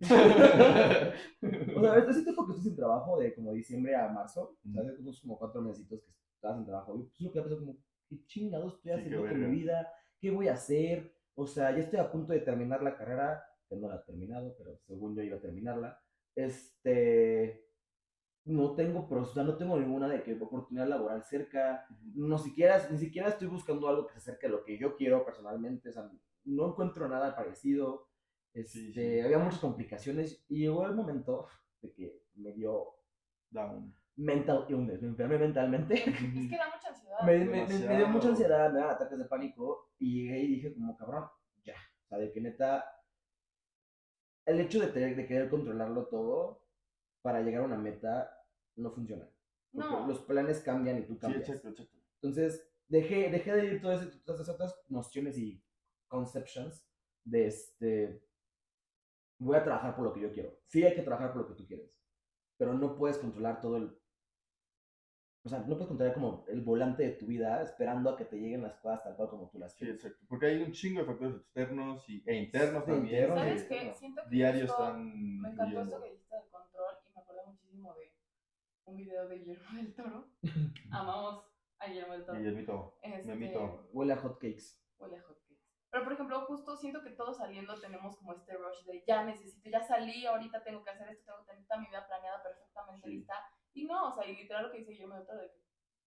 O 1.76 1.80
sea, 1.80 2.12
sí 2.12 2.24
tiempo 2.24 2.46
que 2.46 2.52
estoy 2.52 2.64
sin 2.64 2.76
trabajo 2.76 3.18
de 3.18 3.34
como 3.34 3.52
diciembre 3.52 3.94
a 3.96 4.08
marzo, 4.08 4.56
o 4.66 4.70
sea, 4.72 4.82
hace 4.82 5.00
unos 5.00 5.20
como 5.20 5.38
cuatro 5.38 5.62
meses 5.62 5.86
que 5.88 5.96
estaba 6.34 6.56
sin 6.56 6.66
trabajo. 6.66 6.96
Y 6.96 7.02
pues 7.04 7.20
lo 7.20 7.32
que 7.32 7.40
pasado 7.40 7.60
como, 7.60 7.76
¿qué 8.08 8.24
chingado 8.26 8.68
estoy 8.68 8.92
Sí, 8.92 8.98
haciendo 8.98 9.22
con 9.28 9.40
mi 9.40 9.46
vida? 9.60 9.92
¿Qué 10.20 10.30
voy 10.30 10.48
a 10.48 10.54
hacer? 10.54 11.14
O 11.34 11.46
sea, 11.46 11.70
ya 11.72 11.78
estoy 11.78 11.98
a 11.98 12.10
punto 12.10 12.32
de 12.32 12.40
terminar 12.40 12.82
la 12.82 12.96
carrera, 12.96 13.42
que 13.68 13.76
no 13.76 13.88
la 13.88 13.96
he 13.96 14.04
terminado, 14.04 14.54
pero 14.58 14.76
según 14.86 15.14
yo 15.14 15.22
iba 15.22 15.36
a 15.36 15.40
terminarla. 15.40 15.98
Este, 16.34 17.69
no 18.50 18.74
tengo, 18.74 19.08
pero, 19.08 19.22
o 19.22 19.24
sea, 19.24 19.42
no 19.44 19.56
tengo 19.56 19.78
ninguna 19.78 20.08
de 20.08 20.22
que 20.22 20.34
oportunidad 20.34 20.86
laboral 20.88 21.22
cerca. 21.24 21.86
No 22.14 22.38
siquiera, 22.38 22.78
ni 22.90 22.98
siquiera 22.98 23.28
estoy 23.28 23.48
buscando 23.48 23.88
algo 23.88 24.06
que 24.06 24.12
se 24.14 24.18
acerque 24.18 24.46
a 24.46 24.50
lo 24.50 24.64
que 24.64 24.78
yo 24.78 24.96
quiero 24.96 25.24
personalmente. 25.24 25.88
O 25.88 25.92
sea, 25.92 26.10
no 26.44 26.68
encuentro 26.68 27.08
nada 27.08 27.34
parecido. 27.36 28.08
Este, 28.52 28.78
Sí, 28.80 28.92
sí. 28.92 29.20
Había 29.20 29.38
muchas 29.38 29.60
complicaciones 29.60 30.44
y 30.48 30.60
llegó 30.60 30.84
el 30.86 30.94
momento 30.94 31.46
de 31.80 31.92
que 31.92 32.22
me 32.34 32.52
dio 32.52 32.86
Down. 33.50 33.94
mental 34.16 34.66
illness, 34.68 35.00
me 35.02 35.08
enfermé 35.08 35.38
mentalmente. 35.38 35.94
Es 36.04 36.50
que 36.50 36.56
da 36.56 36.66
mucha 36.74 36.88
ansiedad. 36.88 37.18
me, 37.24 37.38
me- 37.44 37.66
me- 37.66 37.78
me 37.88 37.96
dio 37.96 38.08
mucha 38.08 38.28
ansiedad, 38.28 38.72
me 38.72 38.80
daban 38.80 38.94
ataques 38.96 39.18
de 39.18 39.24
pánico 39.26 39.92
y 39.98 40.22
llegué 40.24 40.40
y 40.40 40.46
dije 40.56 40.74
como 40.74 40.96
cabrón, 40.96 41.24
ya. 41.64 41.74
O 42.04 42.08
sea, 42.08 42.18
de 42.18 42.32
que 42.32 42.40
neta, 42.40 42.84
el 44.46 44.60
hecho 44.60 44.80
de, 44.80 44.88
tener, 44.88 45.14
de 45.16 45.26
querer 45.26 45.48
controlarlo 45.48 46.06
todo 46.06 46.64
para 47.22 47.40
llegar 47.42 47.62
a 47.62 47.66
una 47.66 47.76
meta 47.78 48.30
no 48.80 48.90
funciona. 48.90 49.28
Porque 49.72 49.88
No. 49.88 50.06
los 50.06 50.18
planes 50.20 50.60
cambian 50.60 50.98
y 50.98 51.02
tú 51.02 51.14
Sí, 51.14 51.20
cambias. 51.20 51.48
exacto, 51.48 51.68
exacto. 51.70 51.98
Entonces, 52.14 52.68
dejé, 52.88 53.30
dejé 53.30 53.52
de 53.52 53.64
ir 53.66 53.80
todas, 53.80 54.02
esas- 54.02 54.22
todas 54.24 54.40
esas 54.40 54.54
otras 54.54 54.80
nociones 54.88 55.38
y 55.38 55.62
conceptions 56.08 56.86
de 57.24 57.46
este. 57.46 58.24
Voy 59.38 59.56
a 59.56 59.64
trabajar 59.64 59.94
por 59.96 60.04
lo 60.04 60.12
que 60.12 60.20
yo 60.20 60.32
quiero. 60.32 60.58
Sí, 60.66 60.84
hay 60.84 60.94
que 60.94 61.02
trabajar 61.02 61.32
por 61.32 61.42
lo 61.42 61.48
que 61.48 61.54
tú 61.54 61.66
quieres. 61.66 61.90
Pero 62.58 62.74
no 62.74 62.96
puedes 62.96 63.16
controlar 63.18 63.60
todo 63.60 63.76
el. 63.78 63.96
O 65.42 65.48
sea, 65.48 65.60
no 65.60 65.68
puedes 65.68 65.86
controlar 65.86 66.12
como 66.12 66.44
el 66.48 66.60
volante 66.60 67.02
de 67.02 67.12
tu 67.12 67.24
vida 67.26 67.62
esperando 67.62 68.10
a 68.10 68.16
que 68.16 68.26
te 68.26 68.36
lleguen 68.36 68.60
las 68.60 68.74
cosas 68.76 69.02
tal 69.02 69.16
cual 69.16 69.30
como 69.30 69.48
tú 69.48 69.58
las 69.58 69.72
Sí, 69.72 69.78
quieres. 69.78 69.96
exacto. 69.96 70.26
Porque 70.28 70.46
hay 70.46 70.62
un 70.62 70.72
chingo 70.72 71.00
de 71.00 71.06
factores 71.06 71.36
externos 71.36 72.06
y, 72.10 72.22
e 72.26 72.34
internos 72.36 72.84
Sí, 72.84 72.90
también. 72.90 73.28
¿Sabes 73.28 73.62
que 73.62 73.68
qué? 73.78 73.94
Siento 73.94 74.22
que 74.24 74.28
Diario 74.30 74.66
justo 74.66 74.82
están 74.84 75.40
Me 75.40 75.48
encantó 75.50 75.80
esto 75.80 76.02
que 76.02 76.10
dijiste 76.10 76.36
del 76.36 76.50
control 76.50 76.94
y 77.08 77.14
me 77.14 77.20
acuerdo 77.22 77.46
muchísimo 77.46 77.94
de 77.94 78.12
un 78.90 78.96
video 78.96 79.28
de 79.28 79.38
Guillermo 79.38 79.76
del 79.76 79.94
Toro. 79.94 80.28
Amamos 80.92 81.44
a 81.78 81.86
Guillermo 81.86 82.12
del 82.14 82.24
Toro. 82.24 82.38
Guillermito, 82.38 82.98
Este, 83.02 83.24
memito. 83.28 83.88
Huele 83.92 84.12
a 84.12 84.16
hotcakes. 84.16 84.80
Huele 84.98 85.16
a 85.18 85.22
hotcakes. 85.22 85.40
Pero, 85.90 86.04
por 86.04 86.12
ejemplo, 86.12 86.40
justo 86.46 86.76
siento 86.76 87.02
que 87.02 87.10
todos 87.10 87.36
saliendo 87.38 87.74
tenemos 87.80 88.16
como 88.16 88.32
este 88.32 88.54
rush 88.56 88.84
de 88.84 89.02
ya 89.06 89.24
necesito, 89.24 89.68
ya 89.70 89.82
salí, 89.82 90.24
ahorita 90.24 90.62
tengo 90.62 90.84
que 90.84 90.90
hacer 90.90 91.08
esto, 91.08 91.32
tengo 91.32 91.40
que 91.46 91.52
tener 91.52 91.66
toda 91.66 91.80
mi 91.80 91.86
vida 91.88 92.06
planeada 92.06 92.42
perfectamente 92.42 93.08
Sí. 93.08 93.14
lista. 93.16 93.34
Y 93.72 93.84
no, 93.86 94.08
o 94.08 94.12
sea, 94.12 94.26
y 94.28 94.36
literal 94.36 94.64
lo 94.64 94.70
que 94.72 94.78
dice 94.78 94.92
Guillermo 94.92 95.16
del 95.16 95.26
Toro, 95.26 95.40
de 95.40 95.50
que 95.50 95.60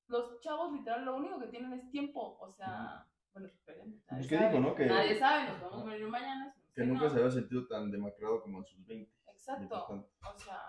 los 0.07 0.39
chavos 0.41 0.71
literal 0.71 1.03
lo 1.05 1.15
único 1.17 1.39
que 1.39 1.47
tienen 1.47 1.73
es 1.73 1.89
tiempo, 1.89 2.37
o 2.39 2.49
sea, 2.49 3.05
bueno, 3.33 3.47
esperen. 3.49 3.89
nadie 3.89 4.05
Pues, 4.07 4.27
¿qué 4.27 4.37
sabe, 4.37 4.49
dijo, 4.49 4.61
no? 4.61 4.75
Que- 4.75 4.85
Nadie 4.85 5.15
sabe, 5.19 5.49
nos 5.49 5.57
podemos 5.61 5.85
ver 5.85 6.07
mañana. 6.07 6.55
Que 6.73 6.81
sí, 6.83 6.87
nunca 6.87 7.03
no. 7.05 7.09
se 7.09 7.17
había 7.19 7.31
sentido 7.31 7.67
tan 7.67 7.91
demacrado 7.91 8.41
como 8.41 8.59
en 8.59 8.65
sus 8.65 8.85
20. 8.85 9.11
Exacto, 9.33 9.85
o 10.21 10.37
sea, 10.39 10.61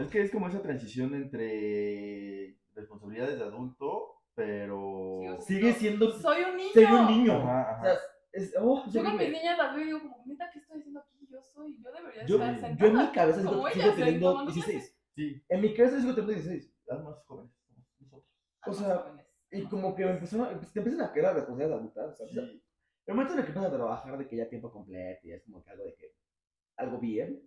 Es 0.00 0.10
que 0.10 0.20
es 0.22 0.30
como 0.30 0.48
esa 0.48 0.60
transición 0.62 1.14
entre 1.14 2.58
responsabilidades 2.74 3.38
de 3.38 3.44
adulto, 3.44 4.20
pero... 4.34 5.20
Sí, 5.22 5.28
o 5.28 5.36
sea, 5.36 5.40
Sigue 5.46 5.68
no, 5.70 5.74
siendo. 5.76 6.10
soy 6.12 6.42
un 6.44 6.56
niño. 6.56 6.70
Soy 6.74 6.84
un 6.84 7.06
niño. 7.06 7.32
Ajá, 7.34 7.60
ajá. 7.70 7.80
O 7.80 7.84
sea, 7.84 7.94
es. 8.32 8.54
Oh, 8.60 8.84
Yo 8.90 9.02
con 9.04 9.16
mis 9.16 9.30
niñas 9.30 9.56
las 9.56 9.74
veo 9.74 9.82
y 9.82 9.86
digo 9.86 10.00
como, 10.00 10.22
neta, 10.26 10.50
¿qué 10.52 10.58
estoy 10.58 10.78
haciendo 10.80 11.00
aquí? 11.00 11.26
Yo 11.30 11.40
soy, 11.42 11.82
yo 11.82 11.90
debería 11.92 12.26
Yo, 12.26 12.36
estar 12.36 12.52
sentada. 12.60 12.76
yo 12.76 12.86
en 12.86 12.96
mi 13.06 13.12
cabeza 13.12 13.40
sigo, 13.40 13.68
sigo 13.70 13.92
teniendo 13.94 14.30
tomando 14.32 14.52
16. 14.52 14.98
Sí, 15.14 15.42
En 15.48 15.60
mi 15.62 15.74
cabeza 15.74 16.00
sigo 16.00 16.14
teniendo 16.14 16.32
16. 16.34 16.74
las 16.86 17.02
más 17.02 17.24
jóvenes 17.24 17.52
somos 17.66 17.86
nosotros. 18.00 18.24
O 18.66 18.72
sea. 18.74 19.12
Y 19.50 19.62
como 19.68 19.94
que 19.94 20.02
empezó 20.02 20.42
a- 20.44 20.48
te 20.60 20.78
empiezan 20.80 21.00
a 21.00 21.04
las 21.14 21.34
responsabilidades 21.34 21.72
adultas. 21.80 22.18
¿sabes? 22.18 22.32
Sí, 22.32 22.62
El 23.06 23.14
momento 23.14 23.32
en 23.32 23.38
el 23.38 23.44
que 23.46 23.50
empiezas 23.52 23.72
a 23.72 23.76
trabajar 23.76 24.18
de 24.18 24.28
que 24.28 24.36
ya 24.36 24.48
tiempo 24.48 24.70
completo 24.70 25.20
y 25.22 25.32
es 25.32 25.42
como 25.44 25.62
que 25.64 25.70
algo 25.70 25.84
de 25.84 25.94
que. 25.94 26.12
Algo 26.76 26.98
bien. 26.98 27.40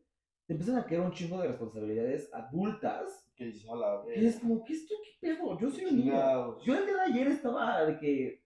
Te 0.50 0.54
empiezan 0.54 0.78
a 0.78 0.84
caer 0.88 1.02
un 1.02 1.12
chingo 1.12 1.40
de 1.40 1.48
responsabilidades 1.50 2.34
adultas. 2.34 3.32
que 3.36 3.46
dices, 3.46 3.70
a 3.70 3.76
la 3.76 4.04
Y 4.16 4.26
es 4.26 4.40
como, 4.40 4.64
¿qué 4.66 4.74
estoy, 4.74 4.98
qué 5.04 5.36
pedo? 5.36 5.60
Yo 5.60 5.70
soy 5.70 5.86
un 5.86 5.98
niño. 5.98 6.60
Yo 6.62 6.76
el 6.76 6.86
día 6.88 6.96
de 6.96 7.02
ayer 7.02 7.28
estaba 7.28 7.86
de 7.86 8.00
que. 8.00 8.44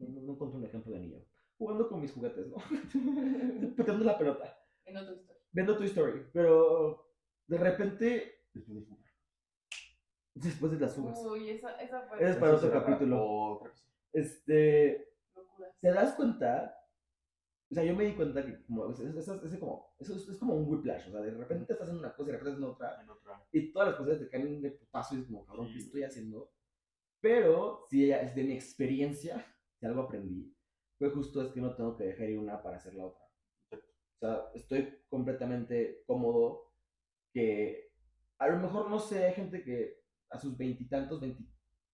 No, 0.00 0.20
no 0.20 0.32
encontré 0.32 0.58
un 0.58 0.64
ejemplo 0.64 0.92
de 0.94 0.98
niño. 0.98 1.24
Jugando 1.58 1.88
con 1.88 2.00
mis 2.00 2.10
juguetes, 2.10 2.48
¿no? 2.48 2.56
Pateando 3.76 4.04
la 4.04 4.18
pelota. 4.18 4.58
En 4.84 4.96
otra 4.96 5.14
historia. 5.14 5.42
Viendo 5.52 5.76
tu 5.76 5.84
story. 5.84 6.26
Pero 6.32 7.08
de 7.46 7.58
repente, 7.58 8.42
Después 8.52 8.80
de 8.80 8.84
jugar. 8.84 9.04
después 10.34 10.72
de 10.72 10.80
las 10.80 10.98
uvas, 10.98 11.18
Uy, 11.24 11.50
esa, 11.50 11.70
esa 11.80 12.00
fue 12.02 12.28
Es 12.28 12.36
para 12.36 12.56
otro 12.56 12.72
capítulo. 12.72 13.62
Este. 14.12 15.14
locura. 15.36 15.68
¿Te 15.80 15.92
das 15.92 16.14
cuenta? 16.14 16.74
O 17.70 17.74
sea, 17.74 17.84
yo 17.84 17.94
me 17.94 18.04
di 18.06 18.14
cuenta 18.14 18.44
que 18.44 18.62
como, 18.64 18.90
es, 18.90 19.00
es- 19.00 19.16
es- 19.16 19.28
es 19.28 19.58
como, 19.58 19.94
eso 19.98 20.14
es, 20.16 20.28
es 20.28 20.38
como 20.38 20.54
un 20.54 20.68
whiplash. 20.68 21.08
O 21.08 21.12
sea, 21.12 21.20
de 21.20 21.30
repente 21.32 21.64
estás 21.72 21.82
haciendo 21.88 22.00
una 22.06 22.14
cosa 22.14 22.30
y 22.30 22.32
de 22.32 22.38
repente 22.38 22.60
estás 22.60 22.70
otra. 22.74 23.02
En 23.02 23.10
otra. 23.10 23.46
Y 23.52 23.72
todas 23.72 23.88
las 23.88 23.98
cosas 23.98 24.18
te 24.20 24.28
caen 24.30 24.62
de 24.62 24.70
putazo 24.72 25.16
y 25.16 25.20
es 25.20 25.26
como, 25.26 25.44
cabrón, 25.44 25.68
¿qué 25.72 25.78
estoy 25.78 26.02
haciendo? 26.02 26.50
Pero, 27.20 27.86
si 27.90 28.06
de 28.06 28.44
mi 28.44 28.54
experiencia, 28.54 29.44
si 29.80 29.86
algo 29.86 30.02
aprendí, 30.02 30.54
fue 30.98 31.10
justo 31.10 31.42
es 31.42 31.52
que 31.52 31.60
no 31.60 31.74
tengo 31.76 31.96
que 31.96 32.04
dejar 32.04 32.30
ir 32.30 32.38
una 32.38 32.62
para 32.62 32.76
hacer 32.76 32.94
la 32.94 33.06
otra. 33.06 33.24
O 33.72 34.18
sea, 34.20 34.50
estoy 34.54 34.98
completamente 35.08 36.02
cómodo 36.06 36.72
que 37.32 37.92
a 38.38 38.48
lo 38.48 38.58
mejor, 38.58 38.90
no 38.90 38.98
sé, 38.98 39.24
hay 39.24 39.34
gente 39.34 39.62
que 39.64 40.00
a 40.30 40.38
sus 40.38 40.56
veintitantos, 40.58 41.20
veinti, 41.20 41.48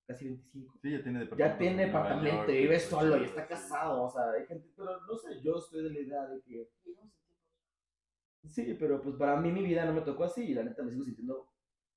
casi 0.07 0.25
veinticinco, 0.27 0.79
Sí, 0.83 0.91
ya 0.93 1.03
tiene 1.03 1.19
ya 1.21 1.25
departamento. 1.25 1.59
tiene 1.59 1.83
en 1.85 1.91
Nueva 1.93 2.03
departamento, 2.09 2.37
York, 2.47 2.49
vive 2.61 2.81
solo 2.81 3.17
y 3.19 3.25
está 3.25 3.47
casado, 3.47 4.03
o 4.05 4.11
sea, 4.11 4.31
hay 4.33 4.47
gente, 4.47 4.69
pero 4.77 5.01
no 5.01 5.17
sé, 5.17 5.41
yo 5.43 5.57
estoy 5.57 5.83
de 5.85 5.91
la 5.91 6.01
idea 6.01 6.27
de 6.27 6.43
que, 6.43 6.69
sí, 8.49 8.77
pero 8.79 9.01
pues 9.01 9.17
para 9.17 9.41
mí 9.41 9.51
mi 9.51 9.63
vida 9.63 9.85
no 9.85 9.93
me 9.95 10.03
tocó 10.03 10.25
así 10.25 10.43
y 10.45 10.55
la 10.55 10.63
neta 10.65 10.83
me 10.83 10.91
sigo 10.91 11.05
sintiendo 11.05 11.49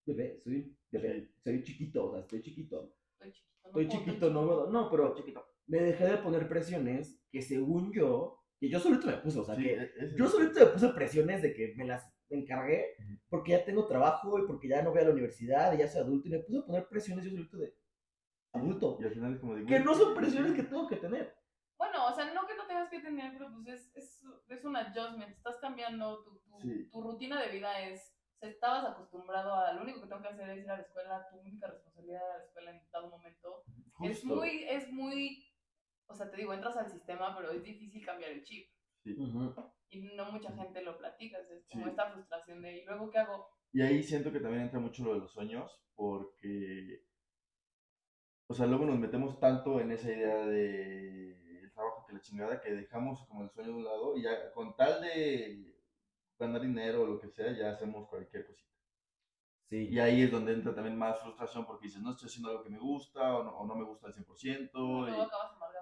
bebé, 0.05 0.39
soy 0.43 0.55
un 0.55 0.77
bebé, 0.91 1.31
soy 1.43 1.63
chiquito, 1.63 2.05
o 2.07 2.11
sea, 2.11 2.21
estoy 2.21 2.41
chiquito, 2.41 2.93
Estoy 3.19 3.31
chiquito. 3.33 3.51
no 3.63 3.67
estoy 3.81 3.87
puedo, 3.87 3.99
chiquito, 4.05 4.29
no 4.31 4.67
no, 4.71 4.89
pero 4.89 5.15
me 5.67 5.79
dejé 5.81 6.05
de 6.05 6.17
poner 6.17 6.47
presiones 6.47 7.21
que 7.29 7.41
según 7.41 7.91
yo, 7.91 8.39
que 8.59 8.69
yo 8.69 8.79
solito 8.79 9.07
me 9.07 9.17
puse, 9.17 9.39
o 9.39 9.43
sea, 9.43 9.55
Sí, 9.55 9.63
que 9.63 9.73
e- 9.73 9.91
yo 10.17 10.27
solito 10.27 10.59
me 10.61 10.65
puse 10.67 10.87
presiones 10.89 11.41
de 11.41 11.53
que 11.53 11.73
me 11.75 11.85
las 11.85 12.09
encargué 12.29 12.95
porque 13.29 13.51
ya 13.51 13.65
tengo 13.65 13.85
trabajo 13.85 14.39
y 14.39 14.47
porque 14.47 14.67
ya 14.69 14.81
no 14.81 14.91
voy 14.91 14.99
a 15.01 15.05
la 15.05 15.11
universidad 15.11 15.73
y 15.73 15.79
ya 15.79 15.87
soy 15.87 16.01
adulto 16.01 16.27
y 16.29 16.31
me 16.31 16.39
puse 16.39 16.59
a 16.59 16.65
poner 16.65 16.87
presiones 16.87 17.25
yo 17.25 17.31
solito 17.31 17.57
de 17.57 17.73
adulto. 18.53 18.97
Y 19.01 19.05
al 19.05 19.11
final 19.13 19.33
es 19.33 19.39
como 19.39 19.55
de. 19.55 19.65
Que 19.65 19.79
no 19.79 19.93
son 19.93 20.15
presiones 20.15 20.53
que 20.53 20.63
tengo 20.63 20.87
que 20.87 20.97
tener. 20.97 21.35
Bueno, 21.77 22.07
o 22.07 22.13
sea, 22.13 22.33
no 22.33 22.47
que 22.47 22.55
no 22.55 22.65
tengas 22.65 22.89
que 22.89 22.99
tener, 23.01 23.33
pero 23.37 23.51
pues 23.53 23.67
es, 23.67 23.95
es, 23.95 24.23
es 24.49 24.65
un 24.65 24.75
adjustment. 24.75 25.31
Estás 25.31 25.57
cambiando, 25.59 26.23
tu, 26.23 26.39
tu, 26.39 26.59
Sí. 26.61 26.89
tu 26.91 27.01
rutina 27.01 27.39
de 27.41 27.49
vida 27.49 27.79
es. 27.81 28.15
O 28.35 28.39
sea, 28.39 28.49
estabas 28.49 28.85
acostumbrado 28.85 29.53
a. 29.53 29.73
Lo 29.73 29.81
único 29.83 30.01
que 30.01 30.07
tengo 30.07 30.21
que 30.21 30.27
hacer 30.29 30.49
es 30.49 30.63
ir 30.63 30.69
a 30.71 30.77
la 30.77 30.83
escuela, 30.83 31.27
tu 31.29 31.37
única 31.39 31.67
responsabilidad 31.67 32.21
de 32.33 32.37
la 32.39 32.43
escuela 32.45 32.71
en 32.71 32.81
dado 32.91 33.09
momento. 33.09 33.63
Es 34.01 34.19
Justo. 34.21 34.35
muy, 34.35 34.63
es 34.63 34.91
muy. 34.91 35.43
O 36.07 36.13
sea, 36.15 36.29
te 36.31 36.37
digo, 36.37 36.53
entras 36.53 36.77
al 36.77 36.89
sistema, 36.89 37.35
pero 37.35 37.51
es 37.51 37.63
difícil 37.63 38.05
cambiar 38.05 38.31
el 38.31 38.43
chip. 38.43 38.69
Sí. 39.03 39.15
Y 39.89 40.01
no 40.15 40.31
mucha 40.31 40.51
gente 40.53 40.81
lo 40.81 40.97
platica. 40.97 41.37
Es 41.39 41.67
como 41.69 41.83
Sí. 41.85 41.89
esta 41.91 42.11
frustración 42.11 42.61
de, 42.61 42.77
¿y 42.79 42.85
luego 42.85 43.09
qué 43.11 43.19
hago? 43.19 43.49
Y 43.73 43.81
ahí 43.81 44.01
siento 44.03 44.31
que 44.31 44.39
también 44.39 44.63
entra 44.63 44.79
mucho 44.79 45.03
lo 45.03 45.13
de 45.13 45.19
los 45.19 45.31
sueños, 45.31 45.81
porque, 45.95 47.03
o 48.47 48.53
sea, 48.53 48.65
luego 48.65 48.85
nos 48.85 48.97
metemos 48.97 49.39
tanto 49.39 49.79
en 49.79 49.91
esa 49.91 50.11
idea 50.11 50.45
de 50.45 51.61
el 51.61 51.71
trabajo 51.73 52.05
que 52.07 52.13
la 52.13 52.21
chingada 52.21 52.61
que 52.61 52.73
dejamos 52.73 53.25
como 53.27 53.43
el 53.43 53.49
sueño 53.49 53.69
de 53.69 53.75
un 53.75 53.83
lado 53.83 54.17
y 54.17 54.23
ya 54.23 54.51
con 54.53 54.75
tal 54.75 55.01
de 55.01 55.75
ganar 56.39 56.61
dinero 56.61 57.03
o 57.03 57.07
lo 57.07 57.19
que 57.19 57.29
sea, 57.29 57.51
ya 57.51 57.71
hacemos 57.71 58.07
cualquier 58.07 58.45
cosita. 58.45 58.67
Sí. 59.69 59.89
Y 59.89 59.99
ahí 59.99 60.21
es 60.21 60.31
donde 60.31 60.53
entra 60.53 60.73
también 60.73 60.97
más 60.97 61.19
frustración 61.19 61.65
porque 61.65 61.87
dices, 61.87 62.01
no 62.01 62.11
estoy 62.11 62.27
haciendo 62.27 62.49
algo 62.49 62.63
que 62.63 62.69
me 62.69 62.79
gusta 62.79 63.37
o 63.37 63.43
no, 63.43 63.57
o 63.57 63.65
no 63.65 63.75
me 63.75 63.83
gusta 63.83 64.07
al 64.07 64.13
100%. 64.13 64.69
Luego 64.73 65.09
y-. 65.09 65.27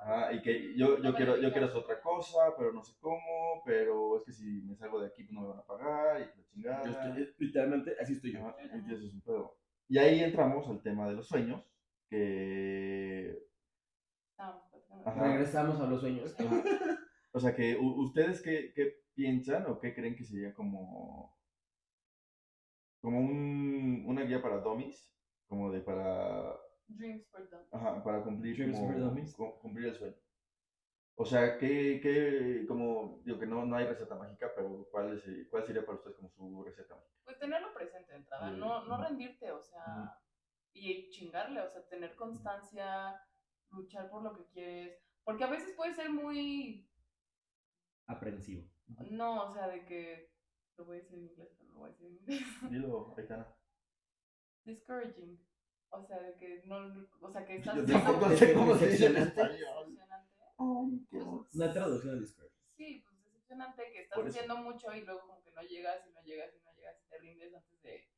Ajá, 0.02 0.34
y 0.34 0.42
que 0.42 0.76
yo, 0.76 0.98
No 0.98 1.04
yo, 1.04 1.16
quiero, 1.16 1.38
yo 1.38 1.52
quiero 1.52 1.68
hacer 1.68 1.78
otra 1.78 2.02
cosa, 2.02 2.56
pero 2.58 2.72
no 2.74 2.84
sé 2.84 2.94
cómo, 3.00 3.62
pero 3.64 4.18
es 4.18 4.24
que 4.24 4.34
si 4.34 4.62
me 4.64 4.76
salgo 4.76 5.00
de 5.00 5.08
aquí 5.08 5.24
pues 5.24 5.34
no 5.34 5.42
me 5.42 5.48
van 5.50 5.60
a 5.60 5.66
pagar 5.66 6.22
y 6.22 6.26
la 6.26 6.46
chingada. 6.46 6.84
Yo 6.84 6.92
estoy, 6.92 7.36
literalmente, 7.38 7.96
así 8.02 8.14
estoy 8.14 8.34
yo. 8.34 8.40
Ajá, 8.40 8.56
y 8.62 8.94
eso 8.94 9.06
es 9.06 9.14
un 9.14 9.22
pedo. 9.22 9.58
Y 9.88 9.98
ahí 10.00 10.20
entramos 10.22 10.68
al 10.68 10.82
tema 10.82 11.08
de 11.08 11.14
los 11.14 11.28
sueños, 11.28 11.64
que... 12.10 13.42
Regresamos 15.16 15.80
a 15.80 15.86
los 15.88 16.02
sueños. 16.02 16.36
O 17.34 17.40
sea, 17.40 17.56
que 17.56 17.78
ustedes 17.78 18.42
qué, 18.42 18.74
qué 18.74 19.04
piensan 19.14 19.66
o 19.68 19.80
qué 19.80 19.94
creen 19.94 20.16
que 20.16 20.24
sería 20.24 20.54
como... 20.54 21.36
Como 23.02 23.20
un, 23.20 24.04
una 24.08 24.24
guía 24.24 24.42
para 24.42 24.58
dummies, 24.60 25.14
como 25.48 25.72
de 25.72 25.82
para... 25.82 26.56
Dreams 26.88 27.28
for 27.30 27.48
them. 27.50 27.60
Ajá, 27.72 28.04
para 28.04 28.24
cumplir, 28.24 28.56
Dreams 28.56 28.78
como- 28.80 28.92
for 28.92 29.00
dummies. 29.00 29.36
cumplir 29.62 29.88
el 29.88 29.96
sueño. 29.96 30.16
O 31.18 31.26
sea, 31.26 31.58
¿qué, 31.58 32.00
qué, 32.02 32.66
como, 32.68 33.22
digo 33.24 33.40
que 33.40 33.46
no, 33.46 33.64
no 33.66 33.76
hay 33.78 33.86
receta 33.86 34.16
mágica, 34.16 34.52
pero 34.56 34.88
¿cuál, 34.92 35.18
es- 35.18 35.48
¿cuál 35.50 35.66
sería 35.66 35.86
para 35.86 35.98
ustedes 35.98 36.16
como 36.18 36.30
su 36.30 36.64
receta 36.64 36.96
mágica? 36.96 37.16
Pues 37.24 37.40
tenerlo 37.40 37.74
presente 37.74 38.12
de 38.12 38.18
entrada, 38.18 38.52
Sí. 38.52 38.58
no, 38.60 38.86
no 38.86 39.04
rendirte, 39.04 39.52
o 39.52 39.62
sea. 39.62 40.18
Y 40.76 41.10
chingarle, 41.10 41.62
o 41.62 41.70
sea, 41.70 41.88
tener 41.88 42.16
constancia, 42.16 43.20
luchar 43.72 44.10
por 44.10 44.22
lo 44.22 44.34
que 44.34 44.46
quieres, 44.48 45.00
porque 45.24 45.46
a 45.46 45.50
veces 45.50 45.74
puede 45.76 45.94
ser 45.94 46.10
muy, 46.10 46.88
Aprensivo. 48.08 48.70
no, 49.10 49.46
o 49.46 49.54
sea, 49.54 49.68
de 49.70 49.86
que, 49.86 50.30
lo 50.78 50.86
voy 50.86 50.98
a 50.98 51.00
decir 51.00 51.18
en 51.18 51.26
inglés, 51.26 51.50
pero 51.58 51.72
lo 51.72 51.80
voy 51.80 51.90
a 51.90 51.94
decir 51.94 52.08
en 52.08 52.14
inglés, 52.14 52.42
Dilo, 52.72 53.16
Aitana. 53.18 53.56
discouraging, 54.66 55.40
o 55.90 56.04
sea, 56.04 56.20
de 56.20 56.36
que 56.36 56.64
no, 56.66 57.08
o 57.22 57.32
sea, 57.32 57.46
que 57.46 57.56
estás 57.58 57.76
Yo 57.76 57.86
tampoco 57.86 58.30
sé 58.36 58.54
cómo 58.54 58.76
se 58.76 58.88
dice 58.88 59.06
en 59.08 59.18
español. 59.18 59.98
qué 61.10 61.18
Pues, 61.18 61.56
Una 61.56 61.72
traducción 61.72 62.16
al 62.16 62.20
Discord. 62.20 62.52
Sí, 62.76 63.02
pues 63.08 63.24
decepcionante 63.24 63.92
que 63.94 64.02
estás 64.02 64.26
haciendo 64.26 64.58
mucho 64.58 64.94
y 64.94 65.06
luego 65.06 65.22
como 65.22 65.42
que 65.42 65.52
no 65.52 65.62
llegas 65.62 66.06
y 66.06 66.12
no 66.12 66.22
llegas 66.22 66.54
y 66.54 66.60
no 66.66 66.74
llegas 66.74 66.98
y 67.02 67.10
te 67.10 67.18
rindes 67.20 67.54
antes 67.54 67.82
de, 67.82 68.10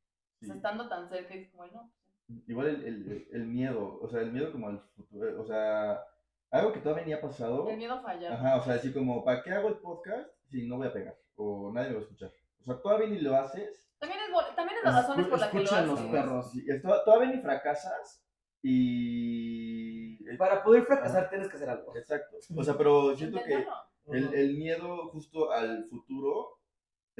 o 0.42 0.46
sea, 0.46 0.56
estando 0.56 0.88
tan 0.88 1.08
cerca 1.08 1.36
y 1.36 1.42
es 1.42 1.50
como, 1.50 1.64
no, 1.68 1.92
pues, 1.94 2.07
Igual 2.46 2.68
el, 2.68 2.84
el, 2.84 3.28
el 3.32 3.46
miedo, 3.46 3.98
o 4.02 4.08
sea, 4.08 4.20
el 4.20 4.32
miedo 4.32 4.52
como 4.52 4.68
al 4.68 4.80
futuro, 4.96 5.40
o 5.40 5.44
sea, 5.44 6.02
algo 6.50 6.72
que 6.72 6.80
todavía 6.80 7.06
ni 7.06 7.12
ha 7.12 7.20
pasado. 7.20 7.68
el 7.68 7.76
miedo 7.78 7.94
a 7.94 8.02
fallar. 8.02 8.32
Ajá, 8.32 8.56
o 8.56 8.62
sea, 8.62 8.74
así 8.74 8.92
como, 8.92 9.24
¿para 9.24 9.42
qué 9.42 9.50
hago 9.50 9.68
el 9.68 9.78
podcast 9.78 10.28
si 10.46 10.66
no 10.66 10.76
voy 10.76 10.88
a 10.88 10.92
pegar? 10.92 11.18
O 11.36 11.72
nadie 11.72 11.88
me 11.88 11.94
va 11.94 12.00
a 12.00 12.02
escuchar. 12.02 12.30
O 12.60 12.64
sea, 12.64 12.80
todavía 12.82 13.08
ni 13.08 13.20
lo 13.20 13.34
haces. 13.36 13.90
También 13.98 14.20
es, 14.22 14.54
también 14.54 14.78
es 14.78 14.84
las 14.84 14.94
razones 14.94 15.26
por 15.26 15.40
las 15.40 15.50
que 15.50 15.58
lo 15.60 15.64
haces. 15.64 15.86
los 15.86 16.00
perros. 16.00 16.52
Sí, 16.52 16.66
todavía 16.82 17.30
ni 17.30 17.40
fracasas 17.40 18.24
y... 18.62 20.36
Para 20.36 20.62
poder 20.62 20.84
fracasar 20.84 21.30
tienes 21.30 21.48
que 21.48 21.56
hacer 21.56 21.70
algo. 21.70 21.96
Exacto. 21.96 22.36
O 22.54 22.62
sea, 22.62 22.76
pero 22.76 23.16
siento 23.16 23.42
que 23.42 23.66
el, 24.12 24.34
el 24.34 24.56
miedo 24.56 25.08
justo 25.08 25.50
al 25.50 25.84
futuro 25.86 26.57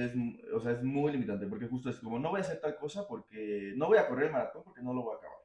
es, 0.05 0.13
o 0.55 0.61
sea, 0.61 0.73
es 0.73 0.83
muy 0.83 1.13
limitante, 1.13 1.47
porque 1.47 1.67
justo 1.69 1.91
es 1.91 1.99
como, 2.01 2.19
no 2.19 2.31
voy 2.31 2.39
a 2.39 2.43
hacer 2.43 2.61
tal 2.61 2.77
cosa 2.77 3.07
porque 3.09 3.73
no 3.77 3.87
voy 3.89 3.99
a 3.99 4.07
correr 4.09 4.27
el 4.27 4.33
maratón 4.33 4.63
porque 4.65 4.81
no 4.83 4.95
lo 4.95 5.03
voy 5.03 5.15
a 5.15 5.19
acabar. 5.19 5.39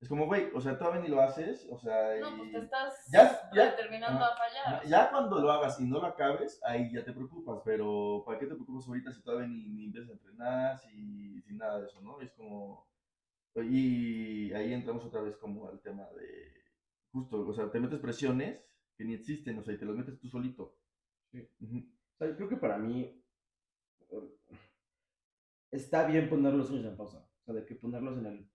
Es 0.00 0.08
como, 0.08 0.26
güey, 0.26 0.50
o 0.54 0.60
sea, 0.60 0.76
todavía 0.76 1.00
ni 1.00 1.08
lo 1.08 1.20
haces, 1.22 1.66
o 1.70 1.78
sea, 1.78 2.16
No, 2.20 2.34
y- 2.34 2.38
pues 2.38 2.50
te 2.52 2.58
estás 2.58 2.94
Ya- 3.10 3.50
ya- 3.54 3.74
terminando 3.76 4.22
ajá. 4.22 4.34
a 4.34 4.36
fallar. 4.36 4.86
ya 4.86 5.10
cuando 5.10 5.38
lo 5.40 5.50
hagas 5.50 5.80
y 5.80 5.84
no 5.86 6.00
lo 6.00 6.06
acabes, 6.06 6.60
ahí 6.64 6.92
ya 6.92 7.04
te 7.04 7.12
preocupas, 7.12 7.60
pero 7.64 8.22
¿para 8.26 8.38
qué 8.38 8.46
te 8.46 8.54
preocupas 8.54 8.86
ahorita 8.86 9.12
si 9.12 9.22
todavía 9.22 9.46
ni, 9.48 9.68
ni 9.68 9.84
empiezas 9.86 10.10
a 10.10 10.12
entrenar, 10.14 10.78
si, 10.78 11.40
sin 11.42 11.56
nada 11.56 11.80
de 11.80 11.86
eso, 11.86 12.02
¿no? 12.02 12.20
Es 12.20 12.32
como, 12.32 12.86
y 13.56 14.52
ahí 14.52 14.72
entramos 14.74 15.04
otra 15.04 15.20
vez 15.22 15.36
como 15.36 15.68
al 15.68 15.80
tema 15.80 16.02
de, 16.18 16.52
justo, 17.12 17.46
o 17.46 17.54
sea, 17.54 17.70
te 17.70 17.80
metes 17.80 18.00
presiones 18.00 18.60
que 18.98 19.04
ni 19.04 19.14
existen, 19.14 19.58
o 19.58 19.62
sea, 19.62 19.74
y 19.74 19.78
te 19.78 19.86
las 19.86 19.96
metes 19.96 20.18
tú 20.18 20.28
solito. 20.28 20.76
Sí. 21.30 21.48
Ujú. 21.60 21.78
O 21.78 22.16
sea, 22.18 22.28
yo 22.28 22.36
creo 22.36 22.48
que 22.48 22.56
para 22.56 22.76
mí 22.78 23.23
está 25.70 26.06
bien 26.06 26.28
poner 26.28 26.54
los 26.54 26.68
sueños 26.68 26.86
en 26.86 26.96
pausa. 26.96 27.18
O 27.40 27.44
sea, 27.44 27.54
de 27.54 27.64
que 27.66 27.74
ponerlos 27.74 28.18
en 28.18 28.26
el, 28.26 28.50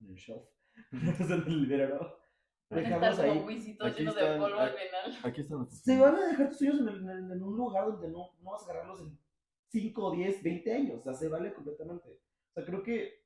en 0.00 0.08
el 0.10 0.14
shelf. 0.16 0.44
en 0.92 1.30
el 1.46 1.62
librero. 1.62 2.18
Dejarlos 2.70 3.18
ahí. 3.18 3.38
Aquí 3.38 3.72
llenos 3.98 4.14
de 4.14 4.20
están, 4.22 4.40
polvo 4.40 4.56
final. 4.56 5.18
Aquí 5.24 5.40
están 5.42 5.58
nuestros 5.58 5.80
Se 5.82 5.98
van 5.98 6.14
a 6.16 6.28
dejar 6.28 6.48
tus 6.48 6.58
sueños 6.58 6.80
en, 6.80 6.88
el- 6.88 7.08
en- 7.10 7.30
en 7.32 7.42
un 7.42 7.56
lugar 7.56 7.86
donde 7.86 8.08
no, 8.08 8.30
no 8.40 8.50
vas 8.52 8.62
a 8.62 8.70
agarrarlos 8.70 9.00
en 9.00 9.18
5, 9.68 10.10
10, 10.16 10.42
20 10.42 10.72
años. 10.72 11.00
O 11.00 11.02
sea, 11.02 11.12
se 11.14 11.28
vale 11.28 11.52
completamente. 11.52 12.08
O 12.10 12.52
sea, 12.54 12.64
creo 12.64 12.82
que 12.82 13.22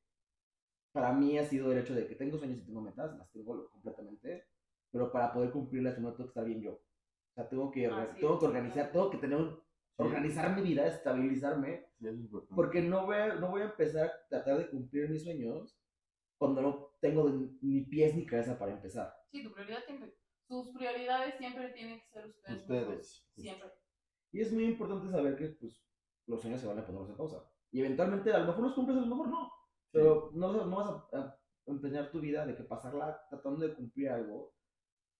para 0.92 1.12
mí 1.12 1.38
ha 1.38 1.44
sido 1.44 1.70
el 1.72 1.78
hecho 1.78 1.94
de 1.94 2.06
que 2.08 2.16
tengo 2.16 2.38
sueños 2.38 2.58
y 2.58 2.62
tengo 2.66 2.80
metas, 2.80 3.16
las 3.18 3.30
tengo 3.30 3.68
completamente, 3.70 4.46
pero 4.90 5.12
para 5.12 5.32
poder 5.32 5.50
cumplirlas 5.50 5.92
primero 5.94 6.14
tengo 6.14 6.26
que 6.28 6.30
estar 6.30 6.44
bien 6.44 6.62
yo. 6.62 6.72
O 6.72 7.34
sea, 7.34 7.48
tengo 7.48 7.70
que, 7.70 7.86
Ah, 7.86 8.08
sí, 8.14 8.20
tengo 8.20 8.38
que 8.38 8.46
organizar, 8.46 8.90
totalmente. 8.90 8.92
tengo 8.92 9.10
que 9.10 9.18
tener 9.18 9.38
un, 9.38 9.60
organizar 9.96 10.54
mi 10.54 10.62
vida, 10.62 10.86
estabilizarme, 10.86 11.86
Sí, 11.98 12.06
eso 12.06 12.14
es 12.16 12.20
importante. 12.20 12.54
porque 12.54 12.82
no 12.82 13.06
voy, 13.06 13.16
a, 13.16 13.34
no 13.36 13.50
voy 13.50 13.62
a 13.62 13.66
empezar 13.66 14.06
a 14.08 14.28
tratar 14.28 14.58
de 14.58 14.68
cumplir 14.70 15.08
mis 15.08 15.24
sueños 15.24 15.78
cuando 16.38 16.60
no 16.60 16.90
tengo 17.00 17.28
ni 17.62 17.80
pies 17.82 18.14
ni 18.14 18.26
cabeza 18.26 18.58
para 18.58 18.72
empezar. 18.72 19.14
Sí, 19.30 19.42
tu 19.42 19.52
prioridad 19.52 19.82
siempre. 19.84 20.14
Sus 20.48 20.68
prioridades 20.68 21.34
siempre 21.38 21.70
tienen 21.70 22.00
que 22.00 22.06
ser 22.08 22.26
ustedes. 22.26 22.58
mismos. 22.68 22.80
Ustedes. 22.82 23.28
Siempre. 23.36 23.68
Y 24.32 24.40
es 24.42 24.52
muy 24.52 24.64
importante 24.64 25.08
saber 25.08 25.36
que 25.36 25.46
pues, 25.48 25.82
los 26.26 26.40
sueños 26.40 26.60
se 26.60 26.66
van 26.66 26.78
a 26.78 26.86
poner 26.86 27.02
en 27.10 27.16
pausa. 27.16 27.42
Y 27.72 27.80
eventualmente 27.80 28.32
a 28.32 28.38
lo 28.38 28.46
mejor 28.46 28.64
los 28.64 28.74
cumples, 28.74 28.98
a 28.98 29.00
lo 29.00 29.06
mejor 29.06 29.28
no. 29.28 29.50
Pero 29.90 30.30
no, 30.34 30.66
no 30.66 30.76
vas 30.76 30.90
a, 31.14 31.18
a 31.18 31.40
empeñar 31.66 32.10
tu 32.10 32.20
vida 32.20 32.44
de 32.46 32.54
que 32.54 32.64
pasarla 32.64 33.26
tratando 33.30 33.66
de 33.66 33.74
cumplir 33.74 34.10
algo 34.10 34.54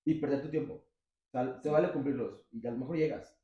y 0.05 0.21
perder 0.21 0.43
tu 0.43 0.51
tiempo. 0.51 0.75
O 0.75 1.31
sea, 1.31 1.61
te 1.61 1.71
vale 1.71 1.93
cumplirlos 1.93 2.43
y 2.53 2.65
a 2.67 2.71
lo 2.71 2.79
mejor 2.79 2.97
llegas. 2.97 3.37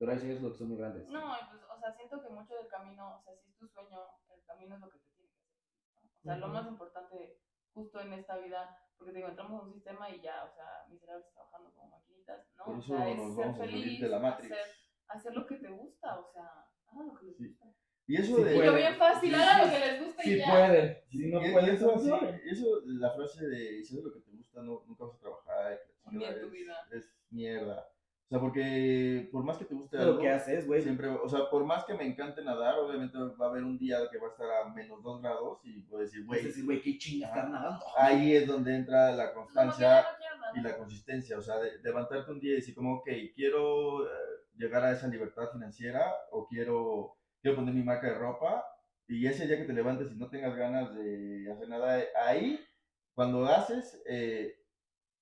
Pero 0.00 0.12
hay 0.12 0.18
sueños 0.18 0.40
que 0.40 0.58
son 0.58 0.68
muy 0.68 0.78
grandes. 0.78 1.06
No, 1.08 1.36
y 1.36 1.44
pues, 1.50 1.60
o 1.68 1.78
sea, 1.78 1.92
siento 1.92 2.22
que 2.22 2.28
mucho 2.30 2.54
del 2.56 2.68
camino, 2.68 3.18
o 3.18 3.22
sea, 3.22 3.36
si 3.36 3.50
es 3.50 3.56
tu 3.58 3.68
sueño, 3.68 4.00
el 4.34 4.42
camino 4.46 4.74
es 4.76 4.80
lo 4.80 4.88
que 4.90 4.98
te 4.98 5.04
tiene 5.12 5.28
que 5.28 5.36
hacer. 5.44 5.60
¿no? 5.92 6.08
O 6.08 6.22
sea, 6.24 6.36
lo 6.38 6.48
más 6.48 6.66
importante 6.66 7.38
justo 7.74 8.00
en 8.00 8.14
esta 8.14 8.38
vida, 8.38 8.78
porque 8.96 9.12
te 9.12 9.18
digo, 9.18 9.28
entramos 9.28 9.60
a 9.60 9.64
un 9.66 9.72
sistema 9.74 10.08
y 10.10 10.22
ya, 10.22 10.44
o 10.44 10.54
sea, 10.54 10.86
miserables 10.88 11.30
trabajando 11.34 11.70
como 11.74 11.90
maquinitas, 11.90 12.46
¿no? 12.56 12.64
Por 12.64 12.76
o 12.76 12.78
eso 12.78 12.96
sea, 12.96 13.10
es 13.10 13.16
nos 13.18 13.34
ser 13.36 13.44
vamos 13.44 13.60
a 13.60 13.64
feliz, 13.64 13.84
salir 13.84 14.00
de 14.00 14.08
la 14.08 14.18
Matrix. 14.18 14.52
Hacer, 14.52 14.66
hacer 15.08 15.34
lo 15.34 15.46
que 15.46 15.56
te 15.56 15.68
gusta, 15.68 16.18
o 16.18 16.32
sea, 16.32 16.66
hagan 16.88 17.06
lo 17.08 17.14
que 17.14 17.26
les 17.26 17.36
Sí. 17.36 17.48
gusta. 17.48 17.66
Y 18.06 18.16
eso 18.16 18.36
Sí 18.36 18.42
de... 18.42 18.54
Puede. 18.56 18.76
bien 18.76 18.96
fácil, 18.96 19.34
hagan 19.34 19.66
lo 19.66 19.72
que 19.72 19.78
les 19.78 20.04
gusta 20.04 20.22
y 20.24 20.26
Si 20.32 20.38
ya. 20.38 20.50
pueden. 20.50 20.98
Sí, 21.10 21.18
Si 21.18 21.30
no 21.30 21.38
pueden, 21.40 21.74
eso, 21.76 21.98
sí, 21.98 22.10
eso, 22.50 22.64
la 22.86 23.10
frase 23.12 23.46
de 23.46 23.84
si 23.84 23.92
haces 23.94 24.04
lo 24.04 24.12
que 24.14 24.20
te 24.20 24.30
gusta, 24.32 24.62
no, 24.62 24.82
nunca 24.86 25.04
vas 25.04 25.14
a 25.14 25.18
trabajar. 25.20 25.80
Ni 26.10 26.24
en 26.24 26.40
tu 26.40 26.50
vida. 26.50 26.74
Es 26.90 27.14
mierda. 27.30 27.86
O 28.30 28.32
sea, 28.32 28.38
porque 28.38 29.28
por 29.32 29.42
más 29.42 29.58
que 29.58 29.64
te 29.64 29.74
guste 29.74 29.96
Pero 29.96 30.10
algo, 30.10 30.20
¿qué 30.20 30.30
haces, 30.30 30.64
güey? 30.64 30.80
siempre, 30.80 31.08
o 31.08 31.28
sea, 31.28 31.50
por 31.50 31.64
más 31.64 31.84
que 31.84 31.94
me 31.94 32.06
encante 32.06 32.44
nadar, 32.44 32.78
obviamente 32.78 33.18
va 33.18 33.46
a 33.46 33.48
haber 33.48 33.64
un 33.64 33.76
día 33.76 33.98
que 34.08 34.18
va 34.18 34.28
a 34.28 34.30
estar 34.30 34.46
a 34.48 34.68
menos 34.72 35.02
2 35.02 35.20
grados 35.20 35.58
y 35.64 35.80
voy 35.88 35.98
a 35.98 36.02
decir, 36.04 36.24
Puedes 36.24 36.42
güey, 36.44 36.52
decir, 36.52 36.64
güey, 36.64 36.80
qué 36.80 36.96
chinga 36.96 37.26
estar 37.26 37.50
nadando. 37.50 37.84
ahí 37.96 38.36
es 38.36 38.46
donde 38.46 38.76
entra 38.76 39.10
la 39.16 39.34
constancia 39.34 40.06
no 40.54 40.60
y 40.60 40.62
la 40.62 40.78
consistencia, 40.78 41.38
o 41.38 41.42
sea, 41.42 41.58
de, 41.58 41.80
levantarte 41.82 42.30
un 42.30 42.38
día 42.38 42.52
y 42.52 42.56
decir 42.56 42.72
como, 42.72 42.98
ok, 42.98 43.08
quiero 43.34 44.06
eh, 44.06 44.10
llegar 44.54 44.84
a 44.84 44.92
esa 44.92 45.08
libertad 45.08 45.50
financiera 45.52 46.14
o 46.30 46.46
quiero, 46.46 47.16
quiero 47.42 47.56
poner 47.56 47.74
mi 47.74 47.82
marca 47.82 48.06
de 48.06 48.14
ropa 48.14 48.64
y 49.08 49.26
ese 49.26 49.48
día 49.48 49.56
que 49.56 49.64
te 49.64 49.72
levantes 49.72 50.12
y 50.12 50.14
no 50.14 50.30
tengas 50.30 50.54
ganas 50.54 50.94
de 50.94 51.50
hacer 51.50 51.68
nada, 51.68 52.00
ahí, 52.24 52.64
cuando 53.12 53.44
haces, 53.46 54.00
eh, 54.06 54.54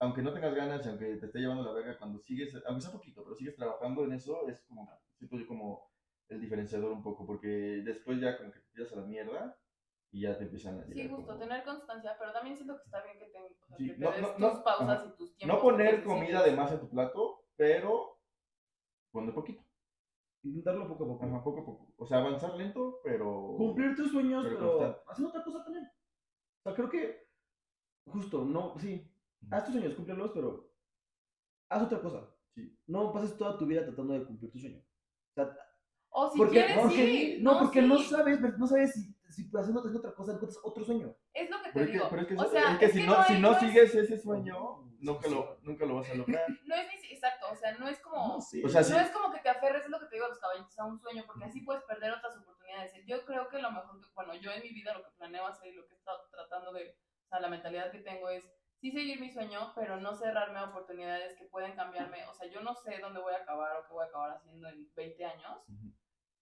aunque 0.01 0.23
no 0.23 0.33
tengas 0.33 0.55
ganas, 0.55 0.85
y 0.85 0.89
aunque 0.89 1.17
te 1.17 1.27
esté 1.27 1.39
llevando 1.41 1.65
la 1.65 1.73
verga, 1.73 1.99
cuando 1.99 2.19
sigues, 2.21 2.55
aunque 2.67 2.83
sea 2.83 2.93
poquito, 2.93 3.23
pero 3.25 3.35
sigues 3.35 3.57
trabajando 3.57 4.05
en 4.05 4.13
eso, 4.13 4.49
es 4.49 4.61
como, 4.63 4.89
siento 5.17 5.37
yo 5.37 5.47
como 5.47 5.91
el 6.29 6.41
diferenciador 6.41 6.93
un 6.93 7.03
poco, 7.03 7.27
porque 7.27 7.49
después 7.85 8.21
ya 8.21 8.37
como 8.37 8.53
que 8.53 8.61
te 8.61 8.71
tiras 8.73 8.93
a 8.93 8.97
la 8.97 9.07
mierda 9.07 9.59
y 10.11 10.23
ya 10.23 10.37
te 10.39 10.45
empiezan 10.45 10.79
a 10.81 10.85
Sí, 10.85 10.93
llegar 10.95 11.11
justo, 11.17 11.27
como- 11.27 11.39
tener 11.39 11.65
constancia, 11.65 12.17
pero 12.19 12.33
también 12.33 12.57
siento 12.57 12.77
que 12.77 12.83
está 12.85 13.03
bien 13.03 13.19
que, 13.19 13.27
te, 13.27 13.39
o 13.43 13.67
sea, 13.67 13.77
Sí, 13.77 13.87
que 13.89 13.95
te 13.95 14.01
no, 14.01 14.11
des 14.13 14.23
no, 14.23 14.29
tus 14.29 14.39
no, 14.41 14.65
pausas 14.65 14.89
ajá. 15.01 15.07
y 15.07 15.17
tus 15.17 15.37
tiempos. 15.37 15.57
No 15.57 15.63
poner 15.63 16.05
comida 16.05 16.43
de 16.43 16.53
más 16.53 16.73
en 16.73 16.81
tu 16.81 16.89
plato, 16.89 17.45
pero 17.57 18.19
poner 19.11 19.35
poquito. 19.35 19.63
Intentarlo 20.45 20.87
poco 20.87 21.05
a 21.05 21.09
poco. 21.09 21.25
Ajá, 21.27 21.43
poco 21.43 21.61
a 21.61 21.65
poco. 21.65 21.93
O 21.97 22.07
sea, 22.07 22.19
avanzar 22.19 22.55
lento, 22.55 23.01
pero. 23.03 23.55
cumplir 23.57 23.97
tus 23.97 24.13
sueños, 24.13 24.45
Pero 24.47 24.79
pero, 24.79 25.03
haciendo 25.09 25.31
otra 25.31 25.43
cosa 25.43 25.65
también. 25.65 25.85
O 25.85 26.63
sea, 26.63 26.75
creo 26.75 26.89
que 26.89 27.27
justo, 28.07 28.45
no, 28.45 28.79
sí, 28.79 29.11
haz 29.51 29.65
tus 29.65 29.75
sueños, 29.75 29.95
cúmplelos, 29.95 30.31
pero 30.35 30.71
haz 31.69 31.83
otra 31.83 32.01
cosa. 32.01 32.29
Sí. 32.55 32.77
No 32.87 33.13
pases 33.13 33.37
toda 33.37 33.57
tu 33.59 33.67
vida 33.67 33.85
tratando 33.85 34.15
de 34.15 34.25
cumplir 34.25 34.51
tus 34.51 34.61
sueños. 34.61 34.85
O 35.31 35.35
sea, 35.35 35.57
O 36.11 36.31
si 36.31 36.39
porque, 36.39 36.53
quieres, 36.65 36.79
porque- 36.79 36.97
sí. 36.97 37.39
no, 37.43 37.59
porque 37.59 37.83
no 37.83 37.99
sabes, 37.99 38.41
no 38.41 38.67
sabes 38.67 38.93
si, 38.95 39.15
si 39.31 39.51
haciendo 39.55 39.81
otra 39.81 40.15
cosa 40.15 40.33
encuentras 40.33 40.59
otro 40.65 40.85
sueño. 40.85 41.15
Es 41.35 41.51
lo 41.51 41.59
que 41.59 41.65
te 41.65 41.73
Pero 41.73 41.85
es 41.85 41.91
que, 41.91 41.93
digo. 41.99 42.07
pero 42.11 42.23
es 42.23 42.29
que, 42.29 42.35
o 42.37 42.45
sea, 42.51 42.73
es 42.73 42.79
que 42.79 42.89
si 42.89 43.07
no, 43.07 43.25
si 43.25 43.39
no 43.39 43.53
es- 43.53 43.59
sigues 43.61 43.95
ese 43.95 44.19
sueño, 44.19 44.85
nunca 45.01 45.29
lo, 45.29 45.59
nunca 45.63 45.85
lo 45.87 45.97
vas 45.97 46.11
a 46.11 46.15
lograr. 46.15 46.45
No 46.67 46.75
es 46.75 46.89
ni, 47.03 47.13
exacto, 47.13 47.47
o 47.53 47.57
sea, 47.57 47.77
no 47.79 47.89
es 47.89 48.01
como... 48.01 48.41
sí. 48.41 48.63
O 48.65 48.69
sea, 48.69 48.83
sí. 48.83 48.93
No 48.93 48.99
es 49.01 49.11
como 49.11 49.33
que 49.33 49.41
te 49.41 49.49
aferres, 49.51 49.85
es 49.85 49.91
lo 49.91 50.01
que 50.01 50.07
te 50.07 50.17
digo 50.17 50.27
a 50.27 50.31
los 50.31 50.39
caballitos, 50.39 50.79
a 50.79 50.85
un 50.87 50.99
sueño, 50.99 51.25
porque 51.27 51.45
así 51.45 51.61
puedes 51.61 51.83
perder 51.85 52.13
otras 52.13 52.37
oportunidades. 52.39 52.93
Yo 53.07 53.25
creo 53.25 53.49
que 53.49 53.59
lo 53.61 53.71
mejor, 53.71 54.01
que- 54.01 54.07
bueno, 54.15 54.35
yo 54.35 54.51
en 54.51 54.63
mi 54.63 54.71
vida 54.71 54.95
lo 54.95 55.05
que 55.05 55.11
planeo 55.17 55.47
hacer 55.47 55.73
y 55.73 55.77
lo 55.77 55.87
que 55.87 55.95
he 55.95 55.99
estado 55.99 56.19
tratando 56.31 56.73
de, 56.73 56.97
o 57.25 57.29
sea, 57.29 57.41
la 57.41 57.49
mentalidad 57.49 57.91
que 57.93 57.99
tengo 58.01 58.29
es 58.31 58.45
sí 58.81 58.91
seguir 58.93 59.21
mi 59.21 59.31
sueño, 59.31 59.73
pero 59.75 60.01
no 60.01 60.15
cerrarme 60.15 60.59
a 60.59 60.65
oportunidades 60.65 61.37
que 61.37 61.45
pueden 61.45 61.75
cambiarme. 61.75 62.27
O 62.27 62.35
sea, 62.35 62.49
yo 62.49 62.61
no 62.61 62.75
sé 62.75 62.99
dónde 63.01 63.21
voy 63.21 63.35
a 63.35 63.39
acabar 63.39 63.77
o 63.77 63.87
qué 63.87 63.93
voy 63.93 64.05
a 64.05 64.09
acabar 64.09 64.33
haciendo 64.33 64.69
en 64.69 64.89
20 64.95 65.25
años. 65.25 65.65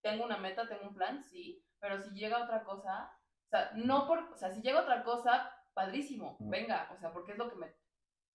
Tengo 0.03 0.25
una 0.25 0.37
meta, 0.37 0.69
tengo 0.69 0.89
un 0.89 0.95
plan, 0.95 1.23
sí, 1.23 1.65
pero 1.81 1.99
si 1.99 2.11
llega 2.11 2.45
otra 2.45 2.63
cosa, 2.65 3.11
o 3.47 3.49
sea, 3.49 3.73
no 3.75 4.07
por, 4.07 4.19
o 4.19 4.37
sea, 4.37 4.53
si 4.53 4.61
llega 4.61 4.81
otra 4.81 5.03
cosa, 5.03 5.53
padrísimo, 5.75 6.37
venga, 6.41 6.89
o 6.93 6.97
sea, 6.97 7.13
porque 7.13 7.33
es 7.33 7.39
lo 7.39 7.49
que 7.49 7.57
me... 7.57 7.75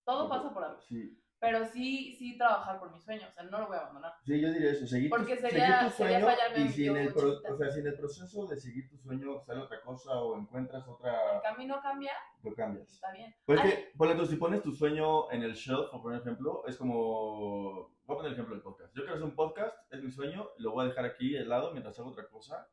Todo 0.03 0.27
pasa 0.27 0.51
por 0.51 0.63
algo, 0.63 0.81
Sí, 0.81 1.20
pero 1.41 1.65
sí, 1.65 2.15
sí 2.17 2.37
trabajar 2.37 2.79
por 2.79 2.91
mi 2.93 2.99
sueño, 3.01 3.27
o 3.27 3.31
sea, 3.31 3.43
no 3.43 3.59
lo 3.59 3.67
voy 3.67 3.75
a 3.75 3.79
abandonar. 3.81 4.13
sí, 4.23 4.39
yo 4.39 4.53
diría 4.53 4.71
eso, 4.71 4.85
seguir, 4.87 5.09
tu, 5.09 5.17
Porque 5.17 5.35
seguir 5.35 5.49
sería- 5.51 5.79
tu 5.81 5.89
sería 5.89 6.19
sueño 6.21 6.25
fallarme 6.27 6.57
a 6.57 6.65
y 6.65 6.69
si 6.69 6.87
en, 6.87 6.97
el 6.97 7.13
pro- 7.13 7.41
o 7.51 7.57
sea, 7.57 7.71
si 7.71 7.79
en 7.79 7.87
el 7.87 7.95
proceso 7.97 8.45
de 8.47 8.57
seguir 8.57 8.89
tu 8.89 8.97
sueño 8.99 9.41
sale 9.41 9.59
otra 9.61 9.81
cosa 9.81 10.11
o 10.21 10.37
encuentras 10.39 10.85
El 10.85 10.93
otra, 10.93 11.41
camino 11.41 11.81
cambia, 11.81 12.13
lo 12.43 12.53
cambias. 12.53 12.89
está 12.93 13.11
bien. 13.11 13.35
Pues 13.45 13.59
Ay, 13.59 13.69
que, 13.71 13.91
ponle 13.97 14.15
tú, 14.15 14.25
si 14.27 14.35
pones 14.37 14.61
tu 14.61 14.71
sueño 14.71 15.29
en 15.31 15.43
el 15.43 15.53
shelf, 15.55 15.89
por 16.01 16.13
ejemplo, 16.15 16.63
es 16.67 16.77
como. 16.77 17.91
Voy 18.05 18.15
a 18.15 18.17
poner 18.17 18.27
el 18.27 18.33
ejemplo 18.33 18.55
del 18.55 18.63
podcast. 18.63 18.93
Yo 18.95 19.01
quiero 19.03 19.13
hacer 19.15 19.25
un 19.25 19.35
podcast, 19.35 19.75
es 19.93 20.03
mi 20.03 20.11
sueño, 20.11 20.49
lo 20.57 20.71
voy 20.71 20.85
a 20.85 20.89
dejar 20.89 21.05
aquí 21.05 21.35
al 21.37 21.49
lado 21.49 21.71
mientras 21.71 21.97
hago 21.99 22.09
otra 22.11 22.27
cosa. 22.27 22.67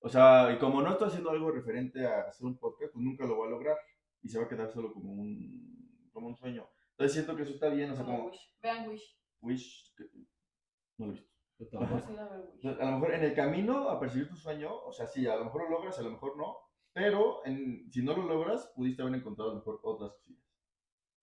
O 0.00 0.08
sea, 0.08 0.52
y 0.52 0.58
como 0.58 0.82
no 0.82 0.90
estoy 0.92 1.08
haciendo 1.08 1.30
algo 1.30 1.50
referente 1.50 2.06
a 2.06 2.22
hacer 2.22 2.46
un 2.46 2.58
podcast, 2.58 2.92
pues 2.92 3.04
nunca 3.04 3.24
lo 3.26 3.36
voy 3.36 3.48
a 3.48 3.50
lograr. 3.50 3.76
Y 4.22 4.28
se 4.28 4.38
va 4.38 4.44
a 4.44 4.48
quedar 4.48 4.70
solo 4.70 4.92
como 4.92 5.12
un, 5.12 6.08
como 6.12 6.28
un 6.28 6.36
sueño. 6.36 6.68
Entonces 7.02 7.12
siento 7.24 7.36
que 7.36 7.42
eso 7.42 7.52
está 7.54 7.68
bien, 7.68 7.90
o 7.90 7.96
sea, 7.96 8.04
como 8.04 8.18
como 8.18 8.30
Wish. 8.30 8.54
Vean 8.62 8.88
Wish. 8.88 9.18
Wish. 9.40 9.94
que- 9.96 10.08
No 10.98 11.06
lo 11.08 11.12
he 11.12 12.42
visto. 12.42 12.70
A 12.80 12.84
lo 12.86 12.92
mejor 12.92 13.14
en 13.14 13.24
el 13.24 13.34
camino 13.34 13.88
a 13.88 13.98
perseguir 13.98 14.28
tu 14.28 14.36
sueño, 14.36 14.72
o 14.72 14.92
sea, 14.92 15.06
sí, 15.06 15.26
a 15.26 15.36
lo 15.36 15.44
mejor 15.46 15.64
lo 15.64 15.70
logras, 15.70 15.98
a 15.98 16.02
lo 16.02 16.10
mejor 16.10 16.36
no. 16.36 16.56
Pero 16.92 17.44
en, 17.46 17.90
si 17.90 18.02
no 18.02 18.14
lo 18.14 18.22
logras, 18.24 18.72
pudiste 18.76 19.02
haber 19.02 19.14
encontrado 19.16 19.50
a 19.50 19.54
lo 19.54 19.58
mejor 19.60 19.80
otras 19.82 20.12
cosillas. 20.12 20.42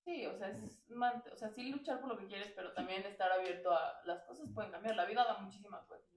Sí, 0.04 0.26
o 0.26 0.36
sea, 0.38 0.50
es 0.50 0.90
man- 0.90 1.24
o 1.32 1.36
sea, 1.38 1.50
sí 1.50 1.70
luchar 1.72 2.00
por 2.02 2.10
lo 2.10 2.18
que 2.18 2.26
quieres, 2.28 2.52
pero 2.56 2.74
también 2.74 3.04
estar 3.06 3.32
abierto 3.32 3.72
a 3.72 4.02
las 4.06 4.24
cosas 4.24 4.50
pueden 4.54 4.72
cambiar. 4.72 4.96
La 4.96 5.06
vida 5.06 5.24
da 5.24 5.38
muchísimas 5.40 5.88
vueltas. 5.88 6.10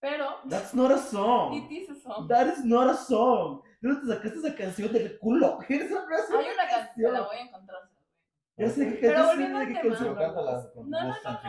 Pero, 0.00 0.26
That's 0.50 0.74
not 0.74 0.90
a 0.90 0.98
song. 0.98 1.54
it 1.54 1.70
is 1.70 1.88
a 1.90 1.94
song. 1.94 2.28
That 2.28 2.46
is 2.48 2.64
not 2.64 2.90
a 2.90 2.94
song. 2.96 3.62
¿De 3.84 3.90
dónde 3.90 4.06
te 4.06 4.14
sacaste 4.16 4.38
esa 4.38 4.56
canción 4.56 4.92
del 4.94 5.18
culo? 5.18 5.58
Esa 5.68 6.06
no 6.06 6.16
es 6.16 6.30
Hay 6.30 6.54
una 6.54 6.68
canción, 6.68 7.12
la 7.12 7.20
voy 7.20 7.36
a 7.36 7.40
encontrar. 7.42 7.80
Ya 8.56 8.70
sé 8.70 8.88
que 8.94 9.08
Pero 9.08 9.26
volviendo 9.26 9.58
al 9.58 9.66
tema. 9.68 9.94
No, 9.94 11.02
no, 11.02 11.08
no. 11.08 11.40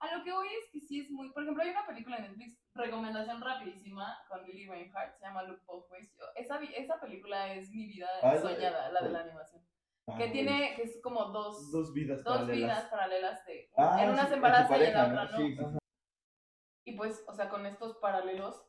A 0.00 0.16
lo 0.16 0.24
que 0.24 0.32
voy 0.32 0.48
es 0.48 0.70
que 0.72 0.80
sí 0.80 1.02
es 1.02 1.10
muy. 1.12 1.30
Por 1.30 1.44
ejemplo, 1.44 1.62
hay 1.62 1.70
una 1.70 1.86
película 1.86 2.16
en 2.16 2.22
Netflix, 2.24 2.58
recomendación 2.74 3.40
rapidísima, 3.40 4.18
con 4.28 4.42
Lily 4.42 4.68
Reinhardt, 4.68 5.14
se 5.16 5.24
llama 5.24 5.44
Look 5.44 5.64
Both 5.66 5.88
Ways. 5.92 6.12
Yo- 6.18 6.24
esa, 6.34 6.58
esa 6.60 6.98
película 6.98 7.54
es 7.54 7.70
mi 7.70 7.86
vida 7.86 8.08
Ah, 8.20 8.36
soñada, 8.36 8.90
la 8.90 9.02
de 9.02 9.10
la 9.10 9.20
animación. 9.20 9.62
Ah, 10.08 10.16
Que 10.18 10.30
tiene, 10.30 10.74
que 10.74 10.82
es 10.82 11.00
como 11.00 11.26
dos, 11.26 11.70
Dos 11.70 11.94
vidas 11.94 12.24
dos 12.24 12.38
paralelas. 12.38 12.56
vidas 12.56 12.84
paralelas 12.90 13.46
de. 13.46 13.70
Ah, 13.76 13.98
en 14.02 14.10
una 14.10 14.22
sí, 14.24 14.28
se 14.30 14.34
embaraza 14.34 14.78
y 14.78 14.82
en 14.82 14.94
la 14.94 15.06
otra 15.06 15.24
no. 15.26 15.36
Sí, 15.38 15.56
sí. 15.56 15.64
Y 16.86 16.96
pues, 16.96 17.24
o 17.28 17.34
sea, 17.34 17.48
con 17.48 17.64
estos 17.66 17.98
paralelos 17.98 18.66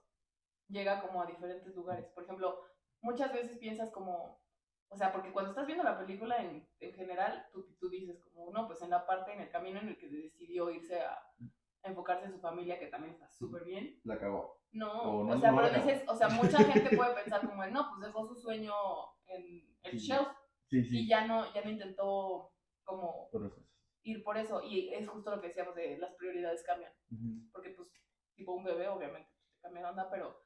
llega 0.73 1.01
como 1.01 1.21
a 1.21 1.25
diferentes 1.25 1.73
lugares. 1.75 2.07
Por 2.09 2.23
ejemplo, 2.23 2.59
muchas 3.01 3.31
veces 3.31 3.57
piensas 3.57 3.91
como, 3.91 4.41
o 4.89 4.97
sea, 4.97 5.11
porque 5.11 5.31
cuando 5.31 5.51
estás 5.51 5.65
viendo 5.65 5.83
la 5.83 5.97
película 5.97 6.37
en, 6.41 6.67
en 6.79 6.93
general, 6.93 7.47
tú, 7.53 7.63
tú 7.79 7.89
dices 7.89 8.19
como, 8.19 8.51
no, 8.51 8.67
pues 8.67 8.81
en 8.81 8.89
la 8.89 9.05
parte, 9.05 9.31
en 9.33 9.41
el 9.41 9.49
camino 9.49 9.79
en 9.79 9.89
el 9.89 9.97
que 9.97 10.09
decidió 10.09 10.69
irse 10.69 10.99
a 11.01 11.17
enfocarse 11.83 12.25
en 12.25 12.31
su 12.33 12.39
familia, 12.39 12.79
que 12.79 12.87
también 12.87 13.13
está 13.13 13.29
súper 13.29 13.63
bien. 13.63 13.99
La 14.03 14.17
cagó. 14.17 14.59
No, 14.71 14.91
O 15.03 15.19
o, 15.19 15.23
no, 15.23 15.39
sea, 15.39 15.51
no 15.51 15.61
pero 15.61 15.75
dices, 15.75 16.03
o 16.07 16.15
sea, 16.15 16.29
mucha 16.29 16.57
gente 16.63 16.95
puede 16.97 17.13
pensar 17.13 17.41
como, 17.47 17.65
no, 17.67 17.89
pues 17.89 18.01
dejó 18.07 18.25
su 18.25 18.35
sueño 18.35 18.73
en 19.27 19.77
el 19.83 19.99
Sí. 19.99 20.07
shelf 20.07 20.27
Sí, 20.69 20.79
y 20.79 20.83
sí. 20.85 21.07
ya 21.07 21.27
no, 21.27 21.53
ya 21.53 21.61
no 21.63 21.69
intentó 21.69 22.51
como 22.83 23.29
ir 24.03 24.23
por 24.23 24.37
eso. 24.37 24.61
Y 24.63 24.93
es 24.93 25.07
justo 25.07 25.29
lo 25.35 25.39
que 25.41 25.49
decíamos 25.49 25.75
de 25.75 25.97
las 25.99 26.13
prioridades 26.15 26.63
cambian 26.63 26.91
Ujú. 27.11 27.49
porque 27.51 27.69
pues 27.71 27.89
tipo 28.35 28.53
un 28.53 28.63
bebé 28.63 28.87
obviamente 28.87 29.29
pues, 29.37 29.51
te 29.51 29.61
cambia 29.61 29.83
de 29.83 29.89
onda, 29.89 30.09
pero 30.09 30.41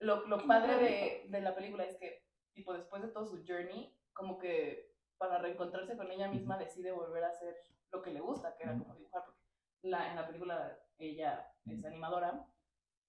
lo, 0.00 0.26
lo 0.26 0.46
padre 0.46 0.76
de, 0.76 1.26
de 1.28 1.40
la 1.40 1.54
película 1.54 1.84
es 1.84 1.96
que, 1.96 2.24
tipo, 2.54 2.72
después 2.72 3.02
de 3.02 3.08
todo 3.08 3.26
su 3.26 3.44
journey, 3.46 3.94
como 4.12 4.38
que 4.38 4.94
para 5.18 5.38
reencontrarse 5.38 5.96
con 5.96 6.10
ella 6.10 6.28
misma 6.28 6.56
decide 6.58 6.92
volver 6.92 7.24
a 7.24 7.28
hacer 7.28 7.56
lo 7.90 8.02
que 8.02 8.10
le 8.10 8.20
gusta, 8.20 8.56
que 8.56 8.64
era 8.64 8.78
como 8.78 8.94
dibujar, 8.94 9.24
porque 9.24 9.40
la, 9.82 10.10
en 10.10 10.16
la 10.16 10.26
película 10.26 10.78
ella 10.98 11.52
es 11.66 11.84
animadora, 11.84 12.46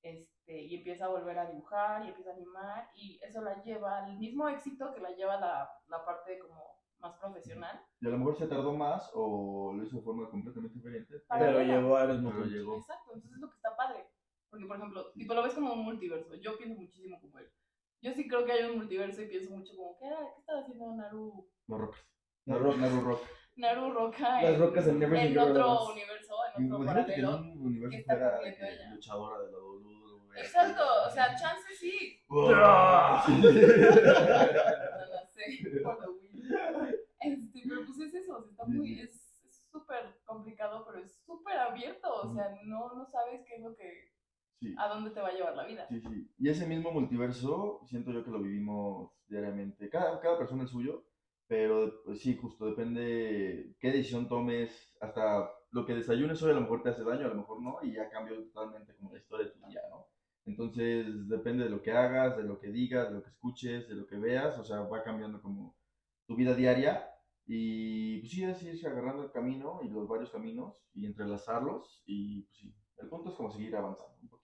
este, 0.01 0.61
y 0.61 0.75
empieza 0.75 1.05
a 1.05 1.09
volver 1.09 1.37
a 1.37 1.49
dibujar 1.51 2.05
y 2.05 2.09
empieza 2.09 2.31
a 2.31 2.33
animar, 2.33 2.89
y 2.95 3.19
eso 3.21 3.41
la 3.41 3.61
lleva 3.63 4.05
al 4.05 4.17
mismo 4.17 4.47
éxito 4.49 4.93
que 4.93 5.01
la 5.01 5.11
lleva 5.11 5.39
la, 5.39 5.69
la 5.87 6.05
parte 6.05 6.39
como 6.39 6.79
más 6.99 7.15
profesional. 7.17 7.81
Y 8.01 8.07
a 8.07 8.09
lo 8.09 8.17
mejor 8.17 8.37
se 8.37 8.47
tardó 8.47 8.73
más 8.73 9.09
o 9.13 9.73
lo 9.73 9.83
hizo 9.83 9.97
de 9.97 10.03
forma 10.03 10.29
completamente 10.29 10.75
diferente. 10.77 11.19
Para 11.27 11.45
Pero 11.45 11.59
ella. 11.59 11.75
llegó 11.77 11.95
al 11.97 12.09
mismo 12.13 12.29
Pero 12.29 12.41
punto. 12.41 12.55
llegó. 12.55 12.77
Exacto, 12.77 13.11
entonces 13.13 13.35
es 13.35 13.41
lo 13.41 13.49
que 13.49 13.55
está 13.55 13.75
padre. 13.77 14.08
Porque, 14.49 14.65
por 14.65 14.77
ejemplo, 14.77 15.11
tipo, 15.13 15.33
lo 15.33 15.43
ves 15.43 15.53
como 15.53 15.73
un 15.73 15.83
multiverso. 15.85 16.35
Yo 16.35 16.57
pienso 16.57 16.79
muchísimo 16.79 17.19
como 17.21 17.37
él. 17.39 17.49
Yo 18.01 18.13
sí 18.13 18.27
creo 18.27 18.45
que 18.45 18.51
hay 18.53 18.63
un 18.69 18.77
multiverso 18.77 19.21
y 19.21 19.27
pienso 19.27 19.51
mucho 19.51 19.75
como, 19.75 19.97
¿qué, 19.99 20.07
era, 20.07 20.17
qué 20.17 20.39
estaba 20.39 20.61
haciendo 20.61 20.95
Naru? 20.95 21.49
Los 21.67 21.79
rocas. 21.79 22.05
Rocas. 22.45 22.77
Naru 22.79 23.01
Rock. 23.01 23.21
Naru 23.55 23.91
Roca 23.91 24.41
Las 24.41 24.57
rocas 24.57 24.87
en 24.87 24.99
Never 24.99 25.19
en 25.19 25.37
otro 25.37 25.91
universo, 25.91 26.33
en 26.57 26.71
otro 26.71 26.83
Imagínate 26.83 27.13
que 27.13 27.19
en 27.19 27.25
paralelo. 27.25 27.51
un 27.53 27.65
universo 27.65 27.97
que 27.97 28.03
fuera 28.05 28.41
eh, 28.41 28.89
luchadora 28.91 29.39
de 29.39 29.51
la 29.51 29.57
WWE. 29.57 30.39
Exacto, 30.39 30.83
o 31.05 31.09
sea, 31.09 31.35
chance 31.35 31.75
sí. 31.77 32.23
No, 32.29 32.51
no 32.51 33.23
sé, 35.27 35.81
por 35.83 36.01
lo. 36.01 36.19
Este, 37.19 37.63
pero 37.67 37.85
pues 37.85 37.99
es 37.99 38.13
eso, 38.13 38.45
está 38.49 38.63
muy, 38.65 39.01
es 39.01 39.35
súper 39.69 40.21
complicado, 40.23 40.85
pero 40.85 41.03
es 41.03 41.21
súper 41.25 41.57
abierto, 41.57 42.13
o 42.13 42.33
sea, 42.33 42.55
no, 42.63 42.93
no 42.93 43.05
sabes 43.05 43.41
qué 43.45 43.55
es 43.55 43.61
lo 43.61 43.75
que, 43.75 44.13
Sí. 44.59 44.75
a 44.77 44.89
dónde 44.89 45.11
te 45.11 45.21
va 45.21 45.29
a 45.29 45.33
llevar 45.33 45.55
la 45.55 45.65
vida. 45.65 45.87
Sí, 45.87 46.01
sí. 46.01 46.29
Y 46.37 46.49
ese 46.49 46.67
mismo 46.67 46.91
multiverso, 46.91 47.81
siento 47.85 48.11
yo 48.11 48.23
que 48.23 48.31
lo 48.31 48.41
vivimos 48.41 49.11
diariamente. 49.27 49.89
Cada, 49.89 50.19
cada 50.19 50.37
persona 50.37 50.63
el 50.63 50.67
suyo, 50.67 51.05
pero 51.47 52.01
pues, 52.03 52.19
sí, 52.19 52.35
justo 52.35 52.65
depende 52.65 53.75
qué 53.79 53.91
decisión 53.91 54.27
tomes. 54.27 54.95
Hasta 54.99 55.49
lo 55.71 55.85
que 55.85 55.95
desayunes 55.95 56.41
hoy 56.43 56.51
a 56.51 56.55
lo 56.55 56.61
mejor 56.61 56.83
te 56.83 56.89
hace 56.89 57.03
daño, 57.03 57.25
a 57.25 57.29
lo 57.29 57.35
mejor 57.35 57.61
no, 57.61 57.79
y 57.81 57.93
ya 57.93 58.09
cambió 58.09 58.35
totalmente 58.43 58.95
como 58.95 59.13
la 59.13 59.19
historia 59.19 59.45
de 59.47 59.51
tu 59.53 59.67
día, 59.67 59.81
¿no? 59.89 60.07
Entonces 60.45 61.27
depende 61.27 61.65
de 61.65 61.69
lo 61.69 61.81
que 61.81 61.91
hagas, 61.91 62.35
de 62.37 62.43
lo 62.43 62.59
que 62.59 62.71
digas, 62.71 63.09
de 63.09 63.15
lo 63.15 63.23
que 63.23 63.29
escuches, 63.29 63.87
de 63.87 63.95
lo 63.95 64.07
que 64.07 64.17
veas, 64.17 64.57
o 64.57 64.63
sea, 64.63 64.81
va 64.81 65.03
cambiando 65.03 65.41
como 65.41 65.75
tu 66.27 66.35
vida 66.35 66.55
diaria. 66.55 67.07
Y 67.45 68.19
pues 68.19 68.31
sí, 68.31 68.43
es 68.43 68.85
agarrando 68.85 69.23
el 69.23 69.31
camino 69.31 69.79
y 69.83 69.89
los 69.89 70.07
varios 70.07 70.31
caminos 70.31 70.83
y 70.93 71.05
entrelazarlos. 71.05 72.03
Y 72.05 72.43
pues 72.43 72.57
sí, 72.57 72.75
el 72.97 73.09
punto 73.09 73.29
es 73.29 73.35
como 73.35 73.51
seguir 73.51 73.75
avanzando 73.75 74.15
un 74.21 74.29
poquito. 74.29 74.38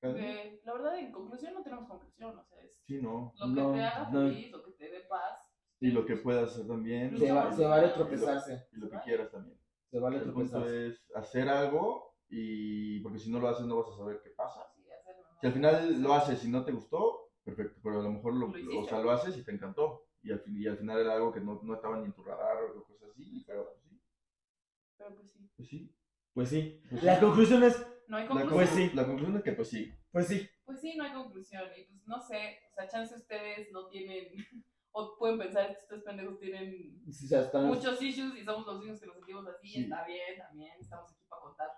Porque, 0.00 0.60
la 0.64 0.72
verdad, 0.74 0.98
en 0.98 1.10
conclusión 1.12 1.54
no 1.54 1.62
tenemos 1.62 1.88
conclusión, 1.88 2.38
o 2.38 2.44
sea, 2.44 2.60
es 2.62 2.70
Sí, 2.86 3.00
no. 3.02 3.32
lo 3.38 3.46
que 3.46 3.60
No, 3.60 3.72
te 3.72 3.80
haga 3.82 4.10
no. 4.10 4.20
feliz, 4.28 4.50
lo 4.52 4.62
que 4.62 4.70
te 4.72 4.90
dé 4.90 5.00
paz. 5.08 5.38
Y 5.80 5.90
lo 5.90 6.06
que 6.06 6.16
puedas 6.16 6.50
hacer 6.52 6.66
también. 6.66 7.16
Se, 7.18 7.32
va- 7.32 7.52
se 7.52 7.64
vale 7.66 7.88
tropezarse. 7.88 8.68
Y 8.72 8.76
lo 8.76 8.88
que 8.90 8.98
quieras 9.00 9.30
también. 9.30 9.58
Se 9.90 9.98
vale 9.98 10.18
El 10.18 10.32
punto 10.32 10.50
tropezarse. 10.52 10.86
es 10.88 11.10
hacer 11.14 11.48
algo 11.48 12.14
y 12.28 13.00
porque 13.00 13.18
si 13.18 13.30
no 13.30 13.40
lo 13.40 13.48
haces 13.48 13.66
no 13.66 13.76
vas 13.82 13.88
a 13.94 13.96
saber 13.96 14.20
qué 14.22 14.30
pasa. 14.30 14.66
Sí. 14.74 14.82
Si 15.40 15.46
al 15.46 15.52
final 15.52 16.02
lo 16.02 16.14
haces 16.14 16.44
y 16.44 16.48
no 16.50 16.64
te 16.64 16.72
gustó, 16.72 17.30
perfecto, 17.44 17.78
pero 17.82 18.00
a 18.00 18.02
lo 18.02 18.10
mejor 18.10 18.34
lo, 18.34 18.48
Lo 18.48 18.80
o 18.80 18.84
sea, 18.88 19.00
lo 19.00 19.10
haces 19.12 19.36
y 19.36 19.44
te 19.44 19.52
encantó. 19.52 20.04
Y 20.22 20.32
al, 20.32 20.42
y 20.48 20.66
al 20.66 20.76
final 20.78 21.00
era 21.00 21.14
algo 21.14 21.32
que 21.32 21.40
no, 21.40 21.60
no 21.62 21.74
estaba 21.74 21.96
ni 21.98 22.06
en 22.06 22.12
tu 22.12 22.22
radar 22.24 22.56
o 22.64 22.82
cosas 22.84 23.10
así, 23.10 23.44
pero 23.46 23.64
pues 23.66 23.78
sí, 23.84 24.00
Pero 24.96 25.14
pues 25.14 25.30
sí. 25.30 25.50
pues 25.56 25.68
sí. 25.68 25.94
Pues 26.34 26.48
sí. 26.48 26.82
Pues 26.90 27.02
La 27.04 27.14
sí. 27.14 27.20
conclusión 27.24 27.62
es, 27.62 27.86
No 28.08 28.16
hay 28.16 28.26
conclusión. 28.26 28.54
Pues 28.58 28.70
sí. 28.70 28.90
la 28.94 29.06
conclusión 29.06 29.36
es 29.36 29.42
que 29.44 29.52
pues 29.52 29.68
sí. 29.68 29.92
pues 30.12 30.26
sí. 30.26 30.48
Pues 30.64 30.80
sí, 30.80 30.96
no 30.96 31.04
hay 31.04 31.12
conclusión. 31.12 31.62
Y 31.76 31.84
pues 31.84 32.06
no 32.06 32.20
sé, 32.20 32.58
o 32.70 32.74
sea, 32.74 32.88
chance 32.88 33.14
ustedes 33.14 33.70
no 33.72 33.88
tienen, 33.88 34.28
o 34.92 35.16
pueden 35.18 35.38
pensar 35.38 35.66
que 35.68 35.72
estos 35.74 36.02
pendejos 36.02 36.38
tienen 36.38 37.02
Sí, 37.12 37.26
o 37.26 37.28
sea, 37.28 37.40
están- 37.42 37.66
muchos 37.66 38.00
issues 38.02 38.34
y 38.36 38.44
somos 38.44 38.66
los 38.66 38.76
únicos 38.80 39.00
que 39.00 39.06
nos 39.06 39.16
sentimos 39.16 39.46
así. 39.46 39.68
Sí. 39.68 39.82
Está 39.84 40.04
bien, 40.06 40.38
también. 40.38 40.72
Estamos 40.80 41.12
aquí 41.12 41.24
para 41.28 41.42
contar 41.42 41.68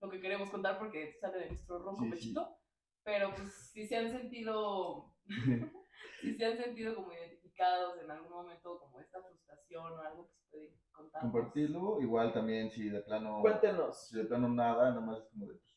lo 0.00 0.10
que 0.10 0.20
queremos 0.20 0.50
contar 0.50 0.78
porque 0.78 1.12
sale 1.20 1.38
de 1.38 1.46
nuestro 1.48 1.78
ronco 1.78 2.02
Sí, 2.04 2.10
sí. 2.10 2.10
pechito. 2.16 2.58
Pero 3.04 3.34
pues 3.34 3.70
si 3.72 3.86
se 3.86 3.96
han 3.96 4.10
sentido, 4.10 5.14
si 6.20 6.34
se 6.36 6.44
han 6.44 6.56
sentido 6.56 6.94
como 6.94 7.12
identificados 7.12 7.98
en 8.02 8.10
algún 8.10 8.30
momento 8.30 8.78
como 8.80 8.98
esta 9.00 9.22
frustración 9.22 9.92
o 9.92 9.98
algo 10.00 10.26
que 10.28 10.34
se 10.34 10.50
puede 10.50 10.78
contar. 10.92 11.20
Compartirlo, 11.22 12.00
igual 12.00 12.32
también 12.32 12.70
si 12.70 12.88
de 12.88 13.00
plano, 13.02 13.40
Cuéntenos. 13.42 14.08
si 14.08 14.16
de 14.16 14.24
plano 14.24 14.48
nada, 14.48 14.88
nada 14.90 15.00
más 15.00 15.18
es 15.18 15.28
como 15.30 15.46
de, 15.46 15.54
pues, 15.54 15.73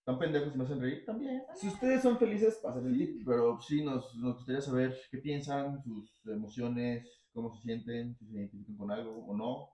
están 0.00 0.18
pendejos 0.18 0.54
y 0.54 0.58
me 0.58 0.64
hacen 0.64 0.80
reír, 0.80 1.04
también. 1.04 1.42
Si 1.54 1.68
ustedes 1.68 2.02
son 2.02 2.18
felices, 2.18 2.58
pasen 2.62 2.86
el 2.86 2.98
tip. 2.98 3.18
Sí, 3.18 3.24
pero 3.24 3.60
sí, 3.60 3.84
nos, 3.84 4.14
nos 4.16 4.36
gustaría 4.36 4.60
saber 4.60 4.96
qué 5.10 5.18
piensan, 5.18 5.82
sus 5.82 6.20
emociones, 6.26 7.22
cómo 7.32 7.50
se 7.54 7.62
sienten, 7.62 8.16
si 8.16 8.26
se 8.26 8.32
identifican 8.34 8.76
con 8.76 8.90
algo 8.90 9.24
o 9.26 9.36
no. 9.36 9.68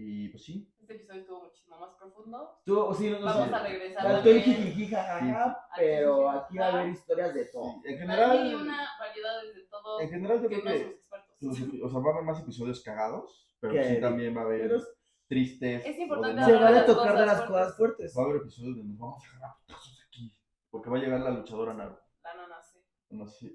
Y 0.00 0.28
pues 0.28 0.44
sí, 0.44 0.72
Este 0.80 0.94
episodio 0.94 1.20
estuvo 1.20 1.42
muchísimo 1.44 1.78
más 1.80 1.90
profundo. 1.98 2.60
Tú, 2.64 2.94
sí, 2.96 3.10
no, 3.10 3.18
no 3.18 3.24
Vamos 3.26 3.48
sé. 3.48 3.54
a 3.54 3.62
regresar 3.64 4.02
Faltó 4.04 4.30
el 4.30 4.42
también. 4.44 4.56
jijiji, 4.66 4.86
jajaja, 4.94 5.54
Sí. 5.74 5.74
pero 5.76 6.30
aquí 6.30 6.56
va 6.58 6.66
a 6.66 6.72
haber 6.80 6.88
historias 6.90 7.34
de 7.34 7.44
todo. 7.46 7.64
sí, 7.64 7.80
en 7.84 7.92
Hay 7.94 7.98
general, 7.98 8.54
una 8.54 8.88
variedad 9.00 9.42
de 9.54 9.62
todo 9.68 10.00
en 10.00 10.08
general 10.08 10.42
yo 10.42 10.48
que 10.48 10.60
creo 10.62 10.64
no 10.64 10.70
que 10.70 10.78
somos 10.78 10.94
expertos. 10.94 11.82
o 11.82 11.90
sea, 11.90 11.98
va 12.00 12.10
a 12.10 12.12
haber 12.14 12.24
más 12.24 12.40
episodios 12.42 12.82
cagados, 12.82 13.54
pero 13.60 13.82
sí 13.84 14.00
también 14.00 14.36
va 14.36 14.42
a 14.42 14.44
haber 14.44 14.62
pero- 14.68 14.82
tristes. 15.28 15.84
Es 15.84 15.96
de 15.96 16.02
importante 16.02 16.44
Se 16.44 16.52
de 16.52 16.82
tocar 16.82 17.18
de 17.18 17.26
las 17.26 17.42
cosas 17.42 17.76
fuertes. 17.76 18.14
Va 18.16 18.22
a 18.22 18.24
haber 18.24 18.36
episodios 18.42 18.76
donde 18.76 18.90
nos 18.90 18.98
vamos 18.98 19.24
a 19.24 19.36
agarrar 19.36 19.56
putazos 19.60 20.00
aquí, 20.06 20.32
porque 20.70 20.90
va 20.90 20.96
a 20.96 21.00
llegar 21.00 21.20
la 21.20 21.30
luchadora 21.30 21.74
Naru. 21.74 21.96
La 22.24 22.34
nana, 22.34 22.62
sí. 22.62 22.78
No 23.10 23.26
sé. 23.26 23.52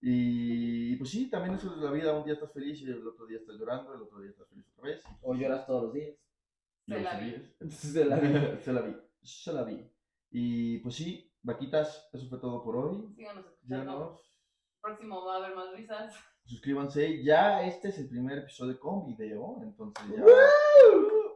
Y, 0.00 0.92
y 0.92 0.96
pues 0.96 1.10
sí, 1.10 1.30
también 1.30 1.54
eso 1.54 1.74
es 1.74 1.78
la 1.78 1.90
vida. 1.90 2.16
Un 2.16 2.24
día 2.24 2.34
estás 2.34 2.52
feliz 2.52 2.80
y 2.80 2.84
el 2.84 3.06
otro 3.06 3.26
día 3.26 3.38
estás 3.38 3.56
llorando, 3.56 3.94
el 3.94 4.02
otro 4.02 4.20
día 4.20 4.30
estás 4.30 4.48
feliz 4.48 4.66
otra 4.72 4.90
vez. 4.90 5.02
O 5.22 5.34
lloras 5.34 5.66
todos 5.66 5.84
los 5.84 5.94
días. 5.94 6.16
Se 6.86 7.00
la 7.00 7.18
vi. 7.18 7.56
Se 7.70 8.04
la 8.04 8.16
vi. 8.16 8.60
se 8.60 8.72
la 8.72 8.80
vi. 8.82 8.96
Se 9.22 9.52
la 9.52 9.64
vi. 9.64 9.90
Y 10.30 10.78
pues 10.78 10.94
sí, 10.96 11.32
vaquitas, 11.42 12.08
eso 12.12 12.28
fue 12.28 12.38
todo 12.38 12.62
por 12.62 12.76
hoy. 12.76 13.14
Síganos 13.14 13.46
escuchando. 13.46 13.84
Síganos, 13.84 14.40
Próximo 14.80 15.24
va 15.24 15.34
a 15.34 15.38
haber 15.38 15.56
más 15.56 15.72
risas. 15.72 16.14
Suscríbanse. 16.44 17.22
Ya 17.22 17.64
este 17.66 17.88
es 17.88 17.98
el 17.98 18.08
primer 18.08 18.38
episodio 18.38 18.78
con 18.80 19.06
video, 19.06 19.58
entonces 19.62 20.04
ya. 20.16 20.24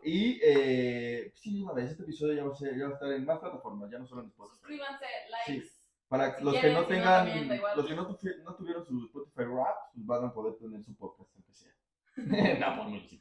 Y 0.02 0.40
eh, 0.42 1.32
sí, 1.34 1.58
de 1.58 1.64
una 1.64 1.72
vez, 1.74 1.90
este 1.90 2.02
episodio 2.04 2.34
ya 2.34 2.44
va, 2.44 2.52
a 2.52 2.56
ser, 2.56 2.76
ya 2.78 2.84
va 2.84 2.90
a 2.90 2.94
estar 2.94 3.12
en 3.12 3.24
más 3.24 3.38
plataformas, 3.40 3.90
ya 3.90 3.98
no 3.98 4.06
solo 4.06 4.22
en 4.22 4.28
Spotify. 4.28 4.56
Suscríbanse, 4.58 5.04
likes. 5.46 5.68
Para 6.08 6.38
Si 6.38 6.44
los 6.44 6.54
que 6.54 6.72
no 6.72 6.78
si 6.78 6.82
no, 6.82 6.86
tengan, 6.86 7.28
igual. 7.54 7.76
los 7.76 7.86
que 7.86 7.94
no, 7.94 8.08
tuvi- 8.08 8.42
no 8.42 8.54
tuvieron 8.54 8.86
su 8.86 9.04
Spotify 9.04 9.42
Rap, 9.44 9.76
pues 9.92 10.06
van 10.06 10.24
a 10.24 10.32
poder 10.32 10.54
tener 10.56 10.82
su 10.84 10.94
podcast, 10.96 11.30
aunque 11.34 11.52
sea. 11.52 11.72
no, 12.60 12.76
por 12.76 12.88
Music. 12.88 13.20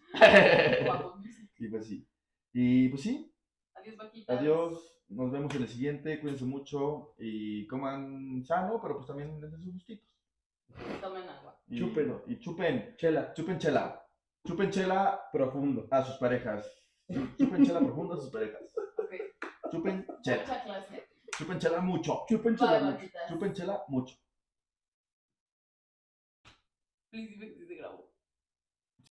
Guapos 0.86 1.18
Music. 1.18 1.50
y 1.58 1.68
pues 1.68 1.86
sí. 1.88 2.08
Y 2.54 2.88
pues 2.90 3.02
sí, 3.02 3.34
Adiós, 3.76 3.98
vaquitas. 3.98 4.38
adiós. 4.40 4.94
Nos 5.10 5.32
vemos 5.32 5.54
en 5.56 5.62
el 5.64 5.68
siguiente. 5.68 6.20
Cuídense 6.22 6.46
mucho 6.46 7.14
y 7.18 7.66
coman 7.68 8.44
sano, 8.46 8.80
pero 8.82 8.96
pues 8.96 9.08
también 9.08 9.40
dense 9.40 9.58
sus 9.58 9.74
gustitos. 9.74 10.08
Tomen 11.02 11.28
agua. 11.30 11.57
Y, 11.70 11.80
Chupen. 11.80 12.22
Y 12.28 12.40
chupen. 12.40 12.96
Chela. 12.98 13.34
Chupen 13.34 13.60
chela. 13.60 14.02
Chupen 14.46 14.72
chela 14.72 15.20
Profundo. 15.32 15.88
a 15.92 16.04
sus 16.04 16.18
parejas. 16.18 16.66
Chupen 17.38 17.66
chela 17.66 17.80
profunda 17.82 18.16
a 18.16 18.18
sus 18.18 18.32
parejas. 18.32 18.74
Chupen 19.72 20.06
chela. 20.24 20.44
Mucha 20.44 20.64
clase. 20.64 21.08
Chupen 21.38 21.60
chela 21.60 21.82
mucho. 21.82 22.26
Chupen 22.30 22.56
chela. 22.56 22.80
vaquitas. 22.80 23.28
Chupen 23.30 23.54
chela 23.54 23.84
mucho. 23.90 24.16
Please 27.12 27.36